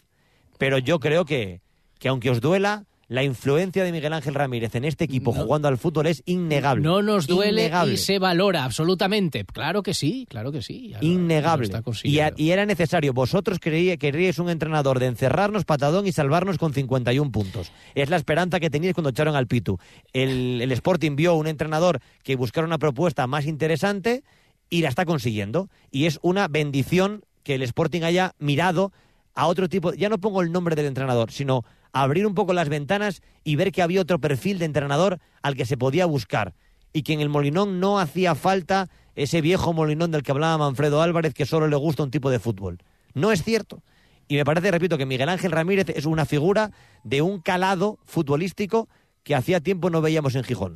Pero 0.57 0.77
yo 0.77 0.99
creo 0.99 1.25
que, 1.25 1.61
que 1.99 2.07
aunque 2.07 2.29
os 2.29 2.39
duela, 2.39 2.85
la 3.11 3.23
influencia 3.25 3.83
de 3.83 3.91
Miguel 3.91 4.13
Ángel 4.13 4.33
Ramírez 4.33 4.73
en 4.75 4.85
este 4.85 5.03
equipo 5.03 5.33
jugando 5.33 5.67
al 5.67 5.77
fútbol 5.77 6.07
es 6.07 6.23
innegable. 6.25 6.81
No 6.81 7.01
nos 7.01 7.27
duele 7.27 7.63
Innegable. 7.63 7.95
y 7.95 7.97
se 7.97 8.19
valora, 8.19 8.63
absolutamente. 8.63 9.43
Claro 9.43 9.83
que 9.83 9.93
sí, 9.93 10.25
claro 10.29 10.53
que 10.53 10.61
sí. 10.61 10.93
Lo- 10.93 11.05
innegable. 11.05 11.67
y, 11.67 11.81
consiguiendo. 11.81 12.35
a- 12.37 12.41
y 12.41 12.51
era 12.51 12.65
necesario. 12.65 13.11
Vosotros 13.11 13.59
creí- 13.59 13.97
querríais 13.97 14.39
un 14.39 14.49
entrenador 14.49 14.99
de 14.99 15.07
encerrarnos, 15.07 15.65
patadón 15.65 16.07
y 16.07 16.13
salvarnos 16.13 16.57
con 16.57 16.73
51 16.73 17.33
puntos. 17.33 17.73
Es 17.95 18.09
la 18.09 18.15
esperanza 18.15 18.61
que 18.61 18.69
teníais 18.69 18.93
cuando 18.93 19.09
echaron 19.09 19.35
al 19.35 19.45
Pitu. 19.47 19.77
El, 20.13 20.61
el 20.61 20.71
Sporting 20.71 21.17
vio 21.17 21.35
un 21.35 21.47
entrenador 21.47 21.99
que 22.23 22.37
buscara 22.37 22.65
una 22.65 22.77
propuesta 22.77 23.27
más 23.27 23.45
interesante 23.45 24.23
y 24.69 24.83
la 24.83 24.87
está 24.89 25.03
consiguiendo. 25.03 25.67
Y 25.91 26.05
es 26.05 26.17
una 26.21 26.47
bendición 26.47 27.25
que 27.43 27.55
el 27.55 27.63
Sporting 27.63 28.03
haya 28.03 28.35
mirado 28.39 28.93
a 29.35 29.47
otro 29.47 29.69
tipo. 29.69 29.93
Ya 29.93 30.09
no 30.09 30.19
pongo 30.19 30.41
el 30.41 30.51
nombre 30.51 30.75
del 30.75 30.85
entrenador, 30.85 31.31
sino 31.31 31.63
abrir 31.93 32.25
un 32.25 32.35
poco 32.35 32.53
las 32.53 32.69
ventanas 32.69 33.21
y 33.43 33.55
ver 33.55 33.71
que 33.71 33.81
había 33.81 34.01
otro 34.01 34.19
perfil 34.19 34.59
de 34.59 34.65
entrenador 34.65 35.19
al 35.41 35.55
que 35.55 35.65
se 35.65 35.77
podía 35.77 36.05
buscar. 36.05 36.53
Y 36.93 37.03
que 37.03 37.13
en 37.13 37.21
el 37.21 37.29
Molinón 37.29 37.79
no 37.79 37.99
hacía 37.99 38.35
falta 38.35 38.89
ese 39.15 39.41
viejo 39.41 39.73
Molinón 39.73 40.11
del 40.11 40.23
que 40.23 40.31
hablaba 40.31 40.57
Manfredo 40.57 41.01
Álvarez 41.01 41.33
que 41.33 41.45
solo 41.45 41.67
le 41.67 41.75
gusta 41.75 42.03
un 42.03 42.11
tipo 42.11 42.29
de 42.29 42.39
fútbol. 42.39 42.79
No 43.13 43.31
es 43.31 43.43
cierto. 43.43 43.81
Y 44.27 44.35
me 44.35 44.45
parece, 44.45 44.71
repito, 44.71 44.97
que 44.97 45.05
Miguel 45.05 45.29
Ángel 45.29 45.51
Ramírez 45.51 45.89
es 45.89 46.05
una 46.05 46.25
figura 46.25 46.71
de 47.03 47.21
un 47.21 47.41
calado 47.41 47.99
futbolístico 48.05 48.87
que 49.23 49.35
hacía 49.35 49.59
tiempo 49.59 49.89
no 49.89 50.01
veíamos 50.01 50.35
en 50.35 50.43
Gijón. 50.43 50.73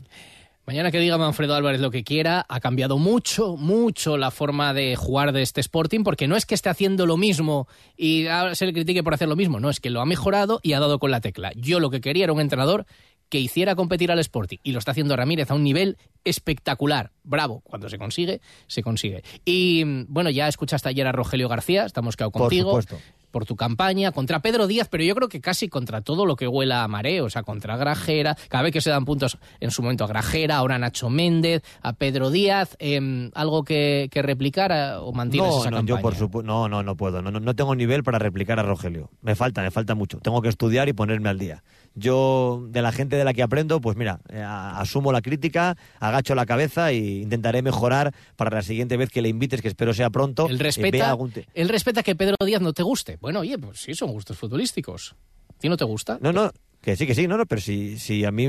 Mañana 0.66 0.90
que 0.90 1.00
diga 1.00 1.18
Manfredo 1.20 1.54
Álvarez 1.54 1.80
lo 1.80 1.92
que 1.92 2.04
quiera, 2.04 2.44
ha 2.50 2.60
cambiado 2.60 2.98
mucho, 2.98 3.56
mucho 3.56 4.18
la 4.18 4.32
forma 4.32 4.74
de 4.74 4.96
jugar 4.96 5.32
de 5.32 5.44
este 5.44 5.62
Sporting, 5.62 6.04
porque 6.04 6.28
no 6.28 6.36
es 6.36 6.48
que 6.48 6.56
esté 6.56 6.70
haciendo 6.70 7.06
lo 7.06 7.18
mismo 7.18 7.68
y 7.96 8.26
ahora 8.26 8.56
se 8.56 8.66
le 8.66 8.74
critique 8.74 9.04
por 9.04 9.14
hacer 9.14 9.28
lo 9.28 9.36
mismo, 9.36 9.60
no, 9.60 9.70
es 9.70 9.80
que 9.80 9.92
lo 9.92 10.02
ha 10.02 10.06
mejorado 10.06 10.60
y 10.64 10.74
ha 10.74 10.80
dado 10.80 10.98
con 10.98 11.12
la 11.12 11.22
tecla. 11.22 11.52
Yo 11.56 11.80
lo 11.80 11.92
que 11.92 12.02
quería 12.02 12.24
era 12.24 12.34
un 12.34 12.42
entrenador 12.42 12.88
que 13.30 13.40
hiciera 13.40 13.76
competir 13.76 14.12
al 14.12 14.20
Sporting. 14.20 14.58
Y 14.64 14.72
lo 14.72 14.80
está 14.80 14.92
haciendo 14.92 15.16
Ramírez 15.16 15.50
a 15.50 15.56
un 15.56 15.64
nivel 15.64 15.98
espectacular. 16.24 17.12
Bravo. 17.24 17.62
Cuando 17.62 17.90
se 17.90 17.98
consigue, 17.98 18.42
se 18.68 18.84
consigue. 18.84 19.24
Y 19.46 19.84
bueno, 20.08 20.30
ya 20.30 20.48
escuchaste 20.48 20.90
ayer 20.90 21.08
a 21.08 21.12
Rogelio 21.12 21.50
García, 21.50 21.86
estamos 21.86 22.16
quedado 22.16 22.32
Por 22.32 22.44
contigo. 22.44 22.70
supuesto. 22.70 23.00
Por 23.36 23.46
tu 23.46 23.58
campaña, 23.58 24.14
contra 24.14 24.40
Pedro 24.40 24.66
Díaz, 24.66 24.88
pero 24.90 25.04
yo 25.04 25.14
creo 25.14 25.28
que 25.28 25.42
casi 25.42 25.68
contra 25.68 26.00
todo 26.00 26.26
lo 26.26 26.38
que 26.38 26.48
huela 26.48 26.86
a 26.86 26.88
mareo, 26.88 27.26
o 27.26 27.30
sea, 27.30 27.44
contra 27.44 27.76
Grajera, 27.76 28.38
cada 28.48 28.64
vez 28.64 28.72
que 28.72 28.80
se 28.80 28.90
dan 28.92 29.04
puntos 29.04 29.38
en 29.60 29.72
su 29.72 29.82
momento 29.82 30.06
a 30.06 30.08
Grajera, 30.08 30.56
ahora 30.56 30.76
a 30.76 30.80
Nacho 30.80 31.10
Méndez, 31.10 31.62
a 31.82 31.92
Pedro 31.92 32.30
Díaz, 32.32 32.78
em, 32.80 33.32
algo 33.36 33.66
que, 33.66 34.08
que 34.10 34.22
replicar 34.22 34.72
a- 34.72 35.02
o 35.02 35.12
mantienes 35.12 35.52
No, 35.52 35.60
esa 35.60 35.70
no, 35.70 35.78
campaña. 35.80 35.98
yo 35.98 36.02
por 36.02 36.16
supuesto, 36.16 36.48
no, 36.48 36.70
no, 36.70 36.82
no 36.82 36.96
puedo. 36.96 37.22
No, 37.22 37.30
no, 37.30 37.42
no 37.42 37.54
tengo 37.58 37.76
nivel 37.76 38.06
para 38.06 38.20
replicar 38.20 38.58
a 38.58 38.64
Rogelio. 38.64 39.10
Me 39.22 39.36
falta, 39.36 39.62
me 39.62 39.70
falta 39.70 39.96
mucho. 39.96 40.20
Tengo 40.20 40.42
que 40.42 40.48
estudiar 40.48 40.88
y 40.88 40.94
ponerme 40.94 41.28
al 41.28 41.38
día. 41.38 41.62
Yo, 41.96 42.66
de 42.70 42.82
la 42.82 42.92
gente 42.92 43.16
de 43.16 43.24
la 43.24 43.34
que 43.34 43.42
aprendo, 43.42 43.80
pues 43.80 43.96
mira, 43.96 44.20
eh, 44.30 44.42
asumo 44.46 45.14
la 45.14 45.22
crítica, 45.22 45.78
agacho 46.00 46.36
la 46.36 46.46
cabeza 46.46 46.92
e 46.92 46.98
intentaré 47.22 47.62
mejorar 47.62 48.14
para 48.36 48.54
la 48.58 48.62
siguiente 48.62 48.98
vez 48.98 49.10
que 49.10 49.22
le 49.22 49.30
invites, 49.30 49.62
que 49.62 49.70
espero 49.70 49.94
sea 49.94 50.10
pronto. 50.10 50.48
Él 50.50 50.58
eh, 50.58 50.64
respeta, 50.64 51.10
algún 51.10 51.32
él 51.54 51.70
respeta 51.70 52.04
que 52.04 52.16
Pedro 52.16 52.36
Díaz 52.46 52.62
no 52.62 52.74
te 52.74 52.84
guste. 52.84 53.18
Bueno, 53.22 53.40
oye, 53.40 53.58
pues 53.58 53.80
sí, 53.80 53.96
son 53.96 54.12
gustos 54.12 54.38
futbolísticos. 54.38 55.16
¿A 55.56 55.58
ti 55.58 55.70
no 55.70 55.78
te 55.78 55.86
gusta? 55.86 56.18
No, 56.22 56.34
no, 56.34 56.52
que 56.82 56.98
sí, 56.98 57.08
que 57.08 57.16
sí, 57.16 57.28
no, 57.28 57.38
no, 57.38 57.46
pero 57.46 57.62
si, 57.62 57.98
si 57.98 58.26
a 58.26 58.32
mí 58.32 58.46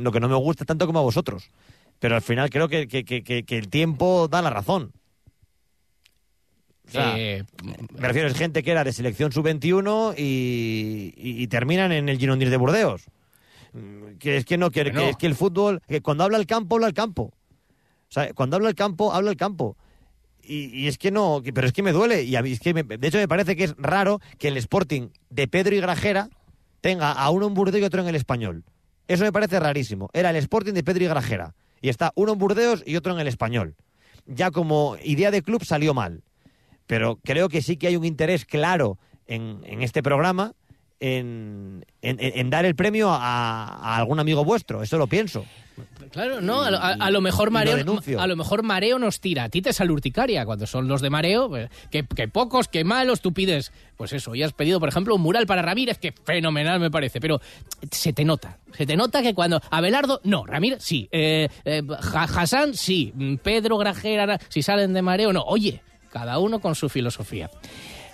lo 0.00 0.12
que 0.12 0.20
no 0.20 0.28
me 0.28 0.36
gusta 0.36 0.64
tanto 0.64 0.86
como 0.86 1.00
a 1.00 1.02
vosotros. 1.02 1.50
Pero 1.98 2.14
al 2.14 2.22
final 2.22 2.48
creo 2.48 2.68
que- 2.68 2.86
que- 2.86 3.04
que- 3.04 3.22
que 3.44 3.58
el 3.58 3.68
tiempo 3.68 4.28
da 4.28 4.40
la 4.40 4.50
razón. 4.50 4.92
O 6.86 6.90
sea, 6.90 7.14
Eh, 7.18 7.44
Me 7.98 8.06
refiero, 8.08 8.28
es 8.28 8.36
gente 8.36 8.62
que 8.62 8.70
era 8.70 8.84
de 8.84 8.92
selección 8.92 9.32
sub-21 9.32 10.14
y, 10.18 11.12
y- 11.16 11.42
y 11.42 11.46
terminan 11.48 11.92
en 11.92 12.08
el 12.08 12.18
Girondins 12.18 12.50
de 12.50 12.56
Burdeos. 12.56 13.02
Mm, 13.72 14.18
Que 14.18 14.36
es 14.36 14.44
que 14.44 14.56
no, 14.58 14.70
que, 14.70 14.82
es 14.82 15.16
que 15.16 15.26
el 15.26 15.34
fútbol, 15.34 15.80
que 15.88 16.00
cuando 16.02 16.24
habla 16.24 16.38
el 16.38 16.46
campo, 16.46 16.76
habla 16.76 16.86
el 16.86 16.94
campo. 16.94 17.32
O 18.08 18.12
sea, 18.14 18.32
cuando 18.34 18.56
habla 18.56 18.68
el 18.68 18.74
campo, 18.74 19.12
habla 19.12 19.30
el 19.30 19.36
campo. 19.36 19.76
Y, 20.42 20.66
y 20.78 20.88
es 20.88 20.98
que 20.98 21.10
no, 21.10 21.42
pero 21.54 21.66
es 21.66 21.72
que 21.72 21.82
me 21.82 21.90
duele. 21.92 22.22
Y 22.22 22.36
a 22.36 22.42
mí 22.42 22.52
es 22.52 22.60
que 22.60 22.74
me- 22.74 22.82
de 22.84 23.08
hecho 23.08 23.18
me 23.18 23.26
parece 23.28 23.56
que 23.56 23.64
es 23.64 23.74
raro 23.78 24.20
que 24.38 24.48
el 24.48 24.56
Sporting 24.58 25.08
de 25.30 25.48
Pedro 25.48 25.74
y 25.74 25.80
Grajera 25.80 26.28
tenga 26.82 27.12
a 27.12 27.30
uno 27.30 27.46
en 27.46 27.54
Burdeos 27.54 27.80
y 27.80 27.84
otro 27.84 28.02
en 28.02 28.08
el 28.08 28.14
Español. 28.14 28.62
Eso 29.08 29.24
me 29.24 29.32
parece 29.32 29.58
rarísimo. 29.58 30.10
Era 30.12 30.30
el 30.30 30.36
Sporting 30.36 30.74
de 30.74 30.84
Pedro 30.84 31.04
y 31.04 31.08
Grajera. 31.08 31.54
Y 31.80 31.88
está 31.88 32.12
uno 32.14 32.34
en 32.34 32.38
Burdeos 32.38 32.82
y 32.86 32.96
otro 32.96 33.14
en 33.14 33.20
el 33.20 33.26
Español. 33.26 33.74
Ya 34.26 34.50
como 34.50 34.96
idea 35.02 35.30
de 35.30 35.42
club 35.42 35.64
salió 35.64 35.92
mal 35.94 36.22
pero 36.86 37.16
creo 37.24 37.48
que 37.48 37.62
sí 37.62 37.76
que 37.76 37.86
hay 37.88 37.96
un 37.96 38.04
interés 38.04 38.44
claro 38.44 38.98
en, 39.26 39.60
en 39.64 39.82
este 39.82 40.02
programa 40.02 40.52
en, 41.00 41.84
en- 42.02 42.18
en 42.20 42.50
dar 42.50 42.64
el 42.64 42.74
premio 42.74 43.10
a, 43.10 43.18
a 43.66 43.96
algún 43.96 44.20
amigo 44.20 44.44
vuestro, 44.44 44.82
eso 44.82 44.96
lo 44.96 45.06
pienso. 45.06 45.44
Claro, 46.12 46.40
no, 46.40 46.62
a, 46.62 46.70
lo- 46.70 46.78
a- 46.78 46.92
a 46.92 47.10
lo 47.10 47.20
mejor 47.20 47.48
y 47.48 47.50
lo 47.50 47.52
mareo, 47.52 48.00
a 48.20 48.26
lo 48.26 48.36
mejor 48.36 48.62
mareo 48.62 48.98
nos 48.98 49.20
tira. 49.20 49.44
A 49.44 49.48
ti 49.48 49.60
te 49.60 49.72
sale 49.72 49.90
urticaria 49.90 50.46
cuando 50.46 50.66
son 50.66 50.86
los 50.86 51.02
de 51.02 51.10
mareo, 51.10 51.48
pues, 51.48 51.68
que, 51.90 52.04
que 52.04 52.28
pocos, 52.28 52.68
que 52.68 52.84
malos, 52.84 53.20
tú 53.20 53.32
pides, 53.34 53.72
pues 53.96 54.12
eso, 54.12 54.34
ya 54.34 54.46
has 54.46 54.52
pedido, 54.52 54.78
por 54.80 54.88
ejemplo, 54.88 55.14
un 55.16 55.20
mural 55.22 55.46
para 55.46 55.62
Ramírez, 55.62 55.98
que 55.98 56.12
fenomenal 56.12 56.78
me 56.80 56.90
parece, 56.90 57.20
pero 57.20 57.40
se 57.90 58.12
te 58.12 58.24
nota, 58.24 58.58
se 58.72 58.86
te 58.86 58.96
nota 58.96 59.20
que 59.20 59.34
cuando 59.34 59.60
Abelardo, 59.70 60.20
no, 60.24 60.46
Ramírez, 60.46 60.82
sí, 60.82 61.08
eh, 61.10 61.48
eh, 61.64 61.82
Hassan, 62.00 62.74
sí, 62.74 63.12
mm, 63.14 63.36
Pedro 63.42 63.76
Grajera, 63.76 64.38
si 64.48 64.62
salen 64.62 64.92
de 64.94 65.02
mareo, 65.02 65.32
no, 65.32 65.42
oye, 65.42 65.82
cada 66.14 66.38
uno 66.38 66.60
con 66.60 66.76
su 66.76 66.88
filosofía. 66.88 67.50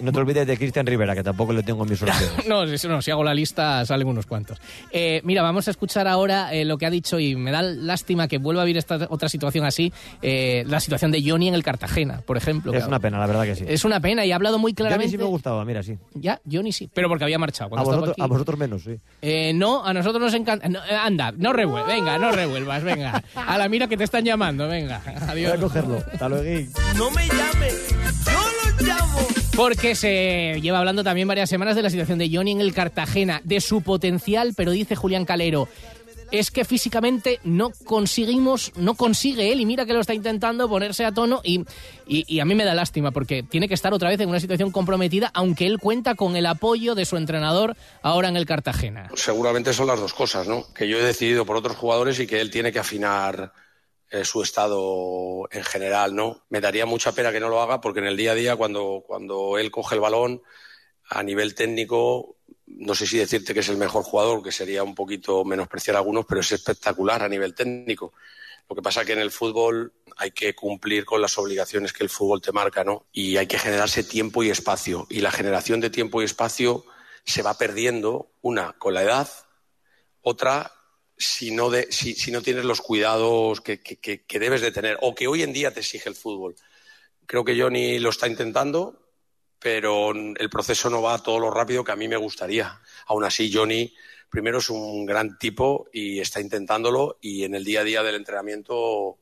No 0.00 0.12
te 0.12 0.18
olvides 0.18 0.46
de 0.46 0.56
Cristian 0.56 0.86
Rivera, 0.86 1.14
que 1.14 1.22
tampoco 1.22 1.52
le 1.52 1.62
tengo 1.62 1.82
en 1.84 1.90
mis 1.90 1.98
sorteos. 1.98 2.30
No, 2.48 2.62
eso 2.64 2.88
no, 2.88 3.00
si 3.02 3.10
hago 3.10 3.22
la 3.24 3.34
lista 3.34 3.84
salen 3.86 4.06
unos 4.08 4.26
cuantos. 4.26 4.58
Eh, 4.90 5.20
mira, 5.24 5.42
vamos 5.42 5.68
a 5.68 5.70
escuchar 5.70 6.08
ahora 6.08 6.52
eh, 6.52 6.64
lo 6.64 6.78
que 6.78 6.86
ha 6.86 6.90
dicho 6.90 7.18
y 7.18 7.36
me 7.36 7.50
da 7.50 7.62
lástima 7.62 8.26
que 8.28 8.38
vuelva 8.38 8.62
a 8.62 8.64
vivir 8.64 8.78
esta 8.78 9.06
otra 9.10 9.28
situación 9.28 9.64
así, 9.64 9.92
eh, 10.22 10.64
la 10.66 10.80
situación 10.80 11.10
de 11.10 11.22
Johnny 11.24 11.48
en 11.48 11.54
el 11.54 11.62
Cartagena, 11.62 12.22
por 12.26 12.36
ejemplo. 12.36 12.72
es 12.72 12.82
que- 12.82 12.88
una 12.88 12.98
pena, 13.00 13.18
la 13.18 13.26
verdad 13.26 13.44
que 13.44 13.54
sí. 13.56 13.64
Es 13.68 13.84
una 13.84 14.00
pena 14.00 14.24
y 14.24 14.32
ha 14.32 14.36
hablado 14.36 14.58
muy 14.58 14.70
a 14.70 14.72
mí 14.72 14.74
claramente. 14.74 15.10
sí 15.10 15.18
me 15.18 15.24
gustaba, 15.24 15.64
mira, 15.64 15.82
sí. 15.82 15.96
Ya, 16.14 16.40
Johnny 16.50 16.72
sí, 16.72 16.90
pero 16.92 17.08
porque 17.08 17.24
había 17.24 17.38
marchado. 17.38 17.76
A 17.76 17.82
vosotros, 17.82 18.10
aquí. 18.12 18.22
a 18.22 18.26
vosotros 18.26 18.58
menos, 18.58 18.82
sí. 18.82 18.96
Eh, 19.22 19.52
no, 19.54 19.84
a 19.84 19.92
nosotros 19.92 20.20
nos 20.22 20.34
encanta. 20.34 20.68
no, 20.68 20.78
eh, 20.84 20.96
anda, 20.96 21.32
no 21.36 21.52
revuelvas, 21.52 21.86
venga, 21.92 22.18
no 22.18 22.32
revuelvas, 22.32 22.82
venga. 22.82 23.22
A 23.34 23.58
la 23.58 23.68
mira 23.68 23.86
que 23.86 23.96
te 23.96 24.04
están 24.04 24.24
llamando, 24.24 24.66
venga. 24.68 25.02
Adiós. 25.28 25.50
Voy 25.52 25.58
a 25.58 25.60
cogerlo. 25.62 25.98
Hasta 26.12 26.28
luego. 26.28 26.70
No 26.96 27.10
me 27.10 27.26
llames, 27.26 27.88
yo 28.26 28.32
lo 28.80 28.86
llamo. 28.86 29.18
Porque 29.56 29.94
se 29.94 30.58
lleva 30.62 30.78
hablando 30.78 31.04
también 31.04 31.28
varias 31.28 31.50
semanas 31.50 31.76
de 31.76 31.82
la 31.82 31.90
situación 31.90 32.18
de 32.18 32.30
Johnny 32.32 32.52
en 32.52 32.60
el 32.60 32.72
Cartagena, 32.72 33.40
de 33.44 33.60
su 33.60 33.82
potencial, 33.82 34.54
pero 34.56 34.70
dice 34.70 34.96
Julián 34.96 35.24
Calero, 35.26 35.68
es 36.30 36.50
que 36.50 36.64
físicamente 36.64 37.40
no 37.44 37.70
conseguimos, 37.84 38.72
no 38.76 38.94
consigue 38.94 39.52
él, 39.52 39.60
y 39.60 39.66
mira 39.66 39.84
que 39.84 39.92
lo 39.92 40.00
está 40.00 40.14
intentando 40.14 40.68
ponerse 40.68 41.04
a 41.04 41.12
tono, 41.12 41.40
y, 41.44 41.64
y- 42.06 42.24
y 42.26 42.40
a 42.40 42.44
mí 42.44 42.54
me 42.54 42.64
da 42.64 42.74
lástima, 42.74 43.10
porque 43.10 43.42
tiene 43.42 43.68
que 43.68 43.74
estar 43.74 43.92
otra 43.92 44.08
vez 44.08 44.20
en 44.20 44.28
una 44.30 44.40
situación 44.40 44.70
comprometida, 44.70 45.30
aunque 45.34 45.66
él 45.66 45.78
cuenta 45.78 46.14
con 46.14 46.36
el 46.36 46.46
apoyo 46.46 46.94
de 46.94 47.04
su 47.04 47.16
entrenador 47.16 47.76
ahora 48.02 48.28
en 48.28 48.36
el 48.36 48.46
Cartagena. 48.46 49.10
Seguramente 49.14 49.72
son 49.74 49.88
las 49.88 50.00
dos 50.00 50.14
cosas, 50.14 50.46
¿no? 50.46 50.72
Que 50.72 50.88
yo 50.88 50.96
he 50.98 51.02
decidido 51.02 51.44
por 51.44 51.56
otros 51.56 51.76
jugadores 51.76 52.18
y 52.20 52.26
que 52.26 52.40
él 52.40 52.50
tiene 52.50 52.70
que 52.72 52.78
afinar 52.78 53.52
eh, 54.10 54.24
su 54.24 54.42
estado 54.42 55.48
en 55.50 55.62
general, 55.62 56.14
¿no? 56.14 56.44
Me 56.48 56.60
daría 56.60 56.84
mucha 56.84 57.12
pena 57.12 57.30
que 57.30 57.40
no 57.40 57.48
lo 57.48 57.62
haga 57.62 57.80
porque 57.80 58.00
en 58.00 58.06
el 58.06 58.16
día 58.16 58.32
a 58.32 58.34
día, 58.34 58.56
cuando, 58.56 59.04
cuando 59.06 59.56
él 59.56 59.70
coge 59.70 59.94
el 59.94 60.00
balón, 60.00 60.42
a 61.08 61.22
nivel 61.22 61.54
técnico, 61.54 62.36
no 62.66 62.94
sé 62.94 63.06
si 63.06 63.18
decirte 63.18 63.52
que 63.54 63.60
es 63.60 63.68
el 63.68 63.76
mejor 63.76 64.04
jugador, 64.04 64.42
que 64.42 64.52
sería 64.52 64.82
un 64.82 64.94
poquito 64.94 65.44
menospreciar 65.44 65.96
a 65.96 65.98
algunos, 66.00 66.24
pero 66.26 66.40
es 66.40 66.52
espectacular 66.52 67.22
a 67.22 67.28
nivel 67.28 67.54
técnico. 67.54 68.12
Lo 68.68 68.76
que 68.76 68.82
pasa 68.82 69.04
que 69.04 69.12
en 69.12 69.18
el 69.18 69.32
fútbol 69.32 69.92
hay 70.16 70.30
que 70.30 70.54
cumplir 70.54 71.04
con 71.04 71.20
las 71.20 71.36
obligaciones 71.38 71.92
que 71.92 72.04
el 72.04 72.10
fútbol 72.10 72.40
te 72.40 72.52
marca, 72.52 72.84
¿no? 72.84 73.06
Y 73.12 73.36
hay 73.36 73.48
que 73.48 73.58
generarse 73.58 74.04
tiempo 74.04 74.44
y 74.44 74.50
espacio. 74.50 75.06
Y 75.10 75.20
la 75.20 75.32
generación 75.32 75.80
de 75.80 75.90
tiempo 75.90 76.22
y 76.22 76.24
espacio 76.24 76.84
se 77.24 77.42
va 77.42 77.58
perdiendo, 77.58 78.30
una, 78.40 78.74
con 78.74 78.94
la 78.94 79.02
edad, 79.02 79.28
otra, 80.22 80.72
si 81.20 81.50
no, 81.50 81.70
tienes 81.70 82.64
los 82.64 82.80
cuidados 82.80 83.60
que 83.60 84.24
debes 84.28 84.62
de 84.62 84.72
tener 84.72 84.98
o 85.02 85.14
que 85.14 85.28
hoy 85.28 85.42
en 85.42 85.52
día 85.52 85.72
te 85.72 85.80
exige 85.80 86.08
el 86.08 86.16
fútbol. 86.16 86.56
Creo 87.26 87.44
que 87.44 87.60
Johnny 87.60 87.98
lo 87.98 88.10
está 88.10 88.26
intentando, 88.26 89.12
pero 89.58 90.10
el 90.12 90.50
proceso 90.50 90.90
no 90.90 91.02
va 91.02 91.22
todo 91.22 91.38
lo 91.38 91.50
rápido 91.50 91.84
que 91.84 91.92
a 91.92 91.96
mí 91.96 92.08
me 92.08 92.16
gustaría. 92.16 92.80
Aún 93.06 93.24
así, 93.24 93.52
Johnny 93.52 93.94
primero 94.30 94.58
es 94.58 94.70
un 94.70 95.04
gran 95.04 95.38
tipo 95.38 95.88
y 95.92 96.20
está 96.20 96.40
intentándolo 96.40 97.18
y 97.20 97.44
en 97.44 97.54
el 97.54 97.64
día 97.64 97.80
a 97.80 97.84
día 97.84 98.02
del 98.02 98.14
entrenamiento 98.14 99.18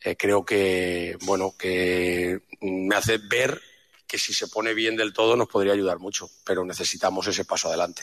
eh, 0.00 0.16
creo 0.16 0.44
que, 0.44 1.16
bueno, 1.22 1.54
que 1.58 2.42
me 2.60 2.96
hace 2.96 3.18
ver 3.18 3.60
que 4.06 4.18
si 4.18 4.32
se 4.32 4.48
pone 4.48 4.72
bien 4.72 4.96
del 4.96 5.12
todo 5.12 5.36
nos 5.36 5.48
podría 5.48 5.72
ayudar 5.72 5.98
mucho, 5.98 6.30
pero 6.44 6.64
necesitamos 6.64 7.26
ese 7.26 7.44
paso 7.44 7.68
adelante. 7.68 8.02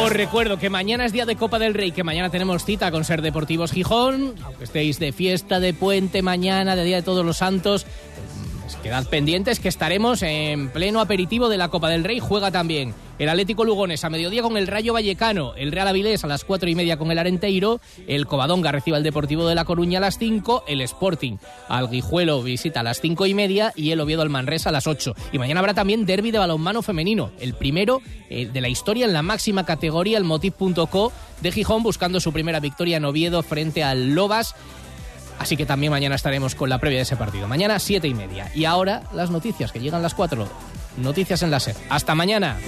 Os 0.00 0.12
recuerdo 0.12 0.58
que 0.58 0.70
mañana 0.70 1.04
es 1.04 1.12
día 1.12 1.26
de 1.26 1.36
Copa 1.36 1.58
del 1.58 1.74
Rey, 1.74 1.92
que 1.92 2.04
mañana 2.04 2.30
tenemos 2.30 2.64
cita 2.64 2.90
con 2.90 3.04
Ser 3.04 3.20
Deportivos 3.20 3.72
Gijón, 3.72 4.34
aunque 4.44 4.64
estéis 4.64 4.98
de 4.98 5.12
fiesta, 5.12 5.60
de 5.60 5.74
puente, 5.74 6.22
mañana, 6.22 6.76
de 6.76 6.84
Día 6.84 6.96
de 6.96 7.02
Todos 7.02 7.26
los 7.26 7.38
Santos. 7.38 7.84
pues, 8.62 8.76
Quedad 8.76 9.06
pendientes 9.08 9.60
que 9.60 9.68
estaremos 9.68 10.22
en 10.22 10.70
pleno 10.70 11.00
aperitivo 11.00 11.48
de 11.48 11.58
la 11.58 11.68
Copa 11.68 11.88
del 11.90 12.04
Rey. 12.04 12.20
Juega 12.20 12.50
también 12.50 12.94
El 13.18 13.28
Atlético 13.28 13.64
Lugones 13.64 14.04
a 14.04 14.10
mediodía 14.10 14.42
con 14.42 14.56
el 14.56 14.68
Rayo 14.68 14.92
Vallecano, 14.92 15.54
el 15.56 15.72
Real 15.72 15.88
Avilés 15.88 16.22
a 16.22 16.28
las 16.28 16.44
cuatro 16.44 16.68
y 16.68 16.76
media 16.76 16.98
con 16.98 17.10
el 17.10 17.18
Arenteiro, 17.18 17.80
el 18.06 18.26
Covadonga 18.26 18.70
recibe 18.70 18.96
al 18.96 19.02
Deportivo 19.02 19.48
de 19.48 19.56
La 19.56 19.64
Coruña 19.64 19.98
a 19.98 20.02
las 20.02 20.18
5, 20.18 20.64
el 20.68 20.80
Sporting 20.82 21.38
al 21.68 21.90
Guijuelo 21.90 22.40
visita 22.44 22.80
a 22.80 22.82
las 22.84 23.00
cinco 23.00 23.26
y 23.26 23.34
media 23.34 23.72
y 23.74 23.90
el 23.90 24.00
Oviedo 24.00 24.22
al 24.22 24.30
Manresa 24.30 24.68
a 24.68 24.72
las 24.72 24.86
8. 24.86 25.16
Y 25.32 25.38
mañana 25.38 25.58
habrá 25.58 25.74
también 25.74 26.06
derby 26.06 26.30
de 26.30 26.38
balonmano 26.38 26.80
femenino, 26.82 27.32
el 27.40 27.54
primero 27.54 28.00
eh, 28.30 28.46
de 28.46 28.60
la 28.60 28.68
historia 28.68 29.04
en 29.04 29.12
la 29.12 29.22
máxima 29.22 29.66
categoría, 29.66 30.16
el 30.16 30.24
Motiv.co 30.24 31.12
de 31.40 31.52
Gijón 31.52 31.82
buscando 31.82 32.20
su 32.20 32.32
primera 32.32 32.60
victoria 32.60 32.98
en 32.98 33.04
Oviedo 33.04 33.42
frente 33.42 33.82
al 33.82 34.14
Lobas. 34.14 34.54
Así 35.40 35.56
que 35.56 35.66
también 35.66 35.90
mañana 35.90 36.14
estaremos 36.14 36.54
con 36.54 36.68
la 36.68 36.78
previa 36.78 36.98
de 36.98 37.02
ese 37.02 37.16
partido. 37.16 37.48
Mañana 37.48 37.80
siete 37.80 38.06
y 38.06 38.14
media. 38.14 38.50
Y 38.54 38.64
ahora 38.64 39.02
las 39.12 39.30
noticias 39.30 39.72
que 39.72 39.80
llegan 39.80 40.02
las 40.02 40.14
cuatro. 40.14 40.48
Noticias 40.98 41.42
en 41.42 41.50
la 41.50 41.60
SER. 41.60 41.76
Hasta 41.88 42.14
mañana. 42.14 42.58